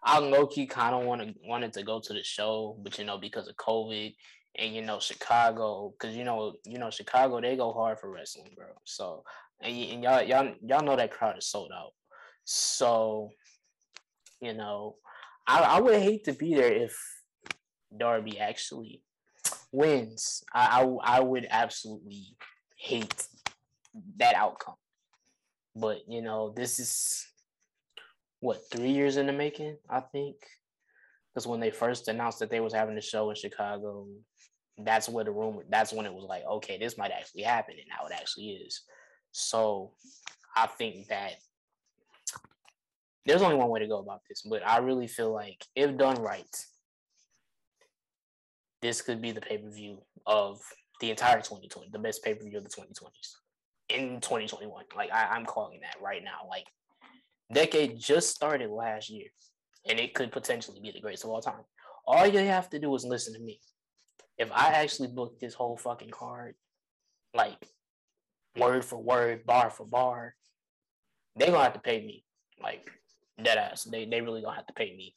I 0.03 0.19
low 0.19 0.47
key 0.47 0.67
kind 0.67 0.95
of 0.95 1.05
want 1.05 1.23
to 1.23 1.35
wanted 1.45 1.73
to 1.75 1.83
go 1.83 2.01
to 2.01 2.13
the 2.13 2.23
show, 2.23 2.77
but 2.83 2.99
you 2.99 3.05
know 3.05 3.19
because 3.19 3.47
of 3.47 3.57
COVID 3.57 4.15
and 4.59 4.75
you 4.75 4.83
know 4.83 4.99
Chicago, 4.99 5.95
because 5.99 6.17
you 6.17 6.25
know 6.25 6.55
you 6.67 6.79
know 6.79 6.91
Chicago 6.91 7.41
they 7.41 7.57
go 7.57 7.73
hard 7.73 7.99
for 7.99 8.11
wrestling, 8.11 8.51
bro. 8.57 8.67
So 8.85 9.25
and, 9.63 9.75
and 9.75 10.03
y'all 10.03 10.23
y'all 10.23 10.55
y'all 10.67 10.85
know 10.85 10.97
that 10.97 11.13
crowd 11.13 11.39
is 11.39 11.47
sold 11.47 11.71
out. 11.75 11.93
So 12.45 13.31
you 14.41 14.55
know 14.55 14.97
I 15.47 15.61
I 15.61 15.81
would 15.81 16.01
hate 16.01 16.25
to 16.25 16.33
be 16.33 16.55
there 16.55 16.73
if 16.73 16.97
Darby 17.97 18.39
actually 18.39 19.03
wins. 19.73 20.43
I 20.53 20.83
I, 20.83 21.17
I 21.19 21.21
would 21.21 21.47
absolutely 21.51 22.37
hate 22.77 23.27
that 24.19 24.35
outcome. 24.35 24.75
But 25.75 25.99
you 26.09 26.23
know, 26.23 26.53
this 26.57 26.79
is 26.79 27.27
what 28.41 28.61
three 28.71 28.91
years 28.91 29.17
in 29.17 29.27
the 29.27 29.33
making, 29.33 29.77
I 29.89 30.01
think. 30.01 30.37
Because 31.33 31.47
when 31.47 31.61
they 31.61 31.71
first 31.71 32.09
announced 32.09 32.41
that 32.41 32.51
they 32.51 32.61
was 32.61 32.73
having 32.73 32.95
the 32.95 33.01
show 33.01 33.31
in 33.31 33.37
Chicago, 33.37 34.07
that's 34.79 35.09
where 35.09 35.25
the 35.25 35.31
rumor. 35.31 35.65
That's 35.69 35.93
when 35.93 36.07
it 36.07 36.15
was 36.15 36.25
like, 36.29 36.45
okay, 36.45 36.79
this 36.79 36.97
might 36.97 37.11
actually 37.11 37.43
happen, 37.43 37.75
and 37.79 37.89
now 37.89 38.07
it 38.07 38.19
actually 38.19 38.51
is. 38.51 38.83
So, 39.33 39.93
I 40.57 40.67
think 40.67 41.09
that 41.09 41.35
there's 43.27 43.43
only 43.43 43.57
one 43.57 43.69
way 43.69 43.81
to 43.81 43.89
go 43.89 43.99
about 43.99 44.23
this, 44.29 44.43
but 44.43 44.67
I 44.67 44.79
really 44.79 45.07
feel 45.07 45.33
like 45.33 45.63
if 45.77 45.97
done 45.97 46.21
right, 46.23 46.57
this 48.81 49.03
could 49.03 49.21
be 49.21 49.33
the 49.33 49.41
pay 49.41 49.59
per 49.59 49.71
view 49.71 49.99
of 50.27 50.61
the 51.01 51.11
entire 51.11 51.37
2020, 51.37 51.91
the 51.93 51.99
best 51.99 52.25
pay 52.25 52.35
per 52.35 52.45
view 52.45 52.59
of 52.59 52.65
the 52.65 52.71
2020s 52.71 53.35
in 53.91 54.21
2021. 54.21 54.85
Like 54.97 55.13
I, 55.13 55.27
I'm 55.27 55.45
calling 55.45 55.81
that 55.83 56.03
right 56.03 56.23
now. 56.25 56.49
Like 56.49 56.67
decade 57.53 57.99
just 57.99 58.35
started 58.35 58.71
last 58.71 59.11
year, 59.11 59.29
and 59.89 59.99
it 59.99 60.15
could 60.15 60.33
potentially 60.33 60.81
be 60.81 60.91
the 60.91 61.01
greatest 61.01 61.25
of 61.25 61.31
all 61.31 61.43
time. 61.43 61.65
All 62.07 62.27
you 62.27 62.39
have 62.39 62.71
to 62.71 62.79
do 62.79 62.95
is 62.95 63.05
listen 63.05 63.35
to 63.35 63.41
me. 63.41 63.61
If 64.39 64.51
I 64.53 64.69
actually 64.73 65.09
book 65.09 65.41
this 65.41 65.55
whole 65.55 65.77
fucking 65.77 66.11
card, 66.11 66.55
like 67.35 67.59
word 68.57 68.85
for 68.85 68.97
word, 68.97 69.45
bar 69.45 69.71
for 69.71 69.85
bar, 69.85 70.35
they 71.37 71.47
gonna 71.47 71.63
have 71.63 71.75
to 71.75 71.81
pay 71.81 72.01
me. 72.01 72.25
Like 72.63 72.89
dead 73.43 73.59
ass. 73.59 73.85
They 73.85 74.05
they 74.07 74.21
really 74.21 74.43
gonna 74.43 74.57
have 74.57 74.67
to 74.67 74.73
pay 74.75 74.95
me. 74.97 75.15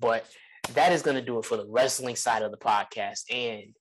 But 0.00 0.26
that 0.74 0.92
is 0.92 1.02
gonna 1.02 1.22
do 1.22 1.38
it 1.38 1.44
for 1.44 1.56
the 1.56 1.66
wrestling 1.68 2.16
side 2.16 2.42
of 2.42 2.50
the 2.50 2.58
podcast. 2.58 3.22
And 3.30 3.74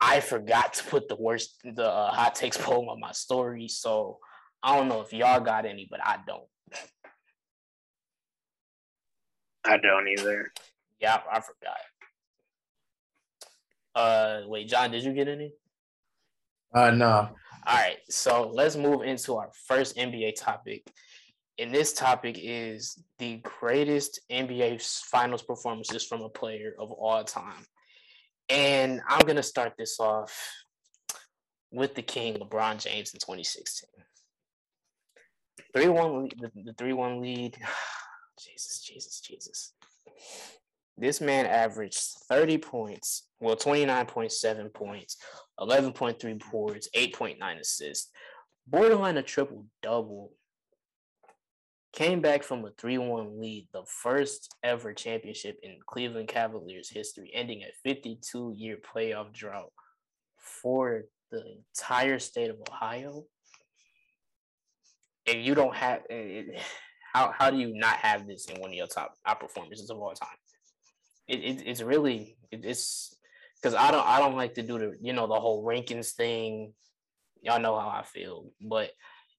I 0.00 0.20
forgot 0.20 0.74
to 0.74 0.84
put 0.84 1.08
the 1.08 1.16
worst 1.16 1.54
the 1.64 1.88
uh, 1.88 2.12
hot 2.12 2.34
takes 2.34 2.56
poll 2.60 2.90
on 2.90 3.00
my 3.00 3.12
story, 3.12 3.68
so 3.68 4.18
I 4.62 4.76
don't 4.76 4.88
know 4.88 5.00
if 5.00 5.12
y'all 5.12 5.40
got 5.40 5.66
any, 5.66 5.86
but 5.90 6.00
I 6.04 6.18
don't. 6.26 6.44
I 9.64 9.78
don't 9.78 10.08
either. 10.08 10.52
Yeah, 11.00 11.14
I, 11.14 11.36
I 11.38 11.40
forgot. 11.40 11.76
Uh, 13.96 14.42
wait, 14.46 14.68
John, 14.68 14.90
did 14.90 15.02
you 15.02 15.14
get 15.14 15.26
any? 15.26 15.52
Uh 16.72 16.90
no. 16.90 17.30
All 17.66 17.74
right, 17.74 17.96
so 18.08 18.50
let's 18.52 18.76
move 18.76 19.02
into 19.02 19.36
our 19.36 19.50
first 19.66 19.96
NBA 19.96 20.34
topic. 20.36 20.86
And 21.58 21.74
this 21.74 21.94
topic 21.94 22.38
is 22.40 23.02
the 23.18 23.38
greatest 23.38 24.20
NBA 24.30 24.82
finals 25.06 25.42
performances 25.42 26.04
from 26.04 26.20
a 26.20 26.28
player 26.28 26.74
of 26.78 26.92
all 26.92 27.24
time. 27.24 27.64
And 28.50 29.00
I'm 29.08 29.20
going 29.20 29.36
to 29.36 29.42
start 29.42 29.72
this 29.78 29.98
off 29.98 30.38
with 31.72 31.94
the 31.94 32.02
king, 32.02 32.34
LeBron 32.34 32.78
James, 32.78 33.14
in 33.14 33.20
2016. 33.20 33.88
3 35.74 35.88
1 35.88 36.22
lead, 36.22 36.34
the, 36.38 36.50
the 36.62 36.72
3 36.74 36.92
1 36.92 37.20
lead. 37.20 37.56
Jesus, 38.38 38.82
Jesus, 38.82 39.20
Jesus. 39.20 39.72
This 40.98 41.20
man 41.20 41.44
averaged 41.44 42.00
30 42.28 42.58
points, 42.58 43.28
well, 43.38 43.56
29.7 43.56 44.72
points, 44.72 45.18
11.3 45.60 46.50
boards, 46.50 46.88
8.9 46.96 47.60
assists, 47.60 48.10
borderline 48.66 49.18
a 49.18 49.22
triple 49.22 49.66
double. 49.82 50.32
Came 51.92 52.20
back 52.20 52.42
from 52.42 52.64
a 52.64 52.70
3 52.78 52.98
1 52.98 53.40
lead, 53.40 53.68
the 53.72 53.84
first 53.86 54.54
ever 54.62 54.92
championship 54.92 55.58
in 55.62 55.76
Cleveland 55.86 56.28
Cavaliers 56.28 56.90
history, 56.90 57.30
ending 57.34 57.62
a 57.62 57.72
52 57.88 58.52
year 58.56 58.76
playoff 58.76 59.32
drought 59.32 59.72
for 60.36 61.04
the 61.30 61.42
entire 61.58 62.18
state 62.18 62.50
of 62.50 62.56
Ohio. 62.70 63.24
And 65.26 65.42
you 65.44 65.54
don't 65.54 65.74
have, 65.74 66.02
how, 67.12 67.32
how 67.36 67.50
do 67.50 67.58
you 67.58 67.74
not 67.74 67.96
have 67.96 68.26
this 68.26 68.46
in 68.46 68.60
one 68.60 68.70
of 68.70 68.76
your 68.76 68.86
top, 68.86 69.14
top 69.26 69.40
performances 69.40 69.90
of 69.90 69.98
all 69.98 70.12
time? 70.12 70.28
It, 71.28 71.40
it, 71.40 71.62
it's 71.66 71.82
really, 71.82 72.36
it, 72.50 72.64
it's 72.64 73.16
because 73.60 73.74
I 73.74 73.90
don't, 73.90 74.06
I 74.06 74.18
don't 74.18 74.36
like 74.36 74.54
to 74.54 74.62
do 74.62 74.78
the, 74.78 74.96
you 75.00 75.12
know, 75.12 75.26
the 75.26 75.40
whole 75.40 75.64
rankings 75.64 76.12
thing. 76.12 76.72
Y'all 77.42 77.60
know 77.60 77.78
how 77.78 77.88
I 77.88 78.02
feel, 78.02 78.46
but 78.60 78.90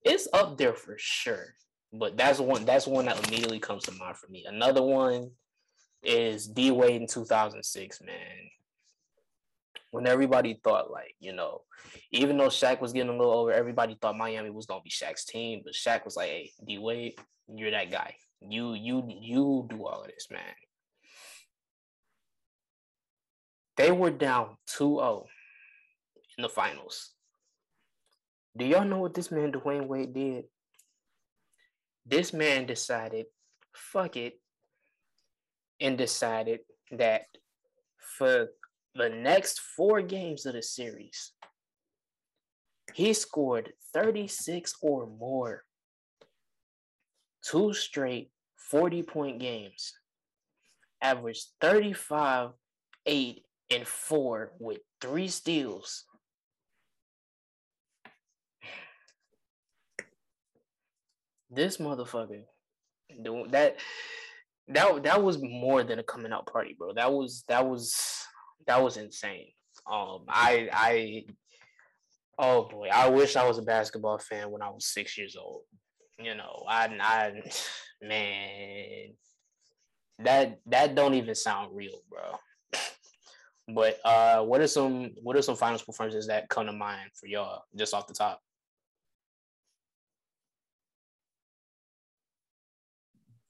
it's 0.04 0.28
up 0.34 0.58
there 0.58 0.74
for 0.74 0.96
sure 0.98 1.56
but 1.94 2.18
that's 2.18 2.40
one 2.40 2.66
that's 2.66 2.88
one 2.88 3.06
that 3.06 3.28
immediately 3.28 3.60
comes 3.60 3.84
to 3.84 3.92
mind 3.94 4.18
for 4.18 4.28
me. 4.28 4.46
Another 4.48 4.84
one 4.84 5.32
is 6.04 6.48
D 6.48 6.72
Wade 6.72 7.02
in 7.02 7.08
2006, 7.08 8.02
man. 8.02 8.16
When 9.92 10.06
everybody 10.06 10.60
thought 10.64 10.92
like, 10.92 11.16
you 11.20 11.34
know, 11.34 11.62
even 12.12 12.38
though 12.38 12.48
Shaq 12.48 12.82
was 12.82 12.94
getting 12.94 13.10
a 13.10 13.18
little 13.18 13.34
over, 13.34 13.54
everybody 13.54 13.98
thought 14.00 14.18
Miami 14.18 14.50
was 14.50 14.66
gonna 14.66 14.82
be 14.82 14.90
Shaq's 14.90 15.26
team, 15.26 15.62
but 15.64 15.74
Shaq 15.74 16.06
was 16.06 16.16
like, 16.16 16.30
hey, 16.30 16.52
D 16.66 16.78
Wade, 16.78 17.16
you're 17.54 17.72
that 17.72 17.90
guy. 17.90 18.16
You 18.42 18.74
you 18.74 19.04
you 19.08 19.68
do 19.70 19.86
all 19.86 20.02
of 20.02 20.08
this, 20.08 20.28
man. 20.30 20.42
They 23.78 23.92
were 23.92 24.12
down 24.12 24.58
2-0 24.78 25.26
in 26.38 26.42
the 26.42 26.50
finals. 26.50 27.12
Do 28.58 28.66
y'all 28.66 28.86
know 28.86 29.00
what 29.00 29.14
this 29.14 29.32
man 29.32 29.52
Dwyane 29.52 29.88
Wade 29.88 30.14
did? 30.14 30.46
this 32.10 32.32
man 32.32 32.66
decided, 32.66 33.26
fuck 33.74 34.16
it, 34.16 34.40
and 35.82 35.98
decided 35.98 36.62
that 36.92 37.26
for 38.18 38.48
the 38.96 39.10
next 39.10 39.60
four 39.60 40.02
games 40.02 40.46
of 40.46 40.54
the 40.54 40.62
series, 40.62 41.34
he 42.94 43.14
scored 43.14 43.74
36 43.94 44.74
or 44.82 45.06
more, 45.06 45.64
two 47.44 47.74
straight 47.74 48.32
40 48.56 49.04
point 49.04 49.40
games, 49.40 49.94
averaged 51.02 51.48
35, 51.60 52.52
8, 53.06 53.44
and 53.70 53.88
4 53.88 54.54
with 54.60 54.80
three 55.02 55.28
steals. 55.28 56.06
this 61.50 61.78
motherfucker 61.78 62.44
that 63.50 63.78
that 64.68 65.04
that 65.04 65.24
was 65.24 65.42
more 65.42 65.84
than 65.84 66.00
a 66.00 66.04
coming 66.04 66.34
out 66.34 66.46
party, 66.46 66.76
bro. 66.78 66.94
That 66.94 67.12
was 67.12 67.44
that 67.48 67.66
was 67.66 67.96
that 68.68 68.82
was 68.84 68.98
insane. 68.98 69.52
Um, 69.90 70.26
I 70.28 70.70
I 70.74 71.24
oh 72.38 72.68
boy, 72.68 72.90
I 72.92 73.10
wish 73.10 73.36
I 73.36 73.48
was 73.48 73.58
a 73.58 73.64
basketball 73.64 74.20
fan 74.20 74.52
when 74.52 74.62
I 74.62 74.70
was 74.70 74.86
six 74.86 75.18
years 75.18 75.38
old. 75.40 75.62
You 76.20 76.36
know, 76.36 76.64
I 76.68 76.90
I 77.00 77.34
man, 78.02 79.14
that 80.20 80.60
that 80.66 80.96
don't 80.96 81.14
even 81.14 81.36
sound 81.36 81.74
real, 81.74 82.00
bro. 82.10 82.38
But 83.68 84.00
uh, 84.06 84.44
what 84.44 84.62
are 84.62 84.68
some 84.68 85.12
what 85.22 85.36
are 85.36 85.42
some 85.42 85.58
finals 85.58 85.82
performances 85.82 86.28
that 86.28 86.48
come 86.48 86.68
to 86.68 86.72
mind 86.72 87.10
for 87.14 87.28
y'all 87.28 87.64
just 87.76 87.94
off 87.94 88.08
the 88.08 88.14
top? 88.14 88.42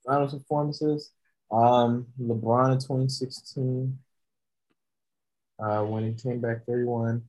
Finals 0.06 0.34
performances. 0.34 1.12
Um, 1.52 2.08
LeBron 2.20 2.74
in 2.74 2.80
2016, 2.80 3.98
uh, 5.60 5.84
when 5.84 6.04
he 6.04 6.14
came 6.14 6.42
back 6.42 6.66
31. 6.66 7.24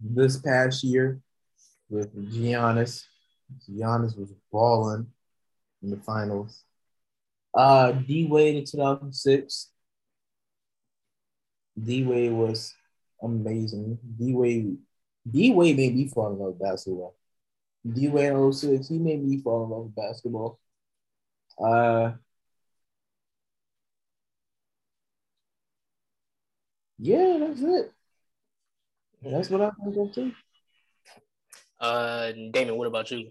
This 0.00 0.36
past 0.36 0.82
year 0.82 1.20
with 1.88 2.14
Giannis, 2.32 3.04
Giannis 3.70 4.18
was 4.18 4.32
balling 4.50 5.06
in 5.82 5.90
the 5.90 5.96
finals. 5.98 6.64
Uh, 7.54 7.92
D 7.92 8.26
Wade 8.26 8.56
in 8.56 8.64
2006. 8.64 9.70
D 11.82 12.04
Wade 12.04 12.32
was 12.32 12.74
amazing. 13.22 13.98
D 14.18 14.32
Wade, 14.34 14.78
D 15.30 15.52
Wade 15.52 15.76
made 15.76 15.96
me 15.96 16.08
fall 16.08 16.32
in 16.32 16.38
love 16.38 16.48
with 16.54 16.60
basketball. 16.60 17.16
D 17.90 18.08
Wade 18.08 18.32
in 18.32 18.52
06, 18.52 18.88
he 18.88 18.98
made 18.98 19.24
me 19.24 19.40
fall 19.40 19.64
in 19.64 19.70
love 19.70 19.84
with 19.84 19.94
basketball. 19.94 20.58
Uh, 21.58 22.12
yeah, 26.98 27.38
that's 27.40 27.60
it. 27.60 27.92
That's 29.22 29.50
what 29.50 29.62
I 29.62 29.70
think 29.82 29.96
of 29.96 30.14
too. 30.14 30.32
Uh, 31.80 32.32
Damon, 32.50 32.76
what 32.76 32.86
about 32.86 33.10
you? 33.10 33.30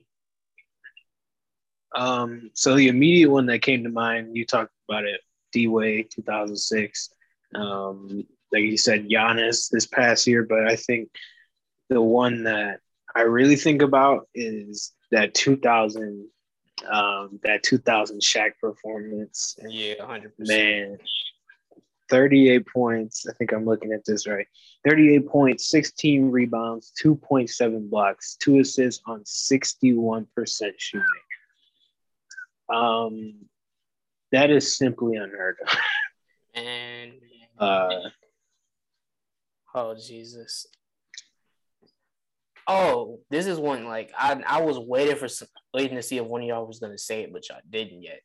Um, 1.95 2.49
so 2.53 2.75
the 2.75 2.87
immediate 2.87 3.29
one 3.29 3.45
that 3.47 3.61
came 3.61 3.83
to 3.83 3.89
mind, 3.89 4.35
you 4.35 4.45
talked 4.45 4.71
about 4.89 5.05
it, 5.05 5.21
D 5.51 5.67
Wade, 5.67 6.09
2006. 6.11 7.09
Um, 7.55 8.25
like 8.51 8.63
you 8.63 8.77
said, 8.77 9.09
Giannis 9.09 9.69
this 9.69 9.87
past 9.87 10.27
year, 10.27 10.43
but 10.43 10.67
I 10.67 10.75
think 10.75 11.09
the 11.89 12.01
one 12.01 12.43
that 12.43 12.79
I 13.15 13.21
really 13.21 13.55
think 13.55 13.81
about 13.81 14.27
is 14.33 14.91
that 15.11 15.33
2000, 15.33 16.27
um, 16.91 17.39
that 17.43 17.63
2000 17.63 18.21
Shaq 18.21 18.51
performance. 18.59 19.55
Yeah, 19.67 19.95
100%. 19.95 20.31
Man, 20.39 20.97
38 22.09 22.67
points. 22.67 23.25
I 23.27 23.33
think 23.33 23.51
I'm 23.51 23.65
looking 23.65 23.91
at 23.91 24.05
this 24.05 24.27
right. 24.27 24.47
38 24.87 25.27
points, 25.27 25.69
16 25.69 26.29
rebounds, 26.29 26.91
2.7 27.03 27.89
blocks, 27.89 28.35
two 28.39 28.59
assists 28.59 29.01
on 29.07 29.23
61% 29.23 30.25
shooting. 30.77 31.05
Um, 32.73 33.33
that 34.31 34.49
is 34.49 34.77
simply 34.77 35.17
unheard 35.17 35.57
of. 35.65 35.75
And 36.55 37.13
Uh, 37.63 38.09
oh 39.75 39.95
Jesus. 39.95 40.67
Oh, 42.67 43.19
this 43.29 43.45
is 43.45 43.59
one 43.59 43.85
like 43.85 44.11
I 44.17 44.41
I 44.47 44.61
was 44.61 44.79
waiting 44.79 45.15
for 45.15 45.27
some, 45.27 45.47
waiting 45.73 45.97
to 45.97 46.03
see 46.03 46.17
if 46.17 46.25
one 46.25 46.41
of 46.41 46.47
y'all 46.47 46.67
was 46.67 46.79
gonna 46.79 46.97
say 46.97 47.21
it, 47.23 47.33
but 47.33 47.47
y'all 47.49 47.59
didn't 47.69 48.01
yet. 48.01 48.21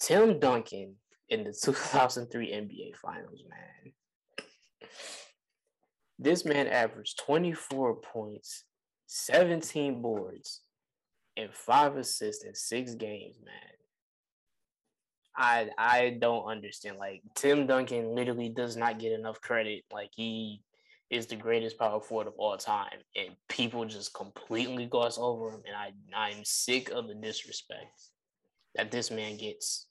Tim 0.00 0.38
Duncan 0.38 0.96
in 1.28 1.44
the 1.44 1.52
2003 1.62 2.48
NBA 2.48 2.96
Finals, 2.96 3.42
man. 3.48 3.92
This 6.18 6.44
man 6.44 6.66
averaged 6.66 7.18
24 7.18 7.96
points, 7.96 8.64
17 9.06 10.00
boards, 10.00 10.62
and 11.36 11.52
five 11.52 11.96
assists 11.96 12.44
in 12.44 12.54
six 12.54 12.94
games, 12.94 13.36
man. 13.44 13.75
I 15.36 15.68
I 15.76 16.16
don't 16.20 16.46
understand. 16.46 16.98
Like 16.98 17.22
Tim 17.34 17.66
Duncan 17.66 18.14
literally 18.14 18.48
does 18.48 18.76
not 18.76 18.98
get 18.98 19.12
enough 19.12 19.40
credit. 19.40 19.84
Like 19.92 20.10
he 20.14 20.62
is 21.10 21.26
the 21.26 21.36
greatest 21.36 21.78
power 21.78 22.00
forward 22.00 22.26
of 22.26 22.34
all 22.38 22.56
time, 22.56 22.98
and 23.14 23.36
people 23.48 23.84
just 23.84 24.14
completely 24.14 24.86
gloss 24.86 25.18
over 25.18 25.50
him. 25.50 25.62
And 25.66 25.76
I 25.76 25.92
I'm 26.14 26.44
sick 26.44 26.90
of 26.90 27.08
the 27.08 27.14
disrespect 27.14 28.02
that 28.74 28.90
this 28.90 29.10
man 29.10 29.36
gets. 29.36 29.86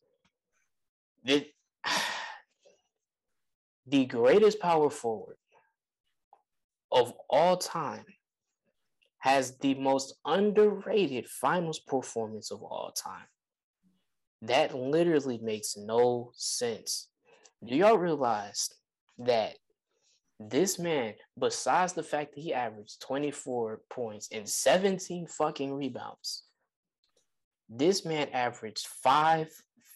The, 1.24 1.48
the 3.88 4.06
greatest 4.06 4.60
power 4.60 4.90
forward 4.90 5.38
of 6.92 7.14
all 7.30 7.58
time 7.58 8.06
has 9.20 9.58
the 9.58 9.74
most 9.76 10.16
underrated 10.26 11.28
finals 11.28 11.80
performance 11.80 12.52
of 12.52 12.62
all 12.62 12.92
time. 12.92 13.26
That 14.42 14.76
literally 14.76 15.40
makes 15.42 15.76
no 15.78 16.32
sense. 16.36 17.08
Do 17.66 17.76
y'all 17.76 17.98
realize 17.98 18.70
that 19.20 19.56
this 20.40 20.78
man, 20.78 21.14
besides 21.40 21.94
the 21.94 22.04
fact 22.04 22.36
that 22.36 22.42
he 22.42 22.54
averaged 22.54 23.02
24 23.02 23.82
points 23.90 24.28
and 24.32 24.48
17 24.48 25.28
fucking 25.28 25.74
rebounds, 25.74 26.44
this 27.70 28.06
man 28.06 28.28
averaged 28.34 28.88
five 28.88 29.50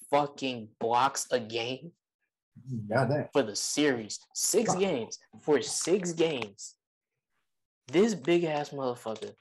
fucking 0.10 0.70
blocks 0.80 1.28
a 1.32 1.40
game 1.40 1.92
Got 2.90 3.10
that. 3.10 3.30
for 3.34 3.44
the 3.44 3.56
series. 3.56 4.20
Six 4.34 4.74
games. 4.76 5.20
For 5.42 5.62
six 5.62 6.14
games. 6.14 6.76
This 7.92 8.16
big 8.16 8.44
ass 8.44 8.70
motherfucker 8.70 9.34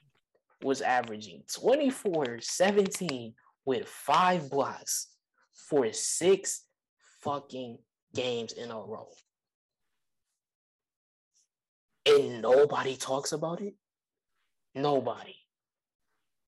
was 0.63 0.81
averaging 0.81 1.43
24 1.53 2.39
17 2.41 3.33
with 3.69 3.87
five 3.87 4.49
blocks 4.49 5.09
for 5.69 5.93
six 5.93 6.65
fucking 7.21 7.77
games 8.15 8.51
in 8.51 8.71
a 8.71 8.75
row. 8.75 9.09
And 12.07 12.41
nobody 12.41 12.95
talks 12.95 13.31
about 13.31 13.61
it. 13.61 13.75
Nobody. 14.73 15.35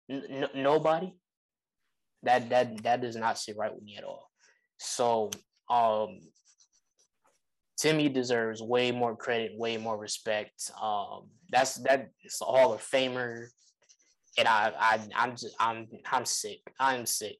N- 0.10 0.48
nobody. 0.56 1.14
That 2.24 2.48
that 2.48 2.82
that 2.84 3.02
does 3.02 3.18
not 3.18 3.38
sit 3.38 3.58
right 3.58 3.74
with 3.76 3.84
me 3.84 3.98
at 3.98 4.06
all. 4.06 4.30
So 4.78 5.32
um 5.70 6.18
Timmy 7.78 8.08
deserves 8.08 8.62
way 8.62 8.94
more 8.94 9.18
credit, 9.18 9.52
way 9.58 9.76
more 9.76 9.98
respect. 9.98 10.72
Um, 10.82 11.28
that's 11.50 11.76
that's 11.76 12.42
a 12.42 12.46
Hall 12.46 12.72
of 12.74 12.82
Famer, 12.82 13.48
and 14.38 14.48
I, 14.48 14.72
I 14.78 15.00
I'm 15.16 15.32
just 15.36 15.56
I'm 15.60 15.88
I'm 16.12 16.26
sick. 16.26 16.60
I'm 16.80 17.06
sick. 17.06 17.38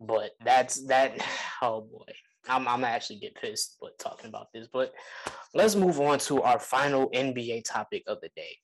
But 0.00 0.32
that's 0.44 0.86
that. 0.86 1.18
Oh 1.64 1.82
boy, 1.82 2.12
I'm 2.48 2.66
I'm 2.66 2.82
actually 2.82 3.20
get 3.20 3.36
pissed. 3.36 3.76
But 3.80 3.96
talking 3.96 4.28
about 4.28 4.48
this, 4.52 4.66
but 4.72 4.92
let's 5.54 5.76
move 5.76 6.00
on 6.00 6.18
to 6.20 6.42
our 6.42 6.58
final 6.58 7.08
NBA 7.10 7.62
topic 7.64 8.02
of 8.08 8.20
the 8.20 8.30
day: 8.34 8.56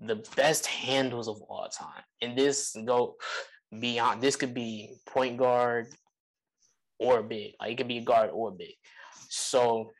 the 0.00 0.16
best 0.34 0.66
handles 0.66 1.28
of 1.28 1.40
all 1.42 1.68
time. 1.68 2.02
And 2.22 2.36
this 2.36 2.74
go 2.84 3.14
beyond. 3.78 4.20
This 4.20 4.34
could 4.34 4.52
be 4.52 4.96
point 5.06 5.36
guard 5.36 5.86
or 6.98 7.22
big. 7.22 7.54
Like 7.60 7.70
it 7.70 7.76
could 7.76 7.88
be 7.88 7.98
a 7.98 8.02
guard 8.02 8.30
or 8.32 8.50
big. 8.50 8.74
So 9.28 9.92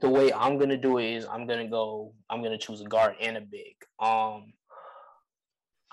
the 0.00 0.08
way 0.08 0.32
I'm 0.32 0.58
gonna 0.58 0.76
do 0.76 0.98
it 0.98 1.16
is 1.16 1.26
I'm 1.26 1.46
gonna 1.46 1.68
go. 1.68 2.12
I'm 2.30 2.42
gonna 2.42 2.58
choose 2.58 2.80
a 2.80 2.84
guard 2.84 3.16
and 3.20 3.36
a 3.36 3.40
big. 3.40 3.74
Um, 3.98 4.52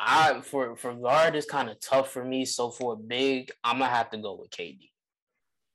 I 0.06 0.42
for 0.42 0.76
for 0.76 0.94
guard 0.94 1.36
is 1.36 1.46
kind 1.46 1.70
of 1.70 1.80
tough 1.80 2.12
for 2.12 2.24
me. 2.24 2.46
So 2.46 2.70
for 2.72 2.94
a 2.94 2.98
big, 2.98 3.52
I'm 3.64 3.80
gonna 3.80 3.90
have 3.90 4.10
to 4.12 4.18
go 4.18 4.36
with 4.36 4.52
KD 4.52 4.90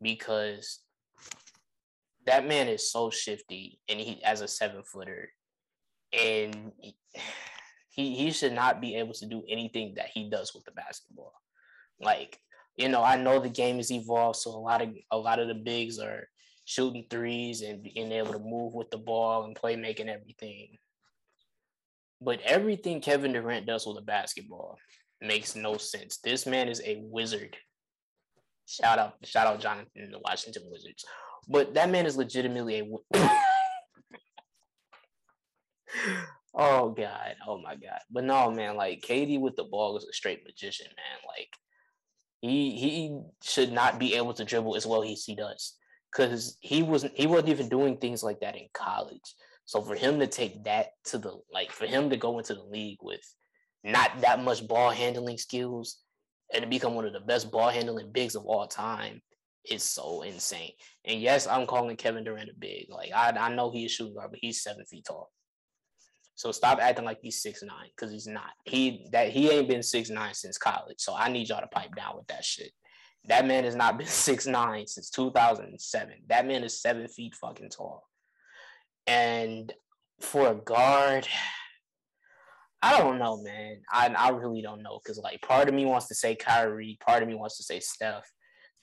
because 0.03 0.81
that 2.26 2.47
man 2.47 2.68
is 2.68 2.93
so 2.93 3.11
shifty, 3.11 3.81
and 3.89 3.99
he 3.99 4.22
as 4.22 4.43
a 4.43 4.49
seven 4.49 4.83
footer, 4.83 5.31
and 6.12 6.72
he 7.89 8.14
he 8.14 8.31
should 8.31 8.53
not 8.53 8.81
be 8.81 8.97
able 8.97 9.14
to 9.14 9.26
do 9.26 9.43
anything 9.49 9.95
that 9.97 10.11
he 10.12 10.29
does 10.29 10.55
with 10.55 10.64
the 10.64 10.72
basketball. 10.72 11.33
Like 11.99 12.39
you 12.76 12.89
know, 12.89 13.03
I 13.03 13.16
know 13.16 13.41
the 13.41 13.49
game 13.49 13.76
has 13.76 13.91
evolved, 13.91 14.37
so 14.37 14.51
a 14.51 14.61
lot 14.61 14.83
of 14.83 14.91
a 15.11 15.16
lot 15.16 15.39
of 15.39 15.49
the 15.49 15.55
bigs 15.55 15.99
are 15.99 16.29
shooting 16.66 17.07
threes 17.09 17.62
and 17.62 17.83
being 17.83 18.12
able 18.12 18.35
to 18.35 18.39
move 18.39 18.74
with 18.74 18.91
the 18.91 18.99
ball 18.99 19.45
and 19.45 19.57
play 19.57 19.74
making 19.74 20.11
everything. 20.11 20.76
But 22.21 22.41
everything 22.43 23.01
Kevin 23.01 23.33
Durant 23.33 23.66
does 23.66 23.87
with 23.87 23.99
a 23.99 24.03
basketball 24.03 24.79
makes 25.21 25.55
no 25.55 25.77
sense. 25.77 26.19
This 26.19 26.47
man 26.47 26.69
is 26.69 26.81
a 26.85 27.01
wizard. 27.03 27.57
Shout 28.66 28.99
out, 28.99 29.14
shout 29.25 29.47
out 29.47 29.61
Jonathan 29.61 30.11
the 30.11 30.19
Washington 30.19 30.64
Wizards. 30.71 31.05
But 31.49 31.75
that 31.75 31.91
man 31.91 32.07
is 32.07 32.16
legitimately 32.16 32.81
a 33.14 33.19
Oh 36.55 36.91
god, 36.91 37.37
oh 37.47 37.61
my 37.62 37.77
god. 37.77 38.01
But 38.11 38.25
no, 38.25 38.51
man, 38.51 38.77
like 38.77 39.03
KD 39.03 39.41
with 39.41 39.55
the 39.57 39.64
ball 39.64 39.97
is 39.97 40.05
a 40.05 40.12
straight 40.12 40.45
magician, 40.45 40.89
man. 40.89 41.21
Like 41.27 41.49
he 42.41 42.73
he 42.73 43.21
should 43.43 43.73
not 43.73 43.99
be 43.99 44.14
able 44.16 44.35
to 44.35 44.45
dribble 44.45 44.77
as 44.77 44.87
well 44.87 45.05
as 45.05 45.25
he 45.25 45.37
does 45.37 45.77
because 46.12 46.59
he 46.61 46.83
wasn't 46.83 47.12
he 47.14 47.27
wasn't 47.27 47.51
even 47.51 47.69
doing 47.69 47.97
things 47.97 48.23
like 48.23 48.41
that 48.41 48.57
in 48.57 48.66
college. 48.75 49.35
So 49.69 49.83
for 49.83 49.95
him 49.95 50.19
to 50.21 50.27
take 50.27 50.64
that 50.64 50.93
to 51.09 51.19
the 51.19 51.39
like 51.53 51.73
for 51.73 51.85
him 51.85 52.09
to 52.09 52.16
go 52.16 52.39
into 52.39 52.55
the 52.55 52.62
league 52.62 53.01
with 53.03 53.21
not 53.85 54.23
that 54.23 54.43
much 54.43 54.66
ball 54.66 54.89
handling 54.89 55.37
skills 55.37 55.99
and 56.55 56.62
to 56.62 56.69
become 56.71 56.95
one 56.95 57.05
of 57.05 57.12
the 57.12 57.21
best 57.21 57.51
ball 57.51 57.69
handling 57.69 58.11
bigs 58.11 58.35
of 58.35 58.47
all 58.47 58.66
time 58.66 59.21
is 59.71 59.83
so 59.83 60.23
insane. 60.23 60.71
And 61.05 61.21
yes, 61.21 61.47
I'm 61.47 61.66
calling 61.66 61.99
Kevin 61.99 62.25
Durant 62.25 62.49
a 62.49 62.55
big. 62.59 62.87
Like 62.89 63.11
I, 63.14 63.29
I 63.29 63.55
know 63.55 63.71
he's 63.71 63.93
shooting 63.93 64.14
guard, 64.14 64.31
but 64.31 64.41
he's 64.41 64.62
seven 64.62 64.87
feet 64.87 65.05
tall. 65.07 65.31
So 66.35 66.51
stop 66.51 66.79
acting 66.81 67.05
like 67.05 67.19
he's 67.21 67.43
six 67.43 67.62
nine 67.62 67.91
because 67.95 68.11
he's 68.11 68.27
not. 68.27 68.53
He 68.64 69.07
that 69.12 69.33
he 69.33 69.51
ain't 69.51 69.69
been 69.69 69.83
six 69.83 70.09
nine 70.09 70.33
since 70.33 70.57
college. 70.57 70.97
So 70.97 71.14
I 71.14 71.29
need 71.29 71.47
y'all 71.51 71.61
to 71.61 71.66
pipe 71.66 71.95
down 71.95 72.16
with 72.16 72.27
that 72.29 72.43
shit. 72.43 72.71
That 73.27 73.47
man 73.47 73.64
has 73.64 73.75
not 73.75 73.99
been 73.99 74.07
six 74.07 74.47
nine 74.47 74.87
since 74.87 75.11
2007. 75.11 76.14
That 76.29 76.47
man 76.47 76.64
is 76.64 76.81
seven 76.81 77.07
feet 77.07 77.35
fucking 77.35 77.69
tall. 77.69 78.07
And 79.09 79.72
for 80.20 80.48
a 80.48 80.54
guard, 80.54 81.26
I 82.82 82.96
don't 82.96 83.18
know, 83.18 83.42
man. 83.42 83.80
I, 83.92 84.06
I 84.16 84.28
really 84.28 84.62
don't 84.62 84.84
know 84.84 85.00
because 85.02 85.18
like 85.18 85.40
part 85.42 85.68
of 85.68 85.74
me 85.74 85.84
wants 85.84 86.06
to 86.09 86.14
say 86.14 86.36
Kyrie, 86.36 86.96
part 87.04 87.24
of 87.24 87.28
me 87.28 87.34
wants 87.34 87.56
to 87.56 87.64
say 87.64 87.80
Steph, 87.80 88.30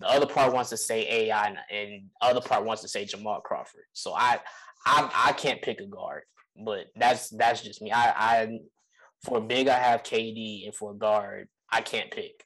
the 0.02 0.08
other 0.08 0.26
part 0.26 0.54
wants 0.54 0.70
to 0.72 0.78
say 0.78 1.08
AI, 1.08 1.56
and, 1.72 2.10
other 2.22 2.42
part 2.42 2.66
wants 2.66 2.82
to 2.82 2.90
say 2.90 3.06
Jamal 3.06 3.40
Crawford. 3.40 3.86
So 3.94 4.14
I 4.14 4.40
I 4.86 5.10
I 5.14 5.32
can't 5.34 5.62
pick 5.62 5.80
a 5.80 5.86
guard, 5.86 6.24
but 6.66 6.88
that's 6.98 7.30
that's 7.30 7.62
just 7.62 7.82
me. 7.82 7.92
I 7.94 8.14
I 8.16 8.60
for 9.24 9.40
big 9.40 9.70
I 9.70 9.78
have 9.78 10.04
KD, 10.04 10.66
and 10.66 10.76
for 10.76 10.94
guard 10.94 11.48
I 11.72 11.80
can't 11.80 12.12
pick. 12.12 12.44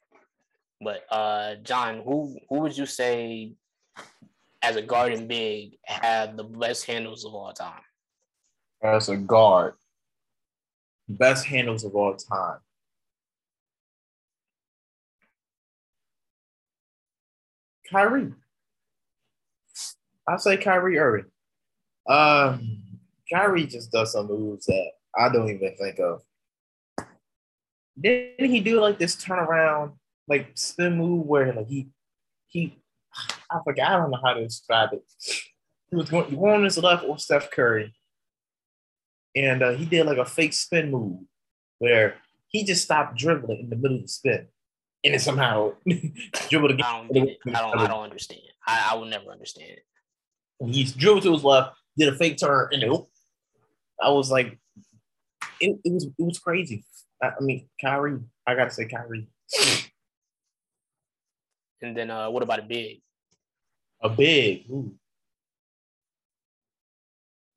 But 0.80 1.02
uh, 1.10 1.56
John, 1.62 2.02
who 2.04 2.38
who 2.48 2.60
would 2.60 2.78
you 2.78 2.86
say 2.86 3.54
as 4.62 4.76
a 4.76 4.82
guard 4.82 5.12
and 5.12 5.28
big 5.28 5.78
have 5.84 6.36
the 6.36 6.44
best 6.44 6.86
handles 6.86 7.24
of 7.24 7.34
all 7.34 7.52
time? 7.52 7.82
As 8.82 9.08
a 9.08 9.16
guard, 9.16 9.74
best 11.08 11.46
handles 11.46 11.84
of 11.84 11.94
all 11.94 12.14
time. 12.14 12.58
Kyrie. 17.90 18.32
I 20.26 20.36
say 20.36 20.56
Kyrie 20.56 20.98
Irving. 20.98 21.30
Um, 22.08 22.82
Kyrie 23.32 23.66
just 23.66 23.90
does 23.90 24.12
some 24.12 24.28
moves 24.28 24.66
that 24.66 24.90
I 25.18 25.28
don't 25.28 25.48
even 25.48 25.74
think 25.76 25.98
of. 25.98 26.22
Didn't 28.00 28.50
he 28.50 28.60
do 28.60 28.80
like 28.80 28.98
this 28.98 29.16
turnaround, 29.16 29.94
like 30.28 30.52
spin 30.54 30.96
move 30.96 31.26
where 31.26 31.52
like 31.52 31.66
he 31.66 31.88
he 32.46 32.78
I 33.50 33.58
forgot 33.64 33.90
I 33.90 33.96
don't 33.96 34.10
know 34.10 34.20
how 34.22 34.34
to 34.34 34.44
describe 34.44 34.90
it. 34.92 35.02
He 35.90 35.96
was 35.96 36.08
going, 36.08 36.34
going 36.34 36.54
on 36.54 36.64
his 36.64 36.78
left 36.78 37.04
or 37.04 37.18
Steph 37.18 37.50
Curry, 37.50 37.94
and 39.34 39.62
uh, 39.62 39.72
he 39.72 39.84
did 39.84 40.06
like 40.06 40.18
a 40.18 40.24
fake 40.24 40.52
spin 40.52 40.90
move 40.90 41.20
where 41.78 42.16
he 42.48 42.64
just 42.64 42.84
stopped 42.84 43.16
dribbling 43.16 43.60
in 43.60 43.70
the 43.70 43.76
middle 43.76 43.96
of 43.96 44.02
the 44.02 44.08
spin, 44.08 44.46
and 45.04 45.14
then 45.14 45.20
somehow 45.20 45.72
dribbled 46.48 46.72
again. 46.72 46.86
I 46.86 46.92
don't 46.92 47.16
it. 47.16 47.38
I 47.48 47.60
don't 47.60 47.78
I 47.78 47.86
don't 47.88 48.04
understand. 48.04 48.40
I, 48.66 48.90
I 48.92 48.94
will 48.94 49.06
never 49.06 49.30
understand 49.30 49.70
it. 49.70 49.84
He 50.66 50.84
dribbled 50.84 51.24
to 51.24 51.32
his 51.32 51.44
left, 51.44 51.76
did 51.96 52.12
a 52.12 52.16
fake 52.16 52.38
turn, 52.38 52.68
and 52.72 52.82
then, 52.82 52.90
I 54.02 54.10
was 54.10 54.30
like, 54.30 54.58
it, 55.60 55.78
it 55.84 55.92
was 55.92 56.04
it 56.04 56.22
was 56.22 56.38
crazy. 56.38 56.84
I, 57.22 57.28
I 57.28 57.40
mean, 57.40 57.68
Kyrie, 57.80 58.20
I 58.46 58.54
gotta 58.54 58.70
say 58.70 58.86
Kyrie. 58.86 59.28
And 61.82 61.96
then 61.96 62.10
uh, 62.10 62.30
what 62.30 62.42
about 62.42 62.58
a 62.58 62.62
big? 62.62 63.00
A 64.02 64.08
big. 64.08 64.64
Ooh. 64.70 64.94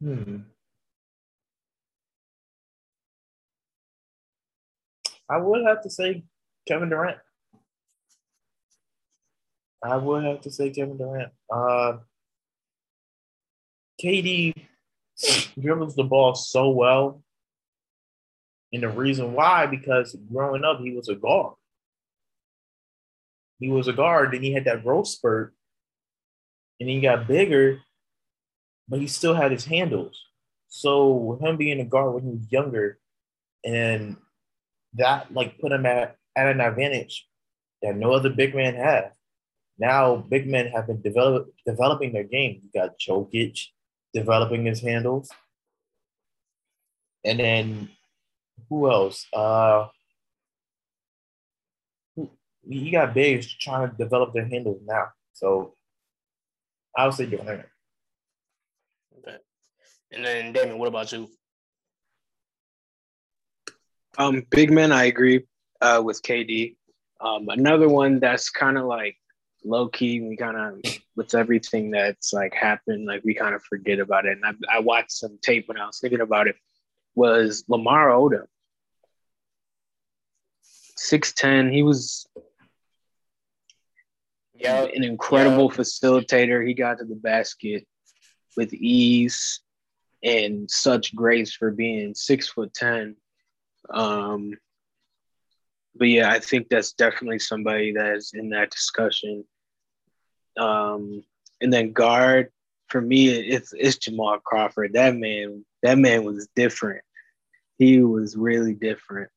Hmm. 0.02 0.38
I 5.30 5.38
would 5.38 5.66
have 5.66 5.82
to 5.84 5.90
say 5.90 6.24
Kevin 6.68 6.90
Durant. 6.90 7.18
I 9.82 9.98
would 9.98 10.24
have 10.24 10.42
to 10.42 10.52
say 10.52 10.70
Kevin 10.70 10.98
Durant. 10.98 11.32
Uh, 11.52 11.98
KD 14.02 14.54
dribbles 15.60 15.96
the 15.96 16.04
ball 16.04 16.36
so 16.36 16.70
well. 16.70 17.24
And 18.72 18.84
the 18.84 18.90
reason 18.90 19.34
why, 19.34 19.68
because 19.68 20.16
growing 20.32 20.64
up, 20.64 20.80
he 20.80 20.92
was 20.92 21.08
a 21.08 21.16
guard. 21.16 21.54
He 23.60 23.70
was 23.70 23.88
a 23.88 23.94
guard, 23.94 24.34
then 24.34 24.42
he 24.42 24.52
had 24.52 24.66
that 24.66 24.84
growth 24.84 25.08
spurt, 25.08 25.54
and 26.80 26.90
he 26.90 27.02
got 27.02 27.28
bigger, 27.28 27.80
but 28.88 29.00
he 29.00 29.08
still 29.08 29.34
had 29.34 29.52
his 29.52 29.66
handles. 29.66 30.20
So 30.68 31.38
him 31.42 31.58
being 31.58 31.80
a 31.80 31.86
guard 31.86 32.16
when 32.16 32.24
he 32.24 32.30
was 32.32 32.52
younger, 32.52 32.98
and 33.64 34.18
that 34.96 35.34
like 35.34 35.60
put 35.60 35.72
him 35.72 35.86
at, 35.86 36.18
at 36.36 36.48
an 36.48 36.62
advantage 36.62 37.28
that 37.82 37.96
no 37.96 38.12
other 38.12 38.30
big 38.30 38.56
man 38.56 38.76
had. 38.76 39.12
Now 39.78 40.18
big 40.18 40.48
men 40.48 40.68
have 40.68 40.88
been 40.88 41.02
develop, 41.02 41.54
developing 41.66 42.14
their 42.14 42.24
game. 42.24 42.62
You 42.64 42.70
got 42.74 43.00
Jokic 43.00 43.60
developing 44.14 44.66
his 44.66 44.82
handles. 44.82 45.30
And 47.26 47.40
then 47.40 47.90
who 48.70 48.90
else? 48.92 49.26
Uh 49.34 49.88
you 52.66 52.92
got 52.92 53.14
bigs 53.14 53.54
trying 53.54 53.90
to 53.90 53.96
develop 53.98 54.34
their 54.34 54.48
handles 54.48 54.82
now. 54.86 55.08
So 55.34 55.76
I 56.96 57.06
would 57.06 57.16
say 57.16 57.26
Durant. 57.26 57.66
Okay. 59.20 59.38
And 60.12 60.26
then 60.26 60.54
Damon, 60.54 60.78
what 60.78 60.88
about 60.88 61.12
you? 61.12 61.30
Um, 64.18 64.46
big 64.52 64.72
man, 64.72 64.92
I 64.92 65.06
agree 65.06 65.46
uh, 65.82 66.02
with 66.04 66.22
KD. 66.22 66.76
Um, 67.20 67.50
another 67.50 67.90
one 67.90 68.20
that's 68.20 68.50
kind 68.50 68.78
of 68.78 68.86
like 68.86 69.18
low 69.64 69.88
key. 69.88 70.22
We 70.22 70.36
kind 70.36 70.58
of 70.58 71.00
with 71.16 71.34
everything 71.34 71.92
that's 71.92 72.34
like 72.34 72.54
happened, 72.54 73.06
like 73.06 73.24
we 73.24 73.34
kind 73.34 73.56
of 73.56 73.64
forget 73.64 74.00
about 74.00 74.26
it. 74.26 74.38
And 74.38 74.46
I, 74.46 74.78
I 74.78 74.80
watched 74.80 75.14
some 75.14 75.40
tape 75.42 75.68
when 75.68 75.78
I 75.78 75.86
was 75.86 76.00
thinking 76.00 76.22
about 76.22 76.48
it. 76.48 76.56
Was 77.16 77.64
Lamar 77.68 78.10
Odom? 78.10 78.46
Six 80.96 81.34
ten. 81.34 81.72
He 81.72 81.82
was 81.82 82.28
Yeah. 84.64 84.84
an 84.84 85.04
incredible 85.04 85.70
facilitator. 85.70 86.66
He 86.66 86.74
got 86.74 87.00
to 87.00 87.06
the 87.06 87.16
basket 87.16 87.86
with 88.56 88.74
ease 88.74 89.62
and 90.24 90.70
such 90.70 91.16
grace 91.16 91.54
for 91.54 91.72
being 91.72 92.16
six 92.16 92.48
foot 92.48 92.74
ten. 92.74 93.16
Um, 93.90 94.54
but 95.96 96.08
yeah, 96.08 96.32
I 96.32 96.40
think 96.40 96.70
that's 96.70 96.94
definitely 96.94 97.40
somebody 97.40 97.94
that 97.94 98.16
is 98.16 98.32
in 98.34 98.50
that 98.50 98.72
discussion. 98.72 99.44
Um, 100.58 101.24
and 101.62 101.72
then 101.72 101.92
guard 101.92 102.50
for 102.88 103.02
me, 103.02 103.30
it's 103.30 103.74
it's 103.74 103.98
Jamal 103.98 104.40
Crawford. 104.40 104.94
That 104.94 105.16
man, 105.16 105.66
that 105.82 105.98
man 105.98 106.24
was 106.24 106.48
different. 106.56 107.04
He 107.78 108.02
was 108.02 108.38
really 108.38 108.74
different. 108.74 109.30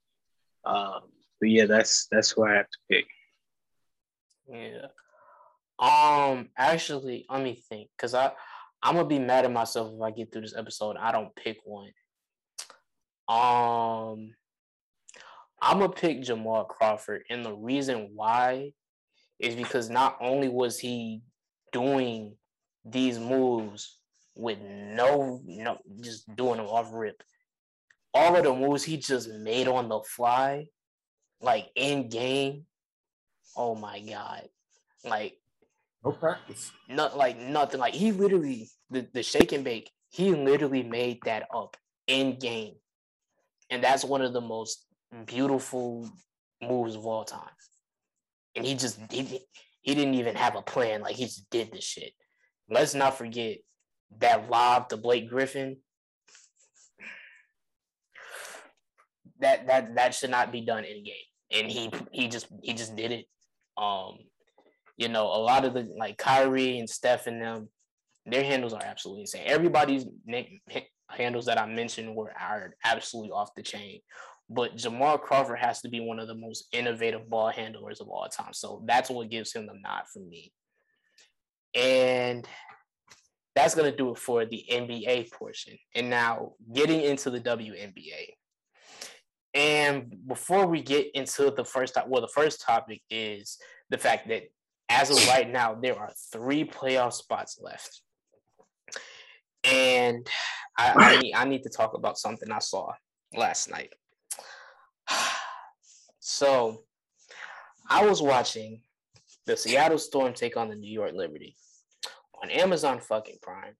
Um, 0.64 1.02
but 1.40 1.50
yeah, 1.50 1.66
that's 1.66 2.06
that's 2.10 2.30
who 2.30 2.44
I 2.44 2.54
have 2.54 2.68
to 2.70 2.78
pick. 2.90 3.06
Yeah. 4.48 4.86
Um. 5.78 6.48
Actually, 6.56 7.26
let 7.28 7.42
me 7.42 7.62
think, 7.68 7.88
cause 7.98 8.14
I 8.14 8.32
I'm 8.82 8.96
gonna 8.96 9.08
be 9.08 9.18
mad 9.18 9.44
at 9.44 9.52
myself 9.52 9.92
if 9.94 10.00
I 10.00 10.10
get 10.10 10.32
through 10.32 10.42
this 10.42 10.56
episode. 10.56 10.96
I 10.96 11.12
don't 11.12 11.34
pick 11.36 11.58
one. 11.64 11.90
Um. 13.28 14.34
I'm 15.60 15.78
gonna 15.78 15.88
pick 15.88 16.22
Jamal 16.22 16.64
Crawford, 16.64 17.22
and 17.30 17.44
the 17.44 17.54
reason 17.54 18.10
why 18.14 18.72
is 19.38 19.54
because 19.54 19.90
not 19.90 20.16
only 20.20 20.48
was 20.48 20.78
he 20.78 21.22
doing 21.72 22.36
these 22.84 23.18
moves 23.18 23.98
with 24.34 24.58
no 24.60 25.40
no 25.44 25.78
just 26.00 26.34
doing 26.36 26.58
them 26.58 26.66
off 26.66 26.90
rip, 26.92 27.22
all 28.14 28.36
of 28.36 28.44
the 28.44 28.54
moves 28.54 28.84
he 28.84 28.96
just 28.96 29.28
made 29.28 29.68
on 29.68 29.88
the 29.88 30.00
fly, 30.00 30.66
like 31.40 31.68
in 31.74 32.08
game. 32.08 32.66
Oh 33.56 33.74
my 33.74 34.00
god! 34.00 34.48
Like 35.04 35.38
No 36.06 36.12
practice. 36.12 36.70
not 36.88 37.16
like 37.16 37.36
nothing. 37.36 37.80
Like 37.80 37.92
he 37.92 38.12
literally 38.12 38.68
the, 38.90 39.08
the 39.12 39.24
shake 39.24 39.50
and 39.50 39.64
bake, 39.64 39.90
he 40.10 40.32
literally 40.32 40.84
made 40.84 41.18
that 41.24 41.48
up 41.52 41.76
in 42.06 42.38
game. 42.38 42.74
And 43.70 43.82
that's 43.82 44.04
one 44.04 44.22
of 44.22 44.32
the 44.32 44.40
most 44.40 44.86
beautiful 45.26 46.08
moves 46.62 46.94
of 46.94 47.04
all 47.04 47.24
time. 47.24 47.50
And 48.54 48.64
he 48.64 48.76
just 48.76 49.00
he, 49.10 49.40
he 49.82 49.94
didn't 49.96 50.14
even 50.14 50.36
have 50.36 50.54
a 50.54 50.62
plan. 50.62 51.00
Like 51.00 51.16
he 51.16 51.24
just 51.24 51.50
did 51.50 51.72
this 51.72 51.82
shit. 51.82 52.12
Let's 52.70 52.94
not 52.94 53.18
forget 53.18 53.58
that 54.18 54.48
lob 54.48 54.90
to 54.90 54.96
Blake 54.96 55.28
Griffin. 55.28 55.78
That 59.40 59.66
that 59.66 59.96
that 59.96 60.14
should 60.14 60.30
not 60.30 60.52
be 60.52 60.60
done 60.60 60.84
in 60.84 61.02
game. 61.02 61.14
And 61.50 61.68
he 61.68 61.90
he 62.12 62.28
just 62.28 62.46
he 62.62 62.74
just 62.74 62.94
did 62.94 63.10
it. 63.10 63.26
Um 63.76 64.18
you 64.96 65.08
know, 65.08 65.24
a 65.24 65.40
lot 65.40 65.64
of 65.64 65.74
the 65.74 65.88
like 65.98 66.18
Kyrie 66.18 66.78
and 66.78 66.88
Steph 66.88 67.26
and 67.26 67.40
them, 67.40 67.68
their 68.24 68.44
handles 68.44 68.72
are 68.72 68.82
absolutely 68.82 69.22
insane. 69.22 69.44
Everybody's 69.46 70.06
na- 70.24 70.42
handles 71.10 71.46
that 71.46 71.58
I 71.58 71.66
mentioned 71.66 72.14
were 72.14 72.32
are 72.40 72.74
absolutely 72.84 73.30
off 73.30 73.54
the 73.54 73.62
chain. 73.62 74.00
But 74.48 74.76
Jamal 74.76 75.18
Crawford 75.18 75.58
has 75.58 75.80
to 75.80 75.88
be 75.88 76.00
one 76.00 76.18
of 76.18 76.28
the 76.28 76.34
most 76.34 76.66
innovative 76.72 77.28
ball 77.28 77.50
handlers 77.50 78.00
of 78.00 78.08
all 78.08 78.28
time. 78.28 78.52
So 78.52 78.82
that's 78.86 79.10
what 79.10 79.30
gives 79.30 79.52
him 79.52 79.66
the 79.66 79.74
nod 79.74 80.04
for 80.12 80.20
me. 80.20 80.52
And 81.74 82.46
that's 83.56 83.74
going 83.74 83.90
to 83.90 83.96
do 83.96 84.12
it 84.12 84.18
for 84.18 84.44
the 84.44 84.64
NBA 84.70 85.32
portion. 85.32 85.76
And 85.94 86.08
now 86.08 86.52
getting 86.72 87.00
into 87.00 87.30
the 87.30 87.40
WNBA. 87.40 88.34
And 89.54 90.14
before 90.28 90.66
we 90.66 90.82
get 90.82 91.08
into 91.14 91.50
the 91.50 91.64
first 91.64 91.94
top, 91.94 92.06
well, 92.08 92.20
the 92.20 92.28
first 92.28 92.62
topic 92.64 93.00
is 93.10 93.58
the 93.90 93.98
fact 93.98 94.28
that 94.28 94.42
as 94.88 95.10
of 95.10 95.16
right 95.28 95.50
now, 95.50 95.74
there 95.74 95.98
are 95.98 96.12
three 96.32 96.64
playoff 96.64 97.12
spots 97.12 97.58
left. 97.60 98.02
And 99.64 100.26
I, 100.78 100.92
I, 100.94 101.20
need, 101.20 101.34
I 101.34 101.44
need 101.44 101.62
to 101.64 101.70
talk 101.70 101.94
about 101.94 102.18
something 102.18 102.50
I 102.50 102.60
saw 102.60 102.92
last 103.34 103.70
night. 103.70 103.92
So 106.28 106.82
I 107.88 108.04
was 108.04 108.20
watching 108.20 108.80
the 109.46 109.56
Seattle 109.56 109.96
Storm 109.96 110.34
take 110.34 110.56
on 110.56 110.68
the 110.68 110.74
New 110.74 110.90
York 110.90 111.12
Liberty 111.14 111.54
on 112.42 112.50
Amazon 112.50 112.98
fucking 113.00 113.38
Prime. 113.40 113.76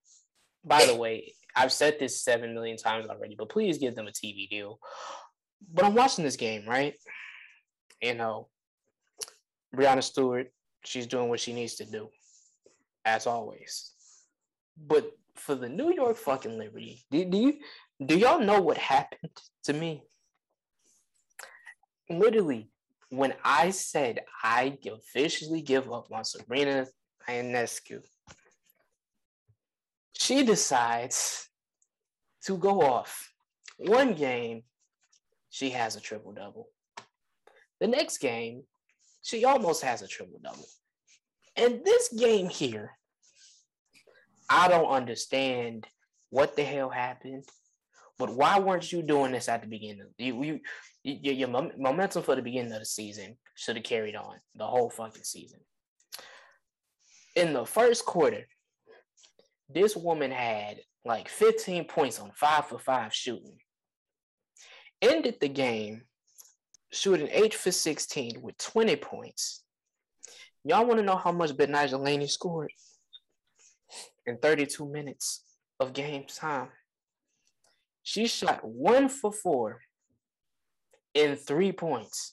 By 0.64 0.86
the 0.86 0.94
way, 0.94 1.34
I've 1.54 1.72
said 1.72 1.98
this 1.98 2.22
seven 2.22 2.54
million 2.54 2.76
times 2.76 3.09
already, 3.09 3.34
but 3.36 3.48
please 3.48 3.78
give 3.78 3.94
them 3.94 4.07
a 4.07 4.12
TV 4.12 4.48
deal. 4.48 4.78
But 5.72 5.84
I'm 5.84 5.94
watching 5.94 6.24
this 6.24 6.36
game, 6.36 6.68
right? 6.68 6.94
You 8.00 8.14
know, 8.14 8.48
Breanna 9.74 10.02
Stewart, 10.02 10.52
she's 10.87 11.07
doing 11.07 11.28
what 11.28 11.41
she 11.41 11.53
needs 11.53 11.74
to 11.76 11.84
do, 11.84 12.09
as 13.05 13.26
always. 13.26 13.93
But 14.87 15.12
for 15.34 15.55
the 15.55 15.68
New 15.68 15.93
York 15.93 16.16
fucking 16.16 16.59
Liberty, 16.59 17.05
do, 17.11 17.24
do 17.24 17.37
you 17.39 17.55
do 18.05 18.16
y'all 18.16 18.41
know 18.41 18.61
what 18.61 18.78
happened 18.78 19.30
to 19.64 19.72
me? 19.72 20.03
literally, 22.09 22.70
when 23.09 23.34
I 23.45 23.70
said 23.70 24.20
I 24.43 24.78
officially 24.93 25.61
give 25.61 25.93
up 25.93 26.09
on 26.12 26.24
Sabrina 26.24 26.87
Ionescu, 27.28 28.03
she 30.12 30.45
decides 30.45 31.49
to 32.45 32.57
go 32.57 32.80
off. 32.82 33.32
One 33.78 34.14
game, 34.14 34.62
she 35.51 35.70
has 35.70 35.97
a 35.97 36.01
triple 36.01 36.32
double. 36.32 36.68
The 37.80 37.87
next 37.87 38.18
game, 38.18 38.62
she 39.27 39.45
almost 39.45 39.83
has 39.83 40.03
a 40.03 40.07
triple 40.07 40.39
double. 40.41 40.68
And 41.57 41.85
this 41.85 42.11
game 42.16 42.49
here, 42.49 42.93
I 44.49 44.68
don't 44.68 44.89
understand 44.89 45.85
what 46.31 46.55
the 46.55 46.62
hell 46.62 46.91
happened. 46.91 47.43
But 48.20 48.33
why 48.33 48.61
weren't 48.61 48.93
you 48.93 49.03
doing 49.03 49.33
this 49.33 49.49
at 49.49 49.62
the 49.62 49.66
beginning? 49.66 50.07
You, 50.16 50.43
you, 50.45 50.61
your, 51.03 51.35
your 51.35 51.49
momentum 51.77 52.22
for 52.22 52.37
the 52.37 52.41
beginning 52.41 52.72
of 52.72 52.79
the 52.79 52.87
season 52.87 53.37
should 53.57 53.74
have 53.74 53.85
carried 53.85 54.14
on 54.14 54.37
the 54.55 54.64
whole 54.64 54.91
fucking 54.91 55.24
season. 55.24 55.59
In 57.35 57.53
the 57.53 57.66
first 57.66 58.07
quarter, 58.07 58.47
this 59.68 59.97
woman 59.97 60.31
had 60.31 60.79
like 61.05 61.29
15 61.29 61.87
points 61.87 62.20
on 62.20 62.31
five 62.37 62.66
for 62.66 62.79
five 62.79 63.12
shooting. 63.12 63.59
Ended 65.03 65.39
the 65.41 65.49
game 65.49 66.03
shooting 66.97 67.28
eight 67.30 67.55
for 67.55 67.70
16 67.70 68.40
with 68.40 68.57
20 68.59 68.97
points. 68.97 69.62
Y'all 70.64 70.86
want 70.86 70.99
to 70.99 71.05
know 71.05 71.16
how 71.16 71.30
much 71.30 71.51
Betnijah 71.53 72.03
Laney 72.03 72.26
scored 72.26 72.72
in 74.26 74.38
32 74.38 74.86
minutes 74.86 75.44
of 75.78 75.92
game 75.92 76.24
time? 76.26 76.68
She 78.03 78.26
shot 78.26 78.64
one 78.64 79.09
for 79.09 79.32
four 79.32 79.80
in 81.14 81.36
three 81.36 81.72
points. 81.72 82.32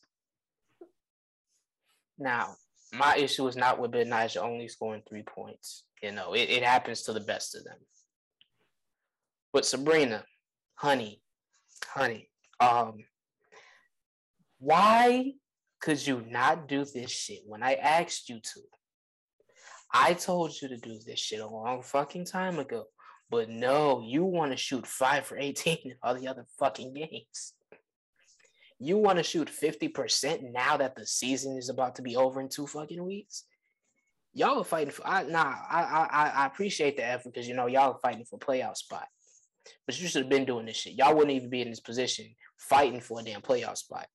Now, 2.17 2.55
my 2.93 3.15
issue 3.17 3.47
is 3.47 3.55
not 3.55 3.79
with 3.79 3.91
Betnijah 3.91 4.41
only 4.41 4.67
scoring 4.67 5.03
three 5.07 5.23
points. 5.23 5.83
You 6.01 6.11
know, 6.11 6.33
it, 6.33 6.49
it 6.49 6.63
happens 6.63 7.03
to 7.03 7.13
the 7.13 7.19
best 7.19 7.55
of 7.55 7.63
them. 7.63 7.77
But 9.51 9.65
Sabrina, 9.65 10.23
honey, 10.75 11.21
honey, 11.85 12.29
um, 12.59 12.97
why 14.63 15.33
could 15.81 16.05
you 16.07 16.23
not 16.29 16.69
do 16.69 16.85
this 16.85 17.11
shit 17.11 17.41
when 17.45 17.61
I 17.61 17.73
asked 17.73 18.29
you 18.29 18.39
to? 18.39 18.61
I 19.93 20.13
told 20.13 20.53
you 20.61 20.69
to 20.69 20.77
do 20.77 20.99
this 21.05 21.19
shit 21.19 21.41
a 21.41 21.47
long 21.47 21.83
fucking 21.83 22.25
time 22.25 22.57
ago. 22.59 22.85
But 23.29 23.49
no, 23.49 24.01
you 24.05 24.23
want 24.23 24.51
to 24.51 24.57
shoot 24.57 24.87
five 24.87 25.25
for 25.25 25.37
18 25.37 25.79
in 25.83 25.95
all 26.01 26.15
the 26.15 26.29
other 26.29 26.45
fucking 26.59 26.93
games. 26.93 27.53
You 28.79 28.97
want 28.97 29.17
to 29.17 29.23
shoot 29.23 29.49
50% 29.49 30.53
now 30.53 30.77
that 30.77 30.95
the 30.95 31.05
season 31.05 31.57
is 31.57 31.67
about 31.67 31.95
to 31.95 32.01
be 32.01 32.15
over 32.15 32.39
in 32.39 32.47
two 32.47 32.65
fucking 32.65 33.05
weeks? 33.05 33.43
Y'all 34.33 34.61
are 34.61 34.63
fighting 34.63 34.91
for 34.91 35.05
I 35.05 35.23
nah, 35.23 35.55
I 35.69 36.07
I 36.11 36.29
I 36.35 36.45
appreciate 36.47 36.97
the 36.97 37.05
effort 37.05 37.33
because 37.33 37.47
you 37.47 37.53
know 37.53 37.67
y'all 37.67 37.91
are 37.91 37.99
fighting 38.01 38.25
for 38.25 38.39
playoff 38.39 38.77
spot. 38.77 39.07
But 39.85 39.99
you 39.99 40.07
should 40.07 40.23
have 40.23 40.29
been 40.29 40.45
doing 40.45 40.65
this 40.65 40.77
shit. 40.77 40.93
Y'all 40.93 41.13
wouldn't 41.13 41.35
even 41.35 41.49
be 41.49 41.61
in 41.61 41.69
this 41.69 41.81
position 41.81 42.33
fighting 42.57 43.01
for 43.01 43.19
a 43.19 43.23
damn 43.23 43.41
playoff 43.41 43.77
spot. 43.77 44.07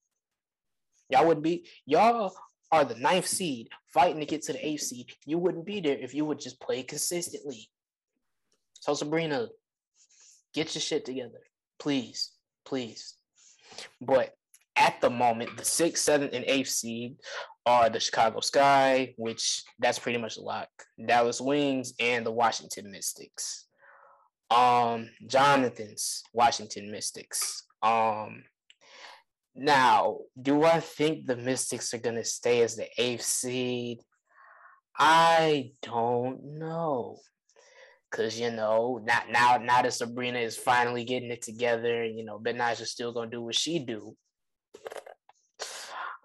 Y'all 1.09 1.27
wouldn't 1.27 1.45
be 1.45 1.67
y'all 1.87 2.35
are 2.71 2.85
the 2.85 2.95
ninth 2.97 3.27
seed 3.27 3.69
fighting 3.87 4.21
to 4.21 4.27
get 4.27 4.43
to 4.43 4.53
the 4.53 4.67
eighth 4.67 4.83
seed. 4.83 5.11
You 5.25 5.39
wouldn't 5.39 5.65
be 5.65 5.81
there 5.81 5.97
if 5.97 6.15
you 6.15 6.25
would 6.25 6.41
just 6.41 6.61
play 6.61 6.83
consistently. 6.83 7.71
So 8.81 8.95
Sabrina, 8.95 9.49
get 10.55 10.75
your 10.75 10.83
shit 10.83 11.05
together, 11.05 11.41
please, 11.79 12.33
please. 12.65 13.15
But 14.01 14.35
at 14.77 15.01
the 15.01 15.11
moment, 15.11 15.57
the 15.57 15.65
sixth, 15.65 16.05
seventh, 16.05 16.33
and 16.33 16.45
eighth 16.47 16.69
seed 16.69 17.17
are 17.67 17.91
the 17.91 18.01
Chicago 18.01 18.41
Sky, 18.41 19.15
which 19.17 19.63
that's 19.79 19.99
pretty 19.99 20.19
much 20.19 20.37
a 20.37 20.41
lock. 20.41 20.69
Dallas 21.05 21.41
Wings 21.41 21.95
and 22.01 22.25
the 22.25 22.31
Washington 22.31 22.91
Mystics. 22.91 23.67
Um, 24.51 25.11
Jonathan's 25.27 26.23
Washington 26.33 26.91
Mystics. 26.91 27.65
Um, 27.83 28.45
now, 29.59 30.19
do 30.41 30.65
I 30.65 30.81
think 30.81 31.27
the 31.27 31.37
Mystics 31.37 31.93
are 31.93 31.99
gonna 31.99 32.25
stay 32.25 32.63
as 32.63 32.77
the 32.77 32.89
eighth 32.97 33.23
seed? 33.23 34.01
I 34.99 35.73
don't 35.83 36.59
know. 36.59 37.19
Cause 38.11 38.39
you 38.39 38.51
know, 38.51 39.01
not 39.05 39.31
now 39.31 39.59
now 39.59 39.83
that 39.83 39.93
Sabrina 39.93 40.39
is 40.39 40.57
finally 40.57 41.05
getting 41.05 41.31
it 41.31 41.43
together, 41.43 42.05
and 42.05 42.17
you 42.17 42.25
know, 42.25 42.41
is 42.45 42.91
still 42.91 43.13
gonna 43.13 43.31
do 43.31 43.43
what 43.43 43.55
she 43.55 43.79
do. 43.81 44.17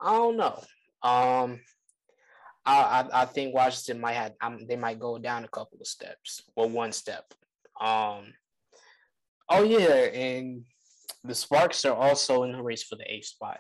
I 0.02 0.14
don't 0.14 0.38
know. 0.38 0.64
Um, 1.02 1.60
I, 2.66 2.82
I, 3.12 3.22
I 3.22 3.26
think 3.26 3.54
Washington 3.54 4.00
might 4.02 4.14
have 4.14 4.34
um, 4.42 4.66
they 4.68 4.78
might 4.78 5.00
go 5.00 5.18
down 5.18 5.44
a 5.44 5.50
couple 5.50 5.78
of 5.80 5.88
steps 5.88 6.42
or 6.56 6.68
one 6.68 6.94
step. 6.94 7.26
Um, 7.80 8.34
oh 9.50 9.64
yeah, 9.64 10.06
and 10.14 10.64
the 11.24 11.36
Sparks 11.36 11.86
are 11.86 11.96
also 11.96 12.44
in 12.44 12.52
the 12.52 12.62
race 12.62 12.84
for 12.84 12.96
the 12.96 13.12
eighth 13.12 13.28
spot, 13.28 13.60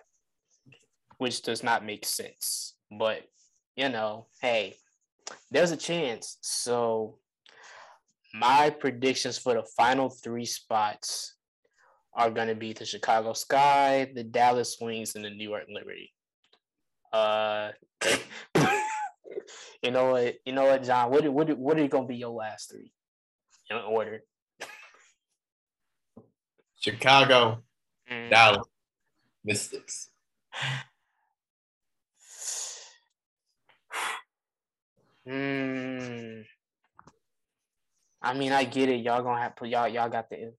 which 1.18 1.42
does 1.42 1.64
not 1.64 1.86
make 1.86 2.06
sense. 2.06 2.76
But 2.92 3.22
you 3.76 3.90
know, 3.90 4.28
hey, 4.42 4.76
there's 5.52 5.72
a 5.72 5.78
chance. 5.78 6.38
So 6.42 7.18
my 8.34 8.70
predictions 8.70 9.38
for 9.38 9.54
the 9.54 9.64
final 9.78 10.10
three 10.10 10.46
spots 10.46 11.36
are 12.16 12.30
going 12.30 12.48
to 12.48 12.56
be 12.56 12.74
the 12.74 12.86
Chicago 12.86 13.34
Sky, 13.34 14.12
the 14.14 14.24
Dallas 14.24 14.78
Wings, 14.80 15.16
and 15.16 15.26
the 15.26 15.30
New 15.30 15.50
York 15.50 15.66
Liberty. 15.72 16.12
Uh, 17.12 17.72
you 19.82 19.92
know 19.92 20.12
what? 20.12 20.36
You 20.46 20.54
know 20.54 20.66
what, 20.66 20.84
John? 20.84 21.12
What 21.12 21.28
what 21.30 21.58
what 21.58 21.80
are 21.80 21.88
going 21.88 22.04
to 22.04 22.08
be 22.08 22.18
your 22.18 22.32
last 22.32 22.72
three 22.72 22.92
in 23.70 23.78
order? 23.78 24.22
Chicago, 26.84 27.64
mm. 28.12 28.30
Dallas, 28.30 28.68
Mystics. 29.46 30.10
Hmm. 35.26 36.42
I 38.22 38.34
mean, 38.34 38.54
I 38.54 38.64
get 38.64 38.90
it. 38.90 39.02
Y'all 39.02 39.22
gonna 39.22 39.42
have 39.42 39.56
to 39.56 39.68
y'all 39.68 39.88
y'all 39.88 40.10
got 40.10 40.30
the 40.30 40.54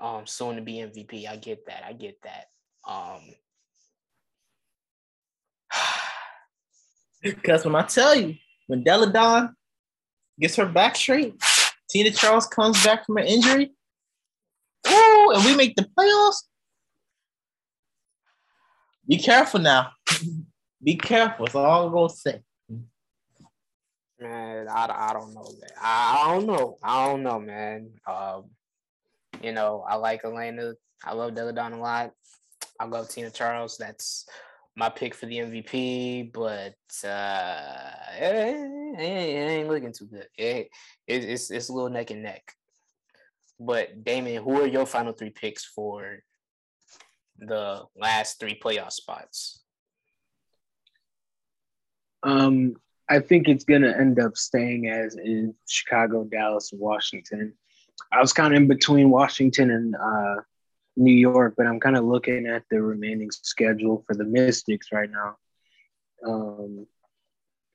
um 0.00 0.26
soon 0.26 0.56
to 0.56 0.62
be 0.62 0.74
MVP. 0.74 1.28
I 1.28 1.36
get 1.36 1.66
that. 1.66 1.84
I 1.86 1.92
get 1.92 2.16
that. 2.22 2.46
Um 2.88 3.20
because 7.22 7.64
when 7.64 7.74
I 7.74 7.82
tell 7.82 8.14
you, 8.16 8.34
when 8.66 8.82
Delle 8.84 9.10
Donne 9.10 9.54
gets 10.40 10.56
her 10.56 10.66
back 10.66 10.96
straight, 10.96 11.34
Tina 11.90 12.10
Charles 12.10 12.46
comes 12.46 12.84
back 12.84 13.06
from 13.06 13.16
her 13.16 13.24
injury, 13.24 13.72
and 15.32 15.44
we 15.44 15.56
make 15.56 15.76
the 15.76 15.88
playoffs. 15.98 16.44
Be 19.08 19.16
careful 19.16 19.60
now. 19.60 19.90
Be 20.82 20.96
careful. 20.96 21.46
That's 21.46 21.54
all 21.54 21.86
I'm 21.86 21.92
gonna 21.92 22.08
say. 22.10 22.42
Man, 24.20 24.68
I, 24.68 25.08
I 25.10 25.12
don't 25.12 25.32
know, 25.32 25.42
man. 25.42 25.70
I, 25.80 26.24
I 26.24 26.34
don't 26.34 26.46
know. 26.46 26.76
I 26.82 27.06
don't 27.06 27.22
know, 27.22 27.38
man. 27.38 27.90
Um, 28.06 28.44
you 29.42 29.52
know, 29.52 29.84
I 29.88 29.94
like 29.94 30.24
Elena. 30.24 30.74
I 31.04 31.14
love 31.14 31.34
Delle 31.34 31.52
Donne 31.52 31.74
a 31.74 31.80
lot. 31.80 32.12
I 32.80 32.84
love 32.84 33.08
Tina 33.08 33.30
Charles. 33.30 33.76
That's 33.78 34.26
my 34.76 34.88
pick 34.88 35.14
for 35.14 35.26
the 35.26 35.38
MVP. 35.38 36.32
But 36.32 36.74
uh, 37.08 37.90
it 38.20 38.34
ain't, 38.34 39.00
it 39.00 39.02
ain't 39.02 39.68
looking 39.68 39.92
too 39.92 40.06
good. 40.06 40.28
It, 40.36 40.68
it, 41.06 41.24
it's 41.24 41.50
it's 41.50 41.68
a 41.68 41.72
little 41.72 41.90
neck 41.90 42.10
and 42.10 42.22
neck. 42.22 42.52
But 43.60 44.04
Damon, 44.04 44.42
who 44.42 44.60
are 44.62 44.66
your 44.66 44.86
final 44.86 45.12
three 45.12 45.30
picks 45.30 45.64
for 45.64 46.20
the 47.38 47.82
last 47.96 48.38
three 48.38 48.58
playoff 48.58 48.92
spots? 48.92 49.62
Um, 52.22 52.74
I 53.08 53.20
think 53.20 53.48
it's 53.48 53.64
gonna 53.64 53.94
end 53.96 54.20
up 54.20 54.36
staying 54.36 54.88
as 54.88 55.16
in 55.16 55.54
Chicago, 55.66 56.24
Dallas, 56.24 56.70
Washington. 56.72 57.54
I 58.12 58.20
was 58.20 58.32
kind 58.32 58.54
of 58.54 58.62
in 58.62 58.68
between 58.68 59.10
Washington 59.10 59.70
and 59.70 59.96
uh, 59.96 60.42
New 60.96 61.14
York, 61.14 61.54
but 61.56 61.66
I'm 61.66 61.80
kind 61.80 61.96
of 61.96 62.04
looking 62.04 62.46
at 62.46 62.64
the 62.70 62.82
remaining 62.82 63.30
schedule 63.30 64.04
for 64.06 64.14
the 64.14 64.24
Mystics 64.24 64.88
right 64.92 65.10
now. 65.10 65.36
Um, 66.26 66.86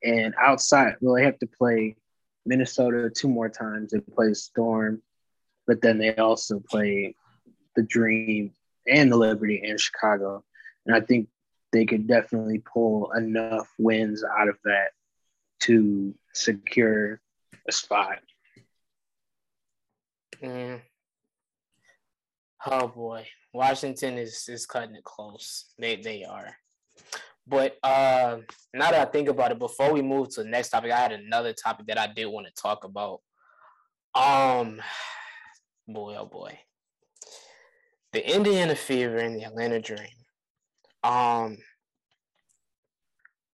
and 0.03 0.33
outside, 0.39 0.95
well, 1.01 1.15
they 1.15 1.23
have 1.23 1.39
to 1.39 1.47
play 1.47 1.95
Minnesota 2.45 3.09
two 3.09 3.29
more 3.29 3.49
times. 3.49 3.91
They 3.91 3.99
play 3.99 4.33
Storm, 4.33 5.01
but 5.67 5.81
then 5.81 5.97
they 5.97 6.15
also 6.15 6.61
play 6.69 7.15
the 7.75 7.83
Dream 7.83 8.51
and 8.87 9.11
the 9.11 9.17
Liberty 9.17 9.61
and 9.63 9.79
Chicago. 9.79 10.43
And 10.85 10.95
I 10.95 11.01
think 11.01 11.29
they 11.71 11.85
could 11.85 12.07
definitely 12.07 12.59
pull 12.59 13.11
enough 13.13 13.67
wins 13.77 14.23
out 14.23 14.49
of 14.49 14.57
that 14.65 14.91
to 15.61 16.13
secure 16.33 17.19
a 17.67 17.71
spot. 17.71 18.19
Mm. 20.41 20.81
Oh 22.65 22.87
boy, 22.87 23.25
Washington 23.53 24.17
is 24.17 24.47
is 24.49 24.65
cutting 24.65 24.95
it 24.95 25.03
close. 25.03 25.73
They 25.79 25.95
they 25.97 26.23
are. 26.23 26.55
But 27.45 27.77
uh, 27.83 28.37
now 28.73 28.91
that 28.91 29.07
I 29.07 29.11
think 29.11 29.27
about 29.27 29.51
it, 29.51 29.59
before 29.59 29.91
we 29.91 30.01
move 30.01 30.29
to 30.29 30.43
the 30.43 30.49
next 30.49 30.69
topic, 30.69 30.91
I 30.91 30.99
had 30.99 31.11
another 31.11 31.53
topic 31.53 31.87
that 31.87 31.97
I 31.97 32.07
did 32.07 32.25
want 32.25 32.47
to 32.47 32.53
talk 32.53 32.85
about. 32.85 33.19
Um, 34.15 34.81
boy, 35.87 36.15
oh 36.17 36.25
boy, 36.25 36.59
the 38.11 38.35
Indiana 38.35 38.75
Fever 38.75 39.17
and 39.17 39.35
the 39.35 39.45
Atlanta 39.45 39.79
Dream. 39.79 40.07
Um, 41.03 41.57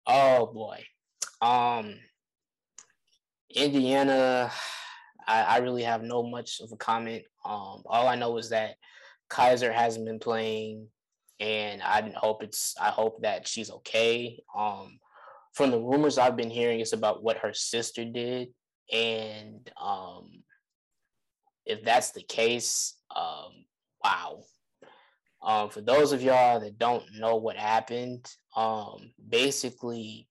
oh 0.06 0.46
boy, 0.46 0.84
um, 1.40 1.94
Indiana. 3.54 4.50
I, 5.26 5.42
I 5.42 5.58
really 5.58 5.84
have 5.84 6.02
no 6.02 6.22
much 6.22 6.60
of 6.60 6.70
a 6.72 6.76
comment. 6.76 7.24
Um, 7.46 7.82
all 7.86 8.08
I 8.08 8.14
know 8.14 8.36
is 8.36 8.50
that 8.50 8.74
Kysre 9.30 9.72
hasn't 9.72 10.04
been 10.04 10.18
playing 10.18 10.88
and 11.40 11.82
I 11.82 12.12
hope 12.16 12.42
it's 12.42 12.74
I 12.80 12.88
hope 12.88 13.22
that 13.22 13.46
she's 13.46 13.70
okay. 13.70 14.42
Um, 14.56 14.98
from 15.52 15.70
the 15.70 15.80
rumors 15.80 16.18
I've 16.18 16.36
been 16.36 16.50
hearing, 16.50 16.80
it's 16.80 16.92
about 16.92 17.22
what 17.22 17.38
her 17.38 17.52
sister 17.52 18.04
did, 18.04 18.48
and 18.92 19.70
um, 19.80 20.43
if 21.66 21.84
that's 21.84 22.10
the 22.12 22.22
case, 22.22 22.96
um, 23.14 23.64
wow. 24.02 24.42
Um, 25.42 25.68
for 25.68 25.82
those 25.82 26.12
of 26.12 26.22
y'all 26.22 26.60
that 26.60 26.78
don't 26.78 27.04
know 27.18 27.36
what 27.36 27.56
happened, 27.56 28.26
um, 28.56 29.12
basically, 29.28 30.26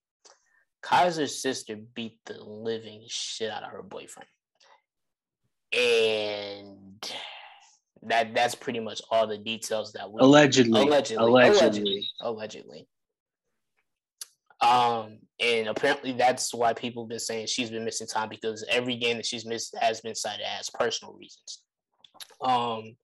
Kysre's 0.82 1.40
sister 1.40 1.76
beat 1.94 2.18
the 2.26 2.42
living 2.42 3.04
shit 3.06 3.50
out 3.50 3.62
of 3.62 3.70
her 3.70 3.82
boyfriend, 3.82 4.28
and 5.72 7.12
that 8.02 8.34
that's 8.34 8.54
pretty 8.54 8.80
much 8.80 9.00
all 9.10 9.26
the 9.26 9.38
details 9.38 9.92
that 9.92 10.10
we 10.10 10.20
allegedly. 10.20 10.80
Allegedly. 10.80 11.24
Allegedly. 11.24 11.60
Allegedly, 11.60 12.08
allegedly. 12.20 12.88
Um, 14.64 15.18
and 15.40 15.68
apparently 15.68 16.12
that's 16.12 16.54
why 16.54 16.72
people 16.72 17.04
have 17.04 17.10
been 17.10 17.18
saying 17.18 17.46
she's 17.46 17.70
been 17.70 17.84
missing 17.84 18.06
time 18.06 18.28
because 18.28 18.64
every 18.70 18.96
game 18.96 19.16
that 19.18 19.26
she's 19.26 19.44
missed 19.44 19.76
has 19.80 20.00
been 20.00 20.14
cited 20.14 20.46
as 20.58 20.70
personal 20.70 21.14
reasons. 21.14 21.62
Um, 22.40 22.96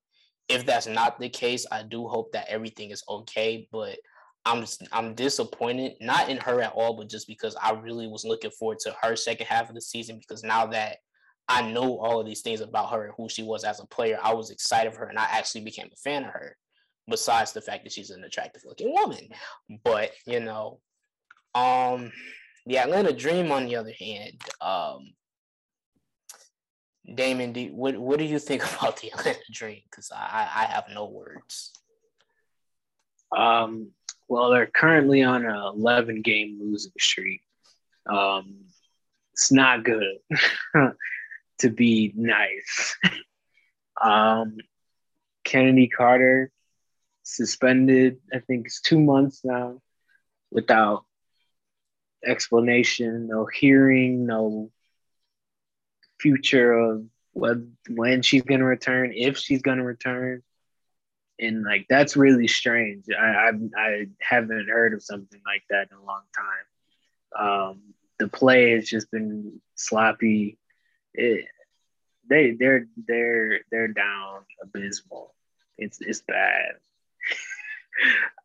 if 0.49 0.65
that's 0.65 0.87
not 0.87 1.19
the 1.19 1.29
case, 1.29 1.65
I 1.71 1.83
do 1.83 2.07
hope 2.07 2.31
that 2.31 2.49
everything 2.49 2.91
is 2.91 3.03
okay. 3.07 3.67
But 3.71 3.99
I'm 4.45 4.65
I'm 4.91 5.13
disappointed, 5.13 5.93
not 6.01 6.29
in 6.29 6.37
her 6.37 6.61
at 6.61 6.73
all, 6.73 6.97
but 6.97 7.09
just 7.09 7.27
because 7.27 7.55
I 7.61 7.71
really 7.71 8.07
was 8.07 8.25
looking 8.25 8.51
forward 8.51 8.79
to 8.79 8.95
her 9.01 9.15
second 9.15 9.45
half 9.45 9.69
of 9.69 9.75
the 9.75 9.81
season 9.81 10.17
because 10.17 10.43
now 10.43 10.65
that 10.67 10.97
I 11.47 11.61
know 11.69 11.99
all 11.99 12.19
of 12.19 12.25
these 12.25 12.41
things 12.41 12.61
about 12.61 12.91
her 12.91 13.05
and 13.05 13.13
who 13.17 13.27
she 13.27 13.43
was 13.43 13.63
as 13.63 13.79
a 13.79 13.85
player. 13.85 14.17
I 14.23 14.33
was 14.33 14.51
excited 14.51 14.93
for 14.93 14.99
her 15.01 15.07
and 15.07 15.19
I 15.19 15.25
actually 15.25 15.61
became 15.61 15.89
a 15.91 15.97
fan 15.97 16.23
of 16.23 16.31
her, 16.31 16.55
besides 17.09 17.51
the 17.51 17.61
fact 17.61 17.83
that 17.83 17.91
she's 17.91 18.09
an 18.09 18.23
attractive 18.23 18.61
looking 18.65 18.93
woman. 18.93 19.27
But, 19.83 20.11
you 20.25 20.39
know, 20.39 20.79
um, 21.55 22.11
the 22.65 22.77
Atlanta 22.77 23.13
Dream, 23.13 23.51
on 23.51 23.65
the 23.65 23.75
other 23.75 23.93
hand, 23.97 24.41
um, 24.59 25.13
Damon, 27.13 27.51
do, 27.51 27.67
what 27.73 27.97
what 27.97 28.19
do 28.19 28.25
you 28.25 28.39
think 28.39 28.63
about 28.77 28.97
the 28.97 29.11
Atlanta 29.11 29.39
Dream? 29.51 29.81
Because 29.89 30.11
I, 30.15 30.47
I 30.53 30.65
have 30.65 30.85
no 30.93 31.05
words. 31.05 31.73
Um, 33.35 33.91
well, 34.27 34.51
they're 34.51 34.67
currently 34.67 35.23
on 35.23 35.45
an 35.45 35.55
11 35.55 36.21
game 36.21 36.59
losing 36.61 36.91
streak. 36.99 37.41
Um, 38.05 38.65
it's 39.33 39.51
not 39.51 39.83
good. 39.83 40.17
to 41.61 41.69
be 41.69 42.11
nice. 42.15 42.97
um, 44.01 44.57
Chennedy 45.45 45.87
Carter 45.87 46.51
suspended, 47.23 48.17
I 48.33 48.39
think 48.39 48.67
it's 48.67 48.81
two 48.81 48.99
months 48.99 49.41
now 49.43 49.81
without 50.51 51.05
explanation, 52.25 53.27
no 53.27 53.45
hearing, 53.45 54.25
no 54.25 54.71
future 56.19 56.73
of 56.73 57.05
what, 57.33 57.57
when 57.89 58.21
she's 58.21 58.43
to 58.59 58.65
return, 58.65 59.13
if 59.15 59.37
she's 59.37 59.61
to 59.77 59.83
return. 59.83 60.43
And 61.39 61.63
like 61.63 61.87
that's 61.89 62.15
really 62.15 62.47
strange. 62.47 63.05
I, 63.09 63.25
I 63.25 63.51
I 63.75 64.05
haven't 64.19 64.69
heard 64.69 64.93
of 64.93 65.01
something 65.01 65.41
like 65.43 65.63
that 65.71 65.87
in 65.89 65.97
a 65.97 66.05
long 66.05 66.21
time. 66.35 67.71
Um, 67.71 67.81
the 68.19 68.27
play 68.27 68.73
has 68.73 68.87
just 68.87 69.09
been 69.09 69.59
sloppy 69.73 70.59
it, 71.13 71.45
they 72.29 72.51
they're 72.51 72.87
they're 73.07 73.61
they're 73.69 73.87
down 73.87 74.41
abysmal. 74.61 75.33
It's 75.77 75.99
it's 76.01 76.21
bad. 76.21 76.75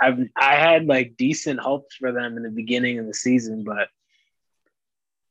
I've 0.00 0.18
I 0.36 0.54
had 0.54 0.86
like 0.86 1.16
decent 1.16 1.60
hopes 1.60 1.96
for 1.96 2.12
them 2.12 2.36
in 2.36 2.42
the 2.42 2.50
beginning 2.50 2.98
of 2.98 3.06
the 3.06 3.14
season, 3.14 3.64
but 3.64 3.88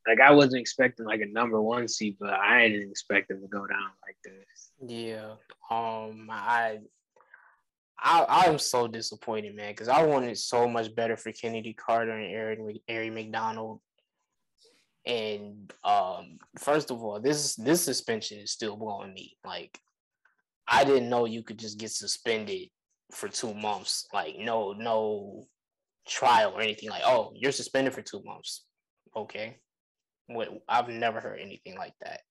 like 0.08 0.20
I 0.22 0.32
wasn't 0.32 0.62
expecting 0.62 1.06
like 1.06 1.22
a 1.22 1.26
number 1.26 1.62
one 1.62 1.88
seed, 1.88 2.18
but 2.20 2.34
I 2.34 2.68
didn't 2.70 2.92
expect 2.92 3.30
them 3.30 3.42
to 3.42 3.48
go 3.48 3.66
down 3.68 3.90
like 4.06 4.18
this. 4.24 4.72
Yeah. 4.86 5.34
Um 5.70 6.30
I 6.32 6.80
I 8.00 8.26
I'm 8.46 8.60
so 8.60 8.88
disappointed, 8.88 9.56
man, 9.56 9.72
because 9.72 9.88
I 9.88 10.04
wanted 10.06 10.38
so 10.38 10.68
much 10.68 10.94
better 10.94 11.18
for 11.18 11.32
Chennedy 11.32 11.74
Carter 11.74 12.12
and 12.12 12.32
Aaron 12.32 12.80
Aari 12.90 13.14
McDonald. 13.14 13.80
And 15.06 15.72
um, 15.86 16.38
first 16.60 16.92
of 16.92 17.02
all, 17.02 17.20
this 17.20 17.56
this 17.56 17.82
suspension 17.82 18.40
is 18.40 18.52
still 18.52 18.76
blowing 18.76 19.14
me. 19.14 19.38
Like, 19.46 19.80
I 20.68 20.84
didn't 20.84 21.10
know 21.10 21.26
you 21.26 21.44
could 21.44 21.58
just 21.58 21.80
get 21.80 21.92
suspended 21.92 22.70
for 23.12 23.28
two 23.28 23.54
months. 23.54 24.08
Like, 24.14 24.38
no, 24.38 24.74
no 24.74 25.48
trial 26.08 26.54
or 26.56 26.62
anything. 26.62 26.90
Like, 26.90 27.04
oh, 27.06 27.32
you're 27.36 27.52
suspended 27.52 27.94
for 27.94 28.02
two 28.02 28.22
months. 28.24 28.66
Okay. 29.16 29.60
What 30.28 30.50
I've 30.68 30.90
never 30.90 31.20
heard 31.20 31.40
anything 31.40 31.78
like 31.78 31.94
that. 32.02 32.22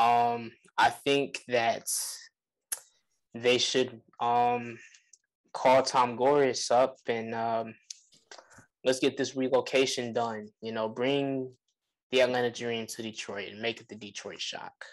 Um, 0.00 0.52
I 0.76 0.90
think 0.90 1.40
that 1.48 1.86
they 3.34 3.58
should 3.58 4.00
um 4.20 4.78
call 5.52 5.82
Tom 5.82 6.16
Gores 6.16 6.70
up 6.70 6.96
and 7.06 7.34
um 7.34 7.74
let's 8.84 8.98
get 8.98 9.16
this 9.16 9.36
relocation 9.36 10.12
done. 10.12 10.48
You 10.60 10.72
know, 10.72 10.88
bring 10.88 11.52
the 12.10 12.22
Atlanta 12.22 12.50
Dream 12.50 12.86
to 12.86 13.02
Detroit 13.02 13.48
and 13.50 13.60
make 13.60 13.80
it 13.80 13.88
the 13.88 13.96
Detroit 13.96 14.40
Shock. 14.40 14.84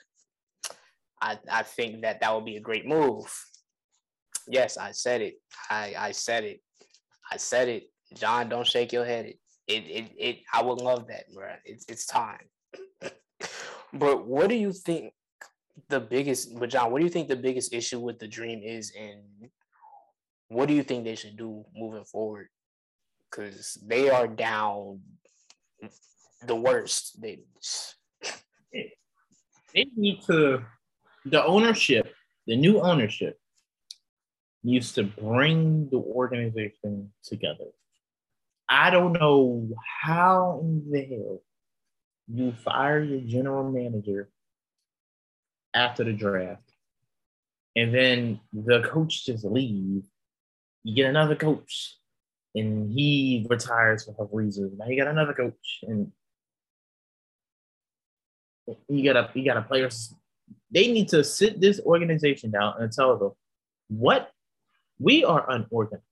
I, 1.22 1.38
I 1.50 1.64
think 1.64 2.02
that 2.02 2.20
that 2.20 2.36
would 2.36 2.46
be 2.46 2.58
a 2.58 2.62
great 2.62 2.86
move. 2.86 3.26
Yes, 4.48 4.78
I 4.78 4.92
said 4.92 5.22
it. 5.22 5.36
I, 5.70 5.94
I 5.98 6.12
said 6.12 6.44
it. 6.44 6.62
I 7.32 7.38
said 7.38 7.70
it. 7.70 7.84
John, 8.16 8.50
don't 8.50 8.68
shake 8.68 8.92
your 8.92 9.06
head. 9.06 9.26
It, 9.26 9.40
it, 9.68 10.12
it, 10.18 10.40
I 10.54 10.62
would 10.62 10.82
love 10.82 11.08
that, 11.08 11.26
bro. 11.34 11.48
It's, 11.66 11.86
it's 11.88 12.06
time. 12.06 12.46
but 13.94 14.28
what 14.28 14.50
do 14.50 14.56
you 14.56 14.74
think 14.74 15.14
the 15.90 16.00
biggest, 16.00 16.58
but 16.60 16.70
John, 16.70 16.92
what 16.92 17.00
do 17.00 17.06
you 17.06 17.12
think 17.12 17.28
the 17.28 17.36
biggest 17.36 17.74
issue 17.74 18.00
with 18.00 18.20
the 18.20 18.28
dream 18.28 18.62
is, 18.64 18.92
and 19.00 19.50
what 20.50 20.68
do 20.68 20.74
you 20.74 20.84
think 20.84 21.04
they 21.04 21.16
should 21.16 21.38
do 21.38 21.64
moving 21.76 22.04
forward? 22.04 22.50
Because 23.30 23.78
they 23.88 24.10
are 24.10 24.28
down 24.28 25.00
the 26.46 26.56
worst. 26.56 27.20
They 27.22 27.40
they 29.74 29.88
need 29.96 30.22
to 30.28 30.64
the 31.26 31.44
ownership, 31.44 32.14
the 32.46 32.56
new 32.56 32.82
ownership 32.82 33.40
needs 34.64 34.94
to 34.94 35.04
bring 35.04 35.90
the 35.90 35.98
organization 35.98 37.12
together. 37.24 37.66
I 38.70 38.90
don't 38.90 39.14
know 39.14 39.70
how 40.02 40.60
in 40.64 40.90
the 40.90 41.06
hell 41.06 41.42
you 42.28 42.54
fire 42.54 43.04
your 43.04 43.20
general 43.22 43.70
manager 43.70 44.30
after 45.74 46.04
the 46.04 46.14
draft, 46.14 46.72
and 47.76 47.94
then 47.94 48.40
the 48.54 48.82
coach 48.84 49.26
just 49.26 49.44
leave. 49.44 50.04
You 50.84 50.96
get 50.96 51.10
another 51.10 51.36
coach, 51.36 51.98
and 52.56 52.92
he 52.92 53.46
retires 53.50 54.06
for 54.06 54.14
health 54.14 54.30
reasons. 54.32 54.78
Now 54.78 54.88
you 54.88 54.98
got 54.98 55.12
another 55.12 55.34
coach, 55.34 55.80
and 55.84 56.12
you 58.88 59.04
got 59.04 59.18
a 59.18 59.30
you 59.38 59.46
got 59.46 59.58
a 59.58 59.62
players. 59.62 60.14
They 60.72 60.92
need 60.92 61.10
to 61.10 61.24
sit 61.24 61.60
this 61.60 61.80
organization 61.82 62.52
down 62.52 62.76
and 62.80 62.92
tell 62.92 63.18
them 63.18 63.32
what 63.90 64.32
we 65.04 65.26
are 65.26 65.50
unorganized. 65.50 66.04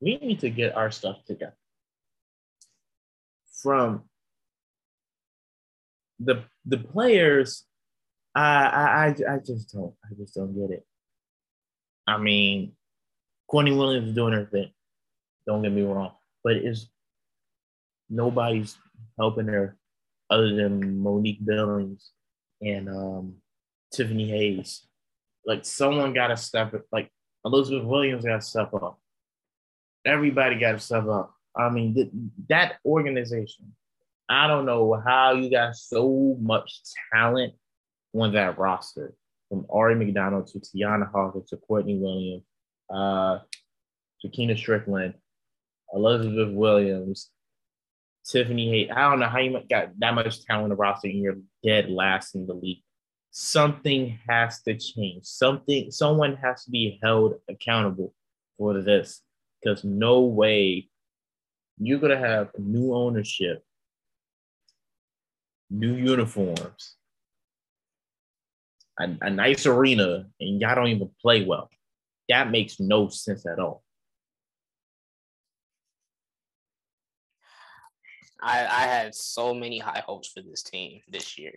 We 0.00 0.16
need 0.18 0.40
to 0.40 0.50
get 0.50 0.76
our 0.76 0.90
stuff 0.92 1.24
together. 1.26 1.56
From 3.62 4.04
the 6.20 6.44
the 6.64 6.78
players, 6.78 7.64
I 8.34 8.66
I 8.66 9.34
I 9.34 9.38
just 9.38 9.72
don't 9.72 9.94
I 10.04 10.14
just 10.16 10.34
don't 10.34 10.54
get 10.54 10.70
it. 10.70 10.86
I 12.06 12.18
mean, 12.18 12.72
Courtney 13.48 13.72
Williams 13.72 14.10
is 14.10 14.14
doing 14.14 14.34
her 14.34 14.46
thing. 14.46 14.70
Don't 15.46 15.62
get 15.62 15.72
me 15.72 15.82
wrong, 15.82 16.12
but 16.44 16.56
it's 16.56 16.88
nobody's 18.08 18.78
helping 19.18 19.48
her 19.48 19.76
other 20.30 20.54
than 20.54 20.98
Monique 20.98 21.44
Billings 21.44 22.10
and 22.60 22.88
um, 22.88 23.34
Tiffany 23.92 24.28
Hayes. 24.28 24.86
Like 25.44 25.64
someone 25.64 26.14
got 26.14 26.28
to 26.28 26.36
step 26.36 26.74
it. 26.74 26.82
Like 26.92 27.10
Elizabeth 27.44 27.84
Williams 27.84 28.24
got 28.24 28.40
to 28.40 28.46
step 28.46 28.72
up. 28.74 28.98
Everybody 30.06 30.58
got 30.58 30.72
to 30.72 30.78
step 30.78 31.06
up. 31.06 31.34
I 31.56 31.68
mean, 31.68 31.94
th- 31.94 32.10
that 32.48 32.76
organization. 32.84 33.74
I 34.28 34.46
don't 34.46 34.64
know 34.64 35.00
how 35.04 35.32
you 35.32 35.50
got 35.50 35.76
so 35.76 36.36
much 36.40 36.72
talent 37.12 37.54
on 38.14 38.32
that 38.32 38.58
roster, 38.58 39.14
from 39.48 39.64
Aari 39.64 39.98
McDonald 39.98 40.46
to 40.48 40.60
Tianna 40.60 41.10
Hawkins 41.10 41.50
to 41.50 41.56
Courtney 41.56 41.98
Williams, 41.98 42.44
uh, 42.88 43.40
Jakina 44.24 44.56
Strickland, 44.56 45.14
Elizabeth 45.92 46.54
Williams, 46.54 47.30
Tiffany 48.24 48.70
Hayes. 48.70 48.90
I 48.94 49.10
don't 49.10 49.20
know 49.20 49.28
how 49.28 49.38
you 49.38 49.60
got 49.68 49.98
that 49.98 50.14
much 50.14 50.44
talent 50.44 50.64
on 50.64 50.70
the 50.70 50.76
roster 50.76 51.08
and 51.08 51.18
you're 51.18 51.38
dead 51.62 51.90
last 51.90 52.34
in 52.34 52.46
the 52.46 52.54
league. 52.54 52.82
Something 53.34 54.18
has 54.28 54.60
to 54.64 54.76
change. 54.76 55.24
Something, 55.24 55.90
someone 55.90 56.36
has 56.36 56.64
to 56.64 56.70
be 56.70 57.00
held 57.02 57.40
accountable 57.48 58.12
for 58.58 58.82
this 58.82 59.22
because 59.60 59.84
no 59.84 60.20
way 60.20 60.90
you're 61.78 61.98
gonna 61.98 62.18
have 62.18 62.50
new 62.58 62.94
ownership, 62.94 63.64
new 65.70 65.94
uniforms, 65.94 66.96
a, 69.00 69.08
a 69.22 69.30
nice 69.30 69.64
arena, 69.64 70.26
and 70.38 70.60
y'all 70.60 70.74
don't 70.74 70.88
even 70.88 71.10
play 71.22 71.42
well. 71.42 71.70
That 72.28 72.50
makes 72.50 72.78
no 72.80 73.08
sense 73.08 73.46
at 73.46 73.58
all. 73.58 73.82
I, 78.42 78.58
I 78.60 78.82
had 78.82 79.14
so 79.14 79.54
many 79.54 79.78
high 79.78 80.02
hopes 80.04 80.28
for 80.28 80.42
this 80.42 80.62
team 80.62 81.00
this 81.08 81.38
year. 81.38 81.54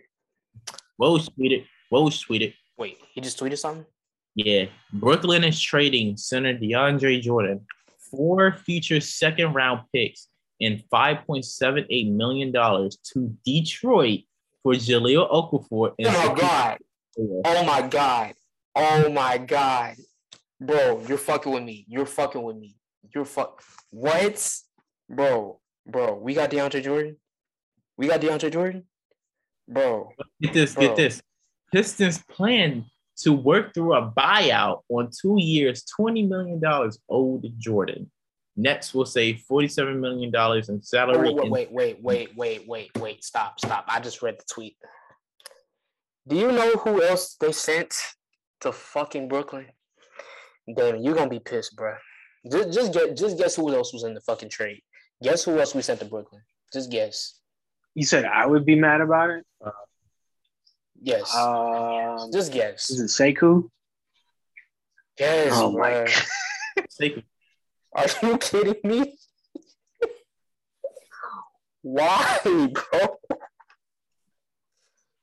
Whoa, 0.96 1.18
tweeted. 1.18 1.66
Whoa, 1.90 2.08
tweeted. 2.08 2.54
Wait, 2.78 2.98
he 3.12 3.20
just 3.20 3.38
tweeted 3.38 3.58
something? 3.58 3.86
Yeah. 4.34 4.66
Brooklyn 4.92 5.44
is 5.44 5.60
trading 5.60 6.16
center 6.16 6.56
DeAndre 6.56 7.20
Jordan 7.20 7.66
four 8.10 8.52
future 8.52 9.00
second 9.00 9.52
round 9.54 9.82
picks 9.92 10.28
and 10.60 10.82
$5.78 10.92 12.14
million 12.14 12.52
to 12.52 13.36
Detroit 13.44 14.20
for 14.62 14.72
Jahlil 14.72 15.30
Okafor. 15.30 15.92
And 15.98 16.08
oh, 16.08 16.28
my 16.28 16.40
God. 16.40 16.78
Oh, 17.18 17.64
my 17.64 17.82
God. 17.82 18.34
Oh, 18.74 19.08
my 19.10 19.38
God. 19.38 19.96
Bro, 20.60 21.04
you're 21.08 21.18
fucking 21.18 21.52
with 21.52 21.62
me. 21.62 21.84
You're 21.88 22.06
fucking 22.06 22.42
with 22.42 22.56
me. 22.56 22.76
You're 23.14 23.26
fuck. 23.26 23.62
What? 23.90 24.60
Bro, 25.08 25.60
Bro, 25.86 26.14
we 26.16 26.34
got 26.34 26.50
DeAndre 26.50 26.82
Jordan. 26.82 27.16
We 27.96 28.08
got 28.08 28.20
DeAndre 28.20 28.52
Jordan. 28.52 28.84
Bro. 29.68 30.12
Get 30.40 30.52
this, 30.52 30.74
bro. 30.74 30.86
get 30.86 30.96
this. 30.96 31.22
Pistons 31.72 32.22
plan 32.30 32.84
to 33.18 33.32
work 33.32 33.74
through 33.74 33.94
a 33.94 34.10
buyout 34.10 34.82
on 34.88 35.10
two 35.10 35.36
years, 35.40 35.84
$20 35.98 36.28
million 36.28 36.60
owed 37.08 37.42
to 37.42 37.48
Jordan. 37.56 38.10
Nets 38.56 38.94
will 38.94 39.06
save 39.06 39.42
$47 39.50 39.98
million 39.98 40.32
in 40.68 40.82
salary. 40.82 41.32
Wait, 41.34 41.50
wait, 41.50 41.72
wait, 41.72 42.02
wait, 42.02 42.36
wait, 42.36 42.66
wait, 42.66 42.90
wait. 42.98 43.24
Stop, 43.24 43.60
stop. 43.60 43.84
I 43.88 44.00
just 44.00 44.22
read 44.22 44.38
the 44.38 44.44
tweet. 44.50 44.76
Do 46.26 46.36
you 46.36 46.50
know 46.50 46.72
who 46.72 47.02
else 47.02 47.36
they 47.38 47.52
sent 47.52 47.94
to 48.62 48.72
fucking 48.72 49.28
Brooklyn? 49.28 49.66
Damn, 50.74 50.96
you're 50.96 51.14
gonna 51.14 51.30
be 51.30 51.38
pissed, 51.38 51.76
bro. 51.76 51.94
Just, 52.50 52.72
just 52.72 52.92
get, 52.92 53.16
just 53.16 53.38
guess 53.38 53.54
who 53.54 53.72
else 53.74 53.92
was 53.92 54.04
in 54.04 54.14
the 54.14 54.20
fucking 54.22 54.48
trade. 54.48 54.80
Guess 55.22 55.44
who 55.44 55.58
else 55.60 55.74
we 55.74 55.82
sent 55.82 56.00
to 56.00 56.06
Brooklyn? 56.06 56.42
Just 56.72 56.90
guess. 56.90 57.40
You 57.96 58.04
said 58.04 58.26
I 58.26 58.44
would 58.44 58.66
be 58.66 58.74
mad 58.74 59.00
about 59.00 59.30
it. 59.30 59.46
Uh, 59.64 59.70
yes. 61.00 61.34
Um, 61.34 62.30
Just 62.30 62.52
guess. 62.52 62.90
Is 62.90 63.00
it 63.00 63.06
Sekou? 63.06 63.70
Yes. 65.18 65.52
Oh 65.54 65.72
my 65.72 65.90
God. 65.90 66.86
Sekou. 67.00 67.24
Are 67.94 68.06
you 68.22 68.36
kidding 68.36 68.74
me? 68.84 69.16
Why, 71.80 72.38
bro? 72.44 73.16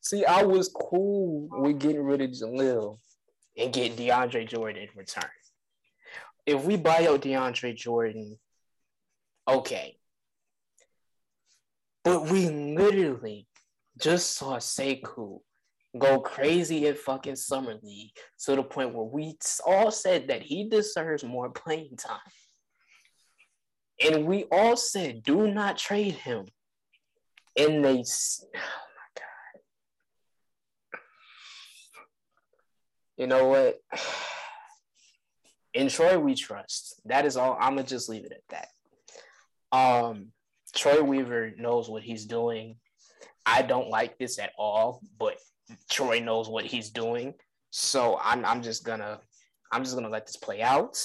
See, 0.01 0.25
I 0.25 0.41
was 0.41 0.69
cool 0.69 1.47
with 1.51 1.77
getting 1.79 2.01
rid 2.01 2.21
of 2.21 2.31
Jahlil 2.31 2.97
and 3.55 3.71
get 3.71 3.95
DeAndre 3.95 4.49
Jordan 4.49 4.81
in 4.81 4.89
return. 4.95 5.29
If 6.47 6.63
we 6.63 6.75
buy 6.75 7.05
out 7.05 7.21
DeAndre 7.21 7.75
Jordan, 7.75 8.39
Okay. 9.47 9.97
But 12.03 12.29
we 12.29 12.49
literally 12.49 13.47
just 13.97 14.35
saw 14.35 14.57
Sekou 14.57 15.39
go 15.97 16.19
crazy 16.19 16.87
in 16.87 16.95
fucking 16.95 17.35
Summer 17.35 17.75
League 17.81 18.11
to 18.45 18.55
the 18.55 18.63
point 18.63 18.93
where 18.93 19.05
we 19.05 19.37
all 19.65 19.91
said 19.91 20.27
that 20.27 20.41
he 20.41 20.67
deserves 20.67 21.23
more 21.23 21.49
playing 21.49 21.95
time. 21.97 22.19
And 24.03 24.25
we 24.25 24.45
all 24.51 24.75
said, 24.75 25.23
do 25.23 25.47
not 25.51 25.77
trade 25.77 26.15
him. 26.15 26.45
And 27.57 27.85
they, 27.85 27.99
oh 27.99 28.47
my 28.53 29.11
God. 29.15 30.99
You 33.17 33.27
know 33.27 33.47
what? 33.47 33.79
In 35.73 35.89
Troy, 35.89 36.19
we 36.19 36.35
trust. 36.35 37.01
That 37.05 37.25
is 37.25 37.35
all. 37.35 37.57
I'm 37.59 37.73
going 37.73 37.85
to 37.85 37.89
just 37.89 38.07
leave 38.09 38.25
it 38.25 38.31
at 38.31 38.67
that. 39.71 39.75
Um, 39.75 40.27
Troy 40.75 41.03
Weaver 41.03 41.53
knows 41.57 41.89
what 41.89 42.03
he's 42.03 42.25
doing. 42.25 42.77
I 43.45 43.61
don't 43.61 43.89
like 43.89 44.17
this 44.17 44.39
at 44.39 44.51
all, 44.57 45.01
but 45.19 45.37
Troy 45.89 46.19
knows 46.19 46.49
what 46.49 46.65
he's 46.65 46.89
doing. 46.89 47.33
So 47.69 48.19
I'm 48.21 48.45
I'm 48.45 48.61
just 48.61 48.83
gonna 48.83 49.19
I'm 49.71 49.83
just 49.83 49.95
gonna 49.95 50.09
let 50.09 50.27
this 50.27 50.37
play 50.37 50.61
out. 50.61 50.97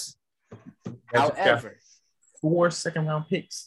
However, 1.07 1.79
four 2.41 2.71
second 2.71 3.07
round 3.07 3.27
picks. 3.29 3.65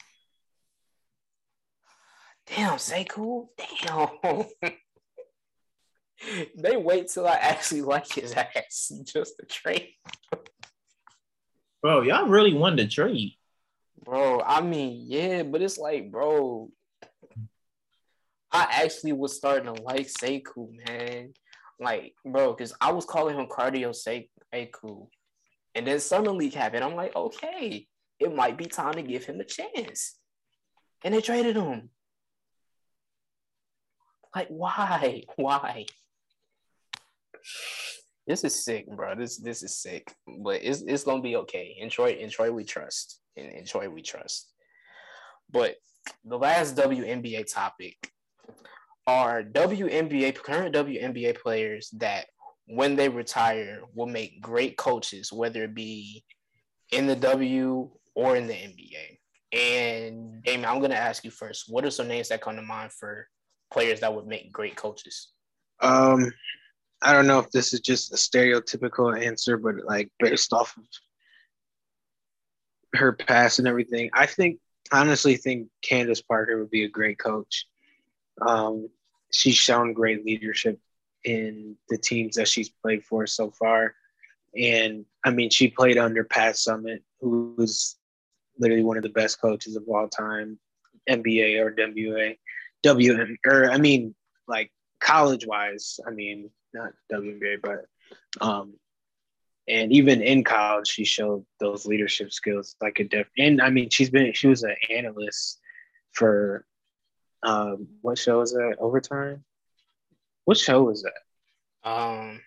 Damn, 2.47 2.77
Sekou. 2.77 3.47
Damn. 3.57 4.45
they 6.57 6.77
wait 6.77 7.07
till 7.07 7.27
I 7.27 7.35
actually 7.35 7.81
like 7.81 8.11
his 8.11 8.33
ass 8.33 8.91
just 9.03 9.37
to 9.39 9.45
trade. 9.45 9.89
Bro, 11.81 12.01
y'all 12.01 12.27
really 12.27 12.53
won 12.53 12.75
the 12.75 12.87
trade. 12.87 13.33
Bro, 14.03 14.41
I 14.41 14.61
mean, 14.61 15.05
yeah, 15.07 15.43
but 15.43 15.61
it's 15.61 15.77
like, 15.77 16.11
bro, 16.11 16.71
I 18.51 18.67
actually 18.83 19.13
was 19.13 19.35
starting 19.35 19.73
to 19.73 19.81
like 19.81 20.07
Sekou, 20.07 20.69
man. 20.87 21.33
Like, 21.79 22.15
bro, 22.25 22.53
because 22.53 22.73
I 22.81 22.91
was 22.91 23.05
calling 23.05 23.37
him 23.37 23.47
Cardio 23.47 23.95
Sekou. 23.95 25.07
And 25.75 25.87
then 25.87 25.99
Summer 25.99 26.31
League 26.31 26.53
happened. 26.53 26.83
I'm 26.83 26.95
like, 26.95 27.15
okay, 27.15 27.87
it 28.19 28.35
might 28.35 28.57
be 28.57 28.65
time 28.65 28.93
to 28.93 29.01
give 29.03 29.23
him 29.23 29.39
a 29.39 29.45
chance. 29.45 30.17
And 31.03 31.13
they 31.13 31.21
traded 31.21 31.55
him. 31.55 31.89
Like, 34.35 34.47
why? 34.49 35.23
Why? 35.35 35.85
This 38.27 38.43
is 38.43 38.63
sick, 38.63 38.85
bro. 38.87 39.15
This 39.15 39.37
this 39.37 39.61
is 39.61 39.75
sick. 39.75 40.13
But 40.25 40.63
it's 40.63 40.81
it's 40.81 41.03
gonna 41.03 41.21
be 41.21 41.35
okay. 41.37 41.75
In 41.79 41.89
Troy, 41.89 42.51
we 42.51 42.63
trust 42.63 43.20
and 43.37 43.67
Troy 43.67 43.89
we 43.89 44.01
trust. 44.01 44.51
But 45.51 45.75
the 46.25 46.37
last 46.37 46.75
WNBA 46.75 47.51
topic 47.51 48.11
are 49.07 49.43
WNBA 49.43 50.35
current 50.35 50.75
WNBA 50.75 51.37
players 51.39 51.89
that 51.97 52.27
when 52.67 52.95
they 52.95 53.09
retire 53.09 53.81
will 53.93 54.07
make 54.07 54.41
great 54.41 54.77
coaches, 54.77 55.31
whether 55.31 55.63
it 55.63 55.75
be 55.75 56.23
in 56.91 57.07
the 57.07 57.15
W 57.15 57.89
or 58.15 58.35
in 58.35 58.47
the 58.47 58.53
NBA. 58.53 59.17
And 59.53 60.43
Damien, 60.43 60.69
I'm 60.69 60.79
gonna 60.79 60.95
ask 60.95 61.23
you 61.25 61.31
first. 61.31 61.65
What 61.67 61.85
are 61.85 61.91
some 61.91 62.07
names 62.07 62.29
that 62.29 62.41
come 62.41 62.55
to 62.55 62.61
mind 62.61 62.93
for 62.93 63.27
players 63.71 63.99
that 63.99 64.13
would 64.13 64.27
make 64.27 64.51
great 64.53 64.75
coaches? 64.75 65.29
Um, 65.81 66.31
I 67.01 67.13
don't 67.13 67.27
know 67.27 67.39
if 67.39 67.49
this 67.51 67.73
is 67.73 67.79
just 67.79 68.13
a 68.13 68.15
stereotypical 68.15 69.19
answer, 69.19 69.57
but 69.57 69.75
like 69.85 70.09
based 70.19 70.53
off 70.53 70.77
of 70.77 70.83
her 72.93 73.13
past 73.13 73.59
and 73.59 73.67
everything, 73.67 74.09
I 74.13 74.25
think 74.25 74.59
honestly 74.91 75.37
think 75.37 75.67
Candace 75.81 76.21
Parker 76.21 76.59
would 76.59 76.69
be 76.69 76.83
a 76.83 76.89
great 76.89 77.17
coach. 77.17 77.65
Um, 78.45 78.89
she's 79.31 79.55
shown 79.55 79.93
great 79.93 80.25
leadership 80.25 80.79
in 81.23 81.75
the 81.89 81.97
teams 81.97 82.35
that 82.35 82.47
she's 82.47 82.69
played 82.69 83.03
for 83.03 83.27
so 83.27 83.51
far. 83.51 83.95
And 84.57 85.05
I 85.23 85.31
mean, 85.31 85.49
she 85.49 85.69
played 85.69 85.97
under 85.97 86.23
Pat 86.23 86.55
Summitt, 86.55 87.03
who 87.21 87.53
was 87.57 87.97
literally 88.57 88.83
one 88.83 88.97
of 88.97 89.03
the 89.03 89.09
best 89.09 89.39
coaches 89.39 89.75
of 89.75 89.83
all 89.87 90.07
time, 90.09 90.59
NBA 91.09 91.59
or 91.59 91.73
WA, 91.77 92.33
WM, 92.83 93.37
or 93.45 93.71
I 93.71 93.77
mean, 93.77 94.13
like 94.47 94.71
college 94.99 95.45
wise, 95.45 95.99
I 96.05 96.11
mean, 96.11 96.49
not 96.73 96.91
WNBA, 97.11 97.61
but 97.61 97.85
um, 98.41 98.73
and 99.71 99.91
even 99.93 100.21
in 100.21 100.43
college, 100.43 100.87
she 100.87 101.05
showed 101.05 101.45
those 101.59 101.85
leadership 101.85 102.31
skills 102.31 102.75
like 102.81 102.99
a 102.99 103.05
def. 103.05 103.27
And 103.37 103.61
I 103.61 103.69
mean, 103.69 103.89
she's 103.89 104.09
been 104.09 104.33
she 104.33 104.47
was 104.47 104.63
an 104.63 104.75
analyst 104.89 105.59
for 106.11 106.65
um, 107.43 107.87
what 108.01 108.17
show 108.17 108.39
was 108.39 108.51
that? 108.53 108.75
Overtime. 108.79 109.43
What 110.45 110.57
show 110.57 110.83
was 110.83 111.03
that? 111.03 111.89
Um, 111.89 112.41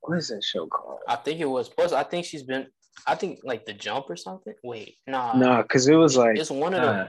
What 0.00 0.16
is 0.18 0.28
that 0.28 0.42
show 0.44 0.66
called? 0.66 1.00
I 1.08 1.16
think 1.16 1.40
it 1.40 1.46
was. 1.46 1.68
Plus, 1.68 1.92
I 1.92 2.04
think 2.04 2.24
she's 2.24 2.42
been. 2.44 2.66
I 3.06 3.14
think 3.14 3.40
like 3.44 3.66
the 3.66 3.72
jump 3.74 4.06
or 4.08 4.16
something. 4.16 4.54
Wait, 4.64 4.96
nah. 5.06 5.36
No, 5.36 5.62
because 5.62 5.86
it 5.88 5.94
was 5.94 6.16
like 6.16 6.36
it's 6.38 6.50
one 6.50 6.74
of 6.74 6.82
the. 6.82 6.88
Uh, 6.88 7.08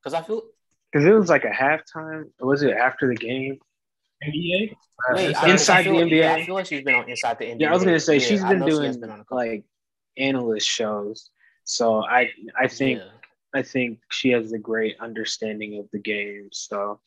Because 0.00 0.14
I 0.14 0.22
feel. 0.22 0.42
because 0.92 1.06
it 1.06 1.12
was 1.12 1.28
like 1.28 1.44
a 1.44 1.50
halftime. 1.50 2.24
Was 2.40 2.62
it 2.62 2.72
after 2.72 3.08
the 3.08 3.14
game? 3.14 3.58
NBA. 4.24 4.76
Wait, 5.10 5.36
I- 5.36 5.50
inside 5.50 5.80
I 5.80 5.84
feel, 5.84 5.96
the 5.96 6.02
NBA. 6.02 6.18
Yeah, 6.18 6.34
I 6.34 6.44
feel 6.44 6.54
like 6.54 6.66
she's 6.66 6.82
been 6.82 6.94
on 6.94 7.08
inside 7.08 7.38
the 7.38 7.44
NBA. 7.46 7.60
Yeah, 7.60 7.70
I 7.70 7.74
was 7.74 7.84
gonna 7.84 8.00
say 8.00 8.14
Yeah, 8.18 8.26
she's 8.26 8.42
I 8.42 8.48
been 8.50 8.58
know 8.60 8.82
she's 8.84 8.96
been 8.96 9.10
on 9.10 9.24
like 9.30 9.64
analyst 10.16 10.68
shows. 10.68 11.30
So 11.64 12.04
I 12.04 12.30
I 12.58 12.66
think 12.68 12.98
Yeah. 12.98 13.08
I 13.54 13.62
think 13.62 14.00
she 14.10 14.30
has 14.30 14.52
a 14.52 14.58
great 14.58 14.96
understanding 15.00 15.78
of 15.78 15.88
the 15.92 15.98
game. 15.98 16.48
So 16.52 17.00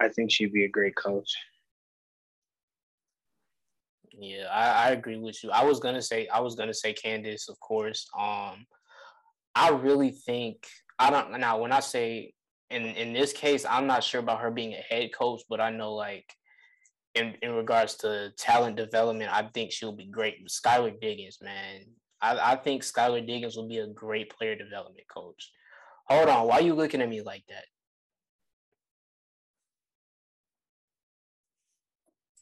I 0.00 0.08
think 0.08 0.32
she'd 0.32 0.52
be 0.52 0.64
a 0.64 0.68
great 0.68 0.96
coach. 0.96 1.30
Yeah, 4.12 4.46
I, 4.50 4.88
I 4.88 4.90
agree 4.90 5.16
with 5.16 5.42
you. 5.42 5.50
I 5.50 5.64
was 5.64 5.80
gonna 5.80 6.02
say 6.02 6.26
I 6.28 6.40
was 6.40 6.54
gonna 6.54 6.74
say 6.74 6.92
Candace, 6.92 7.48
of 7.48 7.58
course. 7.60 8.08
Um, 8.18 8.66
I 9.54 9.70
really 9.70 10.10
think 10.10 10.66
I 10.98 11.10
don't 11.10 11.38
now 11.38 11.60
when 11.60 11.72
I 11.72 11.80
say 11.80 12.34
in 12.70 12.86
in 12.86 13.12
this 13.12 13.32
case, 13.32 13.64
I'm 13.64 13.86
not 13.86 14.04
sure 14.04 14.20
about 14.20 14.40
her 14.40 14.50
being 14.50 14.74
a 14.74 14.76
head 14.76 15.12
coach, 15.12 15.42
but 15.48 15.60
I 15.60 15.70
know 15.70 15.94
like 15.94 16.32
in 17.14 17.34
in 17.42 17.52
regards 17.52 17.96
to 17.96 18.30
talent 18.38 18.76
development, 18.76 19.32
I 19.32 19.48
think 19.52 19.72
she'll 19.72 19.96
be 19.96 20.06
great. 20.06 20.46
Skylar 20.48 20.98
Diggins, 21.00 21.38
man, 21.42 21.82
I 22.20 22.52
I 22.52 22.56
think 22.56 22.82
Skylar 22.82 23.26
Diggins 23.26 23.56
will 23.56 23.68
be 23.68 23.78
a 23.78 23.86
great 23.88 24.30
player 24.30 24.54
development 24.54 25.06
coach. 25.12 25.50
Hold 26.06 26.28
on, 26.28 26.46
why 26.46 26.56
are 26.56 26.62
you 26.62 26.74
looking 26.74 27.02
at 27.02 27.08
me 27.08 27.22
like 27.22 27.44
that? 27.48 27.64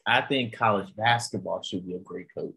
I 0.06 0.22
think 0.22 0.56
college 0.56 0.88
basketball 0.96 1.62
should 1.62 1.86
be 1.86 1.94
a 1.94 1.98
great 1.98 2.28
coach. 2.34 2.54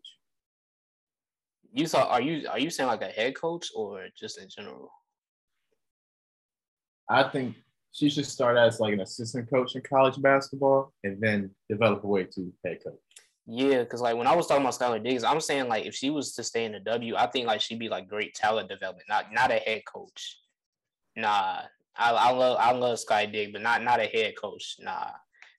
You 1.73 1.85
saw 1.85 2.05
are 2.05 2.21
you 2.21 2.47
are 2.49 2.59
you 2.59 2.69
saying 2.69 2.87
like 2.87 3.01
a 3.01 3.07
head 3.07 3.35
coach 3.35 3.69
or 3.75 4.07
just 4.17 4.37
in 4.37 4.49
general? 4.49 4.91
I 7.11 7.23
think 7.23 7.55
she 7.91 8.09
should 8.09 8.25
start 8.25 8.57
as 8.57 8.79
like 8.79 8.93
an 8.93 9.01
assistant 9.01 9.49
coach 9.49 9.75
in 9.75 9.81
college 9.81 10.21
basketball 10.21 10.93
and 11.03 11.19
then 11.19 11.51
develop 11.69 12.03
a 12.03 12.07
way 12.07 12.23
to 12.23 12.53
head 12.65 12.79
coach. 12.83 12.99
Yeah, 13.47 13.79
because 13.79 14.01
like 14.01 14.15
when 14.15 14.27
I 14.27 14.35
was 14.35 14.47
talking 14.47 14.63
about 14.63 14.75
Skylar 14.75 15.03
Diggs, 15.03 15.23
I'm 15.23 15.41
saying 15.41 15.67
like 15.67 15.85
if 15.85 15.93
she 15.93 16.09
was 16.09 16.33
to 16.35 16.43
stay 16.43 16.63
in 16.63 16.71
the 16.71 16.79
W, 16.79 17.15
I 17.15 17.27
think 17.27 17.47
like 17.47 17.59
she'd 17.59 17.79
be 17.79 17.89
like 17.89 18.07
great 18.07 18.33
talent 18.33 18.69
development, 18.69 19.09
not 19.09 19.33
not 19.33 19.51
a 19.51 19.55
head 19.55 19.81
coach. 19.91 20.39
Nah, 21.17 21.63
I, 21.97 22.11
I 22.11 22.31
love 22.31 22.57
I 22.59 22.71
love 22.71 22.99
Sky 22.99 23.25
Dig, 23.25 23.51
but 23.51 23.61
not 23.61 23.83
not 23.83 23.99
a 23.99 24.05
head 24.05 24.35
coach. 24.41 24.77
Nah, 24.79 25.09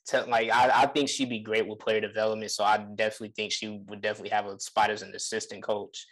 Tell 0.06 0.26
like 0.26 0.50
I, 0.50 0.82
I 0.82 0.86
think 0.86 1.08
she'd 1.08 1.28
be 1.28 1.40
great 1.40 1.68
with 1.68 1.78
player 1.78 2.00
development, 2.00 2.50
so 2.50 2.64
I 2.64 2.78
definitely 2.78 3.34
think 3.36 3.52
she 3.52 3.80
would 3.86 4.00
definitely 4.00 4.30
have 4.30 4.46
a 4.46 4.58
spot 4.58 4.90
as 4.90 5.02
an 5.02 5.14
assistant 5.14 5.62
coach, 5.62 6.06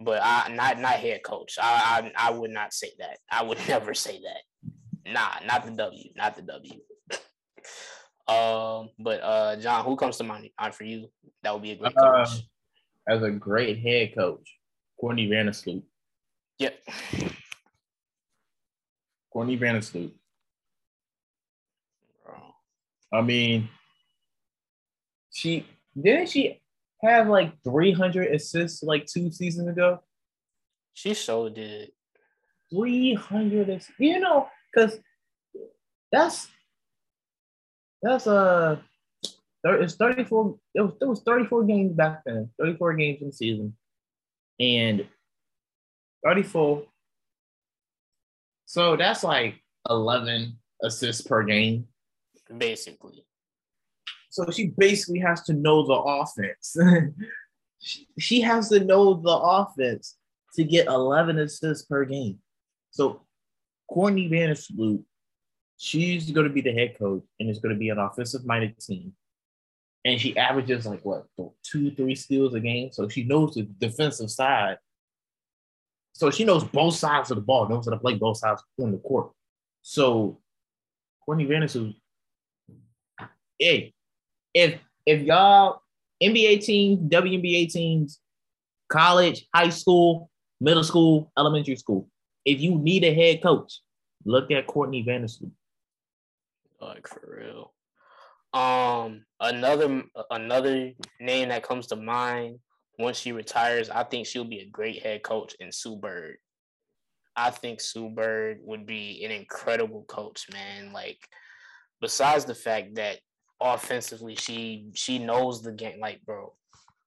but 0.00 0.20
I 0.22 0.48
not 0.52 0.80
not 0.80 0.94
head 0.94 1.22
coach. 1.22 1.56
I 1.60 2.10
I, 2.16 2.28
I 2.28 2.30
would 2.30 2.50
not 2.50 2.72
say 2.72 2.90
that. 2.98 3.18
I 3.30 3.44
would 3.44 3.58
never 3.68 3.94
say 3.94 4.20
that. 4.22 4.42
Nah, 5.06 5.40
not 5.46 5.64
the 5.64 5.72
W, 5.72 6.10
not 6.16 6.36
the 6.36 6.42
W. 6.42 6.80
Um, 8.26 8.88
but 8.98 9.20
uh, 9.22 9.56
John, 9.56 9.84
who 9.84 9.96
comes 9.96 10.16
to 10.16 10.24
mind 10.24 10.48
for 10.72 10.84
you? 10.84 11.10
That 11.42 11.52
would 11.52 11.62
be 11.62 11.72
a 11.72 11.76
great 11.76 11.94
coach. 11.94 12.28
Um, 12.30 12.38
As 13.06 13.22
a 13.22 13.30
great 13.30 13.80
head 13.80 14.14
coach, 14.14 14.58
Courtney 14.98 15.28
Vandersloot. 15.28 15.82
yep. 16.58 16.78
Courtney 19.30 19.58
Vandersloot. 19.58 20.12
I 23.12 23.20
mean, 23.20 23.68
she 25.30 25.66
didn't 26.00 26.30
she 26.30 26.60
have 27.02 27.28
like 27.28 27.52
300 27.62 28.34
assists 28.34 28.82
like 28.82 29.06
two 29.06 29.30
seasons 29.30 29.68
ago? 29.68 30.00
She 30.94 31.14
so 31.14 31.48
did. 31.48 31.92
300 32.72 33.68
assists. 33.68 33.92
You 33.98 34.18
know, 34.18 34.48
because 34.74 34.98
that's 36.10 36.48
that's 38.02 38.26
uh 38.26 38.76
thir- 39.64 39.82
it's 39.82 39.94
34 39.94 40.56
it 40.74 40.80
was, 40.80 40.92
it 41.00 41.04
was 41.06 41.22
34 41.22 41.64
games 41.64 41.92
back 41.92 42.22
then 42.24 42.50
34 42.60 42.94
games 42.94 43.20
in 43.20 43.28
the 43.28 43.32
season. 43.32 43.76
And 44.60 45.06
34 46.24 46.84
so 48.66 48.96
that's 48.96 49.24
like 49.24 49.56
11 49.88 50.58
assists 50.82 51.22
per 51.22 51.42
game. 51.44 51.86
Basically. 52.58 53.24
so 54.30 54.50
she 54.50 54.72
basically 54.76 55.20
has 55.20 55.42
to 55.42 55.52
know 55.52 55.86
the 55.86 55.94
offense. 55.94 56.76
She, 57.80 58.08
she 58.18 58.40
has 58.40 58.70
to 58.70 58.82
know 58.82 59.12
the 59.12 59.28
offense 59.28 60.16
to 60.54 60.64
get 60.64 60.86
11 60.86 61.38
assists 61.38 61.84
per 61.84 62.06
game. 62.06 62.38
So 62.92 63.26
courtney 63.88 64.28
vandersloot 64.28 65.04
she's 65.76 66.30
going 66.30 66.46
to 66.46 66.52
be 66.52 66.60
the 66.60 66.72
head 66.72 66.96
coach 66.98 67.22
and 67.38 67.48
it's 67.48 67.58
going 67.58 67.74
to 67.74 67.78
be 67.78 67.88
an 67.88 67.98
offensive 67.98 68.44
minded 68.44 68.78
team. 68.78 69.12
And 70.04 70.20
she 70.20 70.36
averages 70.36 70.86
like 70.86 71.00
what 71.02 71.26
two 71.62 71.90
three 71.92 72.14
steals 72.14 72.54
a 72.54 72.60
game? 72.60 72.92
So 72.92 73.08
she 73.08 73.24
knows 73.24 73.54
the 73.54 73.62
defensive 73.62 74.30
side. 74.30 74.76
So 76.12 76.30
she 76.30 76.44
knows 76.44 76.62
both 76.62 76.94
sides 76.94 77.30
of 77.30 77.36
the 77.36 77.42
ball 77.42 77.68
knows 77.68 77.86
how 77.86 77.92
to 77.92 77.98
play 77.98 78.14
both 78.14 78.36
sides 78.36 78.62
on 78.80 78.92
the 78.92 78.98
court. 78.98 79.30
So 79.82 80.40
courtney 81.24 81.46
vandersloot 81.46 81.94
hey 83.58 83.94
if 84.52 84.78
if 85.06 85.22
y'all 85.22 85.80
nba 86.22 86.62
teams 86.62 87.00
WNBA 87.10 87.70
teams 87.70 88.20
college 88.90 89.46
high 89.54 89.70
school 89.70 90.30
middle 90.60 90.84
school 90.84 91.32
elementary 91.38 91.76
school 91.76 92.08
if 92.44 92.60
you 92.60 92.76
need 92.76 93.04
a 93.04 93.14
head 93.14 93.42
coach 93.42 93.80
look 94.24 94.50
at 94.50 94.66
courtney 94.66 95.04
vandersloot 95.04 95.52
Like 96.80 97.08
for 97.08 97.38
real. 97.40 97.72
Um, 98.54 99.24
another 99.40 100.04
another 100.30 100.92
name 101.18 101.48
that 101.48 101.64
comes 101.64 101.88
to 101.88 101.96
mind 101.96 102.60
once 102.98 103.18
she 103.18 103.32
retires, 103.32 103.90
I 103.90 104.04
think 104.04 104.26
she'll 104.26 104.44
be 104.44 104.60
a 104.60 104.68
great 104.70 105.02
head 105.02 105.22
coach 105.22 105.54
in 105.58 105.72
Sue 105.72 105.96
Bird. 105.96 106.36
I 107.36 107.50
think 107.50 107.80
Sue 107.80 108.08
Bird 108.08 108.58
would 108.62 108.86
be 108.86 109.24
an 109.24 109.32
incredible 109.32 110.04
coach, 110.04 110.46
man. 110.52 110.92
Like, 110.92 111.18
besides 112.00 112.44
the 112.44 112.54
fact 112.54 112.94
that 112.94 113.18
offensively 113.60 114.36
she 114.36 114.86
she 114.94 115.18
knows 115.18 115.62
the 115.62 115.72
game, 115.72 115.98
like, 115.98 116.24
bro, 116.24 116.54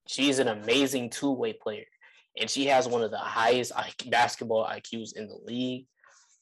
she's 0.08 0.40
an 0.40 0.50
amazing 0.50 1.10
two 1.10 1.32
way 1.32 1.54
player, 1.54 1.86
and 2.40 2.50
she 2.50 2.66
has 2.66 2.88
one 2.88 3.04
of 3.04 3.12
the 3.12 3.18
highest 3.18 3.72
basketball 4.10 4.66
IQs 4.66 5.16
in 5.16 5.28
the 5.28 5.40
league. 5.44 5.86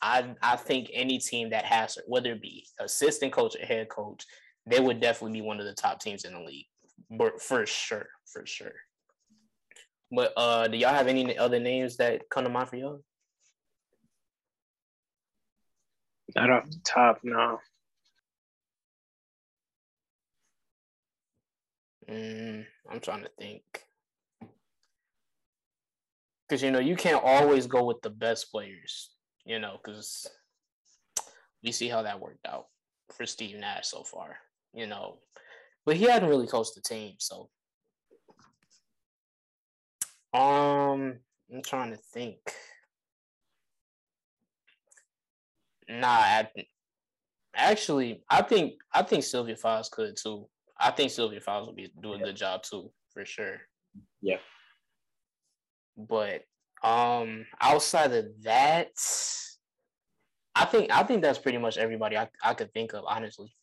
I 0.02 0.36
I 0.42 0.56
think 0.56 0.90
any 0.94 1.20
team 1.20 1.50
that 1.52 1.66
has 1.66 1.96
her, 1.96 2.04
whether 2.08 2.34
it 2.34 2.42
be 2.42 2.66
assistant 2.80 3.32
coach 3.32 3.56
or 3.56 3.66
head 3.66 3.90
coach, 3.90 4.24
they 4.66 4.80
would 4.80 5.00
definitely 5.00 5.40
be 5.40 5.46
one 5.46 5.60
of 5.60 5.66
the 5.66 5.74
top 5.74 6.00
teams 6.00 6.26
in 6.26 6.34
the 6.34 6.40
league, 6.40 6.66
but 7.10 7.42
for 7.42 7.66
sure, 7.66 8.08
for 8.26 8.46
sure. 8.46 8.74
But 10.12 10.34
uh, 10.38 10.68
do 10.68 10.78
y'all 10.78 10.94
have 10.94 11.08
any 11.08 11.38
other 11.38 11.60
names 11.60 11.98
that 11.98 12.30
come 12.30 12.44
to 12.44 12.50
mind 12.50 12.70
for 12.70 12.76
y'all? 12.76 13.02
Not 16.36 16.50
off 16.50 16.70
the 16.70 16.80
top, 16.84 17.20
no. 17.24 17.60
Mm, 22.10 22.66
I'm 22.90 23.00
trying 23.00 23.24
to 23.24 23.30
think. 23.40 23.64
Because 26.48 26.62
you 26.62 26.72
know 26.72 26.80
you 26.80 26.96
can't 26.96 27.24
always 27.24 27.68
go 27.68 27.84
with 27.84 28.02
the 28.02 28.10
best 28.10 28.52
players. 28.52 29.12
you 29.46 29.60
know, 29.60 29.78
because 29.84 30.28
we 31.64 31.72
see 31.72 31.88
how 31.88 32.02
that 32.02 32.20
worked 32.20 32.46
out 32.48 32.66
for 33.16 33.26
Steve 33.26 33.58
Nash 33.58 33.88
so 33.88 34.04
far, 34.04 34.38
you 34.74 34.88
know. 34.88 35.20
But 35.86 35.98
he 35.98 36.06
hadn't 36.06 36.30
really 36.30 36.48
coached 36.48 36.74
the 36.76 36.82
team, 36.82 37.16
so 37.20 37.50
um 40.34 41.20
I'm 41.54 41.62
trying 41.64 41.92
to 41.92 41.98
think. 41.98 42.40
Nah, 45.88 46.08
I, 46.08 46.48
actually, 47.56 48.24
I 48.30 48.42
think 48.42 48.74
I 48.92 49.04
think 49.04 49.24
Sylvia 49.24 49.56
Fowles 49.56 49.90
could 49.90 50.18
too. 50.18 50.48
I 50.80 50.90
think 50.92 51.12
Sylvia 51.12 51.40
Fowles 51.40 51.68
will 51.68 51.76
be 51.76 51.92
do 52.02 52.14
a 52.14 52.20
good 52.20 52.36
job 52.36 52.64
too, 52.64 52.92
for 53.14 53.24
sure. 53.26 53.62
Yeah. 54.22 54.38
But 55.98 56.44
um, 56.84 57.46
outside 57.62 58.12
of 58.12 58.26
that, 58.44 58.92
I 60.56 60.66
think 60.66 60.92
I 60.92 61.04
think 61.04 61.22
that's 61.22 61.40
pretty 61.40 61.58
much 61.58 61.78
everybody 61.78 62.18
I, 62.18 62.30
I 62.44 62.54
could 62.54 62.74
think 62.74 62.94
of, 62.94 63.04
honestly. 63.08 63.54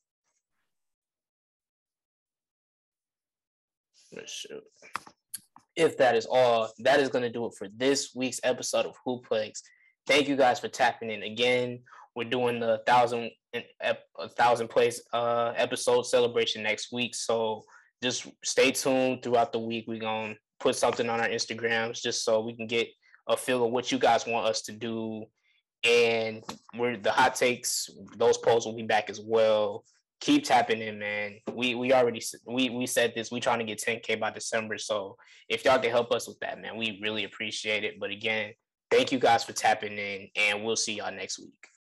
If 5.75 5.97
that 5.97 6.17
is 6.17 6.27
all, 6.27 6.71
that 6.81 7.01
is 7.01 7.09
going 7.09 7.23
to 7.23 7.31
do 7.31 7.47
it 7.47 7.55
for 7.57 7.67
this 7.75 8.15
week's 8.15 8.41
episode 8.45 8.85
of 8.85 8.95
Hooplex. 9.07 9.61
Thank 10.07 10.29
you 10.29 10.37
guys 10.37 10.61
for 10.61 10.69
tapping 10.69 11.11
in 11.11 11.23
again. 11.23 11.81
We're 12.15 12.29
doing 12.29 12.61
the 12.61 12.83
thousand 12.87 13.31
a 13.81 14.29
thousand 14.31 14.69
place 14.69 15.03
uh 15.13 15.53
episode 15.57 16.03
celebration 16.03 16.63
next 16.63 16.93
week, 16.93 17.15
so 17.15 17.63
just 18.03 18.27
stay 18.45 18.71
tuned 18.71 19.23
throughout 19.23 19.53
the 19.53 19.59
week. 19.59 19.85
We're 19.89 20.01
gonna 20.01 20.35
put 20.63 20.77
something 20.77 21.09
on 21.09 21.21
our 21.21 21.29
Instagrams 21.29 22.01
just 22.01 22.25
so 22.25 22.41
we 22.41 22.55
can 22.55 22.67
get 22.67 22.89
a 23.29 23.37
feel 23.37 23.65
of 23.65 23.73
what 23.73 23.91
you 23.91 23.99
guys 23.99 24.27
want 24.27 24.47
us 24.47 24.63
to 24.63 24.73
do. 24.73 25.25
And 25.85 26.45
we're 26.79 26.97
the 26.97 27.11
hot 27.11 27.35
takes, 27.35 27.91
those 28.17 28.39
polls 28.39 28.65
will 28.65 28.77
be 28.77 28.85
back 28.85 29.11
as 29.11 29.21
well. 29.21 29.85
Keep 30.21 30.45
tapping 30.45 30.81
in, 30.81 31.01
man. 31.01 31.39
We 31.53 31.75
we 31.75 31.93
already 31.93 32.23
we 32.47 32.71
we 32.71 32.87
said 32.87 33.13
this. 33.17 33.33
We 33.33 33.41
trying 33.41 33.59
to 33.59 33.65
get 33.65 33.81
10k 33.81 34.21
by 34.21 34.31
December. 34.31 34.79
So 34.79 35.17
if 35.49 35.65
y'all 35.65 35.81
can 35.81 35.91
help 35.91 36.13
us 36.13 36.29
with 36.29 36.39
that, 36.41 36.63
man, 36.63 36.77
we 36.77 37.01
really 37.03 37.25
appreciate 37.25 37.83
it. 37.83 37.99
But 37.99 38.11
again, 38.11 38.53
thank 38.89 39.11
you 39.11 39.19
guys 39.19 39.43
for 39.43 39.53
tapping 39.53 39.99
in, 39.99 40.29
and 40.37 40.63
we'll 40.63 40.77
see 40.77 40.95
y'all 40.95 41.13
next 41.13 41.41
week. 41.41 41.72